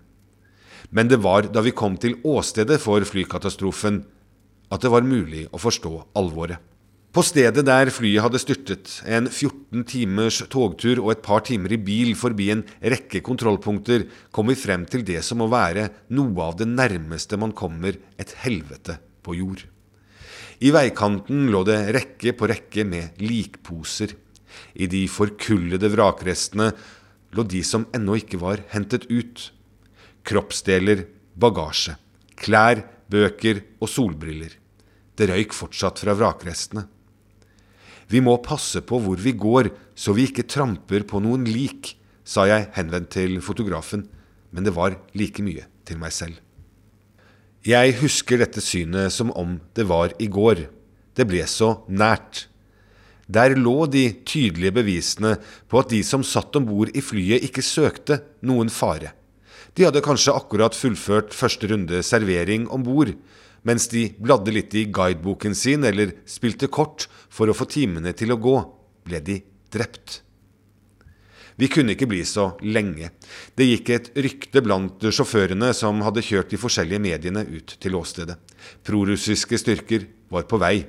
Men 0.89 1.07
det 1.07 1.21
var 1.21 1.53
da 1.53 1.61
vi 1.61 1.69
kom 1.69 1.97
til 1.97 2.17
åstedet 2.25 2.81
for 2.81 3.05
flykatastrofen 3.05 4.05
at 4.71 4.81
det 4.81 4.89
var 4.89 5.05
mulig 5.05 5.45
å 5.53 5.61
forstå 5.61 5.93
alvoret. 6.17 6.57
På 7.09 7.23
stedet 7.25 7.63
der 7.65 7.89
flyet 7.89 8.21
hadde 8.21 8.37
styrtet, 8.37 8.91
en 9.01 9.25
14 9.25 9.81
timers 9.89 10.43
togtur 10.45 10.99
og 11.01 11.15
et 11.15 11.23
par 11.25 11.41
timer 11.47 11.73
i 11.73 11.79
bil 11.81 12.11
forbi 12.13 12.51
en 12.53 12.61
rekke 12.85 13.23
kontrollpunkter, 13.25 14.03
kom 14.29 14.51
vi 14.51 14.55
frem 14.59 14.83
til 14.85 15.01
det 15.07 15.23
som 15.25 15.41
må 15.41 15.47
være 15.49 15.87
noe 16.13 16.45
av 16.45 16.59
det 16.59 16.67
nærmeste 16.69 17.39
man 17.41 17.55
kommer 17.57 17.97
et 18.21 18.35
helvete 18.43 18.99
på 19.25 19.39
jord. 19.39 19.63
I 20.61 20.69
veikanten 20.75 21.47
lå 21.49 21.63
det 21.65 21.79
rekke 21.97 22.35
på 22.37 22.51
rekke 22.51 22.85
med 22.85 23.17
likposer. 23.25 24.13
I 24.77 24.85
de 24.91 25.01
forkullede 25.09 25.89
vrakrestene 25.89 26.69
lå 27.33 27.47
de 27.55 27.63
som 27.65 27.87
ennå 27.95 28.19
ikke 28.21 28.37
var 28.43 28.61
hentet 28.75 29.09
ut 29.09 29.47
kroppsdeler, 30.29 31.07
bagasje, 31.33 31.97
klær, 32.37 32.85
bøker 33.09 33.63
og 33.81 33.89
solbriller. 33.89 34.53
Det 35.17 35.25
røyk 35.33 35.57
fortsatt 35.57 36.05
fra 36.05 36.13
vrakrestene. 36.13 36.85
Vi 38.09 38.21
må 38.25 38.35
passe 38.41 38.81
på 38.81 38.99
hvor 39.03 39.19
vi 39.21 39.35
går, 39.37 39.69
så 39.93 40.15
vi 40.17 40.25
ikke 40.29 40.47
tramper 40.49 41.05
på 41.05 41.21
noen 41.21 41.45
lik, 41.45 41.93
sa 42.25 42.45
jeg 42.49 42.69
henvendt 42.75 43.13
til 43.13 43.37
fotografen, 43.41 44.07
men 44.53 44.65
det 44.65 44.73
var 44.75 44.97
like 45.17 45.43
mye 45.45 45.67
til 45.85 45.99
meg 46.01 46.13
selv. 46.13 46.37
Jeg 47.65 47.97
husker 47.99 48.39
dette 48.39 48.61
synet 48.63 49.13
som 49.13 49.33
om 49.37 49.57
det 49.75 49.85
var 49.89 50.13
i 50.21 50.29
går. 50.31 50.63
Det 51.13 51.25
ble 51.27 51.43
så 51.49 51.81
nært. 51.91 52.47
Der 53.29 53.53
lå 53.57 53.83
de 53.91 54.07
tydelige 54.25 54.73
bevisene 54.79 55.35
på 55.69 55.81
at 55.81 55.91
de 55.91 55.99
som 56.05 56.23
satt 56.25 56.55
om 56.57 56.65
bord 56.65 56.89
i 56.97 57.03
flyet, 57.03 57.43
ikke 57.45 57.65
søkte 57.65 58.21
noen 58.41 58.71
fare. 58.73 59.11
De 59.77 59.85
hadde 59.85 60.01
kanskje 60.01 60.33
akkurat 60.33 60.73
fullført 60.73 61.35
første 61.35 61.69
runde 61.69 62.01
servering 62.05 62.65
om 62.73 62.81
bord, 62.87 63.11
mens 63.69 63.85
de 63.91 64.07
bladde 64.17 64.53
litt 64.55 64.73
i 64.73 64.87
guideboken 64.89 65.53
sin 65.57 65.85
eller 65.85 66.15
spilte 66.29 66.71
kort 66.73 67.05
for 67.29 67.49
å 67.49 67.55
få 67.57 67.69
timene 67.69 68.15
til 68.17 68.33
å 68.33 68.41
gå, 68.41 68.57
ble 69.05 69.21
de 69.21 69.37
drept. 69.69 70.23
Vi 71.59 71.67
kunne 71.67 71.91
ikke 71.91 72.07
bli 72.07 72.21
så 72.23 72.53
lenge. 72.63 73.09
Det 73.51 73.67
gikk 73.67 73.89
et 73.91 74.05
rykte 74.15 74.61
blant 74.63 75.03
sjåførene 75.03 75.73
som 75.75 75.99
hadde 76.05 76.23
kjørt 76.23 76.53
de 76.53 76.59
forskjellige 76.61 77.03
mediene 77.03 77.43
ut 77.49 77.73
til 77.83 77.97
åstedet. 77.99 78.37
Prorussiske 78.87 79.59
styrker 79.59 80.07
var 80.31 80.47
på 80.47 80.59
vei. 80.61 80.85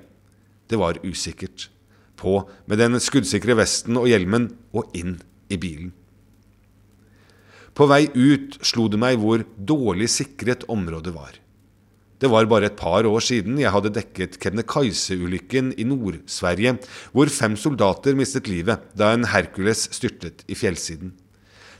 Det 0.70 0.78
var 0.78 1.02
usikkert. 1.02 1.66
På 2.14 2.44
med 2.70 2.78
den 2.78 3.00
skuddsikre 3.02 3.58
vesten 3.58 3.98
og 3.98 4.06
hjelmen 4.12 4.46
og 4.70 4.94
inn 4.94 5.18
i 5.50 5.58
bilen. 5.58 5.90
På 7.74 7.90
vei 7.90 8.04
ut 8.14 8.60
slo 8.62 8.86
det 8.92 9.00
meg 9.00 9.18
hvor 9.18 9.42
dårlig 9.56 10.06
sikret 10.12 10.68
området 10.70 11.16
var. 11.16 11.39
Det 12.20 12.28
var 12.28 12.44
bare 12.44 12.68
et 12.68 12.76
par 12.76 13.06
år 13.08 13.22
siden 13.24 13.56
jeg 13.62 13.72
hadde 13.72 13.94
dekket 13.96 14.36
Kebnekaise-ulykken 14.42 15.72
i 15.80 15.86
Nord-Sverige, 15.88 16.74
hvor 17.16 17.32
fem 17.32 17.56
soldater 17.56 18.16
mistet 18.18 18.50
livet 18.50 18.82
da 18.92 19.14
en 19.16 19.24
Hercules 19.32 19.86
styrtet 19.96 20.44
i 20.44 20.56
fjellsiden. 20.58 21.14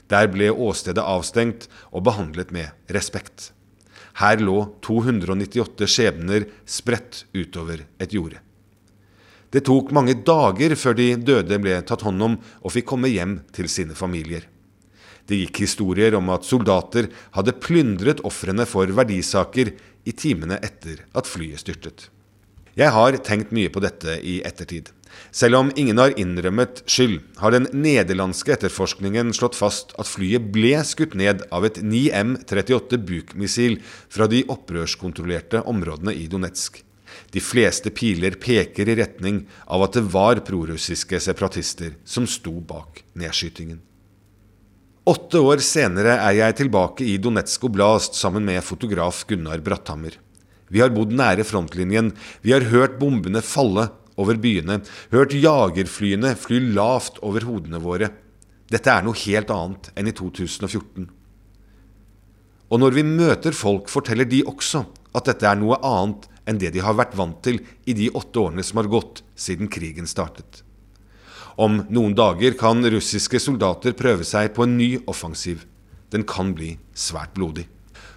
Der 0.09 0.25
ble 0.33 0.49
åstedet 0.49 1.03
avstengt 1.05 1.67
og 1.91 2.07
behandlet 2.09 2.49
med 2.55 2.73
respekt. 2.89 3.51
Her 4.17 4.41
lå 4.41 4.57
298 4.83 5.87
skjebner 5.87 6.49
spredt 6.65 7.23
utover 7.37 7.85
et 8.01 8.17
jorde. 8.17 8.41
Det 9.51 9.61
tok 9.67 9.91
mange 9.93 10.15
dager 10.25 10.73
før 10.79 10.97
de 10.97 11.11
døde 11.19 11.61
ble 11.61 11.77
tatt 11.85 12.01
hånd 12.07 12.23
om 12.23 12.39
og 12.41 12.73
fikk 12.73 12.89
komme 12.91 13.11
hjem 13.11 13.43
til 13.53 13.69
sine 13.71 13.93
familier. 13.95 14.47
Det 15.31 15.37
gikk 15.45 15.61
historier 15.63 16.15
om 16.17 16.27
at 16.33 16.43
soldater 16.43 17.07
hadde 17.37 17.55
plyndret 17.63 18.19
ofrene 18.27 18.65
for 18.67 18.89
verdisaker 18.91 19.71
i 20.03 20.11
timene 20.11 20.57
etter 20.59 21.05
at 21.15 21.29
flyet 21.29 21.61
styrtet. 21.63 22.09
Jeg 22.75 22.91
har 22.95 23.15
tenkt 23.23 23.51
mye 23.55 23.71
på 23.71 23.79
dette 23.83 24.17
i 24.27 24.39
ettertid. 24.47 24.89
Selv 25.35 25.57
om 25.59 25.71
ingen 25.75 25.99
har 25.99 26.13
innrømmet 26.19 26.81
skyld, 26.87 27.17
har 27.39 27.51
den 27.51 27.67
nederlandske 27.75 28.53
etterforskningen 28.55 29.33
slått 29.35 29.57
fast 29.59 29.91
at 29.99 30.07
flyet 30.07 30.49
ble 30.55 30.73
skutt 30.87 31.17
ned 31.19 31.43
av 31.51 31.67
et 31.67 31.81
9M38 31.83 32.99
Buk-missil 33.07 33.77
fra 33.83 34.27
de 34.31 34.45
opprørskontrollerte 34.51 35.63
områdene 35.67 36.15
i 36.15 36.27
Donetsk. 36.31 36.79
De 37.31 37.43
fleste 37.43 37.91
piler 37.95 38.39
peker 38.39 38.87
i 38.87 38.97
retning 38.99 39.43
av 39.67 39.83
at 39.87 39.99
det 39.99 40.07
var 40.11 40.43
prorussiske 40.47 41.19
separatister 41.23 41.95
som 42.07 42.27
sto 42.27 42.55
bak 42.59 43.03
nedskytingen. 43.19 43.79
Åtte 45.09 45.39
år 45.41 45.57
senere 45.65 46.13
er 46.21 46.35
jeg 46.37 46.55
tilbake 46.59 47.01
i 47.09 47.15
Donetsk 47.17 47.63
oblast 47.65 48.13
sammen 48.13 48.43
med 48.45 48.61
fotograf 48.61 49.23
Gunnar 49.25 49.57
Bratthammer. 49.65 50.13
Vi 50.69 50.83
har 50.83 50.93
bodd 50.93 51.15
nære 51.17 51.41
frontlinjen, 51.41 52.11
vi 52.45 52.53
har 52.53 52.67
hørt 52.69 52.99
bombene 53.01 53.41
falle 53.41 53.87
over 54.21 54.37
byene, 54.37 54.77
hørt 55.09 55.33
jagerflyene 55.33 56.35
fly 56.37 56.61
lavt 56.77 57.17
over 57.25 57.49
hodene 57.49 57.81
våre. 57.81 58.11
Dette 58.69 58.93
er 58.93 59.01
noe 59.01 59.17
helt 59.25 59.49
annet 59.49 59.89
enn 59.97 60.11
i 60.11 60.13
2014. 60.13 61.09
Og 62.69 62.85
når 62.85 63.01
vi 63.01 63.07
møter 63.09 63.57
folk, 63.57 63.89
forteller 63.89 64.29
de 64.29 64.45
også 64.45 64.85
at 65.17 65.31
dette 65.33 65.49
er 65.49 65.57
noe 65.57 65.81
annet 65.81 66.29
enn 66.45 66.61
det 66.61 66.75
de 66.77 66.85
har 66.85 66.93
vært 67.01 67.17
vant 67.17 67.41
til 67.41 67.57
i 67.89 67.97
de 67.97 68.13
åtte 68.13 68.37
årene 68.37 68.61
som 68.61 68.77
har 68.77 68.93
gått 68.99 69.25
siden 69.33 69.65
krigen 69.65 70.05
startet. 70.05 70.61
Om 71.59 71.83
noen 71.91 72.15
dager 72.15 72.55
kan 72.59 72.83
russiske 72.83 73.41
soldater 73.41 73.95
prøve 73.97 74.27
seg 74.27 74.53
på 74.55 74.67
en 74.67 74.77
ny 74.79 74.93
offensiv. 75.11 75.65
Den 76.11 76.23
kan 76.27 76.53
bli 76.55 76.77
svært 76.93 77.33
blodig. 77.35 77.67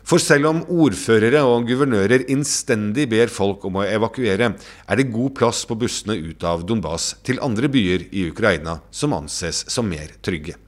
For 0.04 0.20
selv 0.20 0.50
om 0.50 0.60
ordførere 0.68 1.40
og 1.48 1.64
guvernører 1.64 2.26
innstendig 2.32 3.06
ber 3.08 3.30
folk 3.32 3.62
om 3.64 3.78
å 3.80 3.86
evakuere, 3.88 4.50
er 4.52 5.00
det 5.00 5.12
god 5.14 5.32
plass 5.38 5.62
på 5.64 5.78
bussene 5.80 6.18
ut 6.20 6.44
av 6.44 6.66
Donbas 6.68 7.14
til 7.24 7.40
andre 7.40 7.70
byer 7.72 8.10
i 8.12 8.26
Ukraina 8.28 8.82
som 8.92 9.16
anses 9.16 9.64
som 9.72 9.88
mer 9.88 10.12
trygge. 10.20 10.58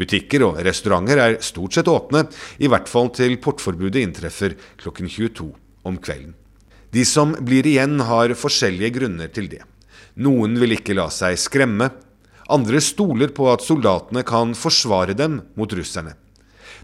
Butikker 0.00 0.46
og 0.46 0.62
restauranter 0.64 1.20
er 1.20 1.38
stort 1.44 1.76
sett 1.76 1.90
åpne, 1.92 2.24
i 2.56 2.70
hvert 2.72 2.88
fall 2.88 3.12
til 3.12 3.36
portforbudet 3.44 4.00
inntreffer 4.00 4.56
klokken 4.80 5.10
22 5.12 5.50
om 5.84 5.98
kvelden. 6.00 6.32
De 6.88 7.04
som 7.04 7.34
blir 7.44 7.68
igjen 7.68 8.00
har 8.08 8.32
forskjellige 8.32 8.94
grunner 8.96 9.28
til 9.28 9.50
det. 9.52 9.60
Noen 10.16 10.56
vil 10.58 10.78
ikke 10.78 10.96
la 10.96 11.10
seg 11.12 11.36
skremme. 11.36 11.90
Andre 12.48 12.80
stoler 12.80 13.32
på 13.36 13.48
at 13.52 13.64
soldatene 13.64 14.24
kan 14.24 14.54
forsvare 14.56 15.16
dem 15.16 15.42
mot 15.58 15.72
russerne. 15.76 16.14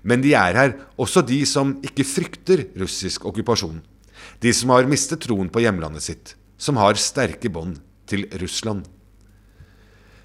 Men 0.05 0.21
de 0.21 0.35
er 0.37 0.57
her, 0.59 0.75
også 1.01 1.23
de 1.25 1.41
som 1.49 1.79
ikke 1.85 2.05
frykter 2.05 2.67
russisk 2.81 3.25
okkupasjon. 3.25 3.79
De 4.45 4.53
som 4.53 4.75
har 4.75 4.89
mistet 4.89 5.25
troen 5.25 5.49
på 5.49 5.63
hjemlandet 5.65 6.05
sitt, 6.05 6.35
som 6.61 6.77
har 6.77 7.01
sterke 7.01 7.49
bånd 7.53 7.79
til 8.11 8.27
Russland. 8.43 8.85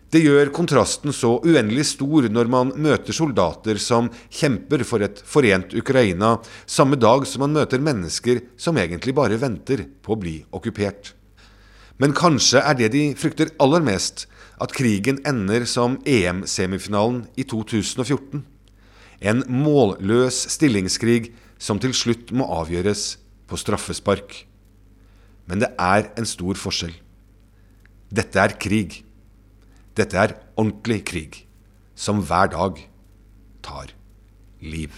Det 0.10 0.24
gjør 0.24 0.50
kontrasten 0.50 1.14
så 1.14 1.36
uendelig 1.46 1.86
stor 1.92 2.26
når 2.34 2.50
man 2.50 2.72
møter 2.82 3.14
soldater 3.14 3.78
som 3.78 4.08
kjemper 4.34 4.82
for 4.82 5.06
et 5.06 5.22
forent 5.22 5.76
Ukraina, 5.78 6.40
samme 6.66 6.98
dag 6.98 7.28
som 7.30 7.46
man 7.46 7.54
møter 7.60 7.84
mennesker 7.86 8.42
som 8.58 8.80
egentlig 8.82 9.14
bare 9.16 9.38
venter 9.38 9.86
på 10.02 10.16
å 10.16 10.20
bli 10.20 10.40
okkupert. 10.50 11.14
Men 12.02 12.16
kanskje 12.18 12.64
er 12.64 12.80
det 12.80 12.90
de 12.96 13.04
frykter 13.20 13.54
aller 13.62 13.86
mest, 13.86 14.26
at 14.60 14.74
krigen 14.76 15.22
ender 15.28 15.66
som 15.70 15.98
EM-semifinalen 16.08 17.24
i 17.40 17.46
2014. 17.48 18.44
En 19.20 19.44
målløs 19.52 20.46
stillingskrig 20.56 21.32
som 21.60 21.80
til 21.80 21.96
slutt 21.96 22.32
må 22.36 22.48
avgjøres 22.60 23.18
på 23.50 23.60
straffespark. 23.60 24.46
Men 25.50 25.64
det 25.64 25.72
er 25.82 26.12
en 26.20 26.28
stor 26.30 26.60
forskjell. 26.60 26.94
Dette 28.10 28.42
er 28.42 28.56
krig. 28.62 29.02
Dette 29.98 30.18
er 30.18 30.38
ordentlig 30.56 31.02
krig, 31.08 31.44
som 31.96 32.22
hver 32.24 32.52
dag 32.54 32.80
tar 33.66 33.94
liv. 34.62 34.94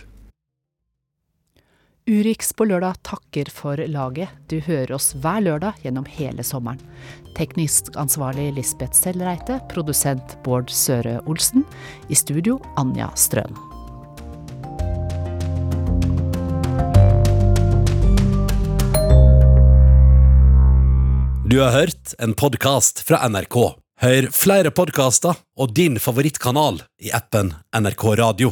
Urix 2.11 2.49
på 2.53 2.65
lørdag 2.67 2.97
takker 3.07 3.47
for 3.55 3.79
laget. 3.87 4.27
Du 4.51 4.57
hører 4.59 4.97
oss 4.97 5.13
hver 5.23 5.39
lørdag 5.45 5.77
gjennom 5.79 6.03
hele 6.11 6.43
sommeren. 6.43 6.81
Teknisk 7.37 7.93
ansvarlig 7.95 8.49
Lisbeth 8.57 8.97
Sellreite, 8.99 9.61
produsent 9.71 10.35
Bård 10.43 10.67
Søre 10.75 11.21
Olsen. 11.23 11.63
I 12.11 12.17
studio 12.19 12.57
Anja 12.81 13.07
Strøm. 13.15 13.55
Du 21.47 21.61
har 21.61 21.71
hørt 21.77 22.11
en 22.19 22.35
podkast 22.35 23.05
fra 23.07 23.23
NRK. 23.31 23.57
Hør 24.03 24.27
flere 24.35 24.75
podkaster 24.75 25.39
og 25.55 25.71
din 25.79 25.95
favorittkanal 25.99 26.83
i 26.99 27.15
appen 27.15 27.53
NRK 27.71 28.05
Radio. 28.19 28.51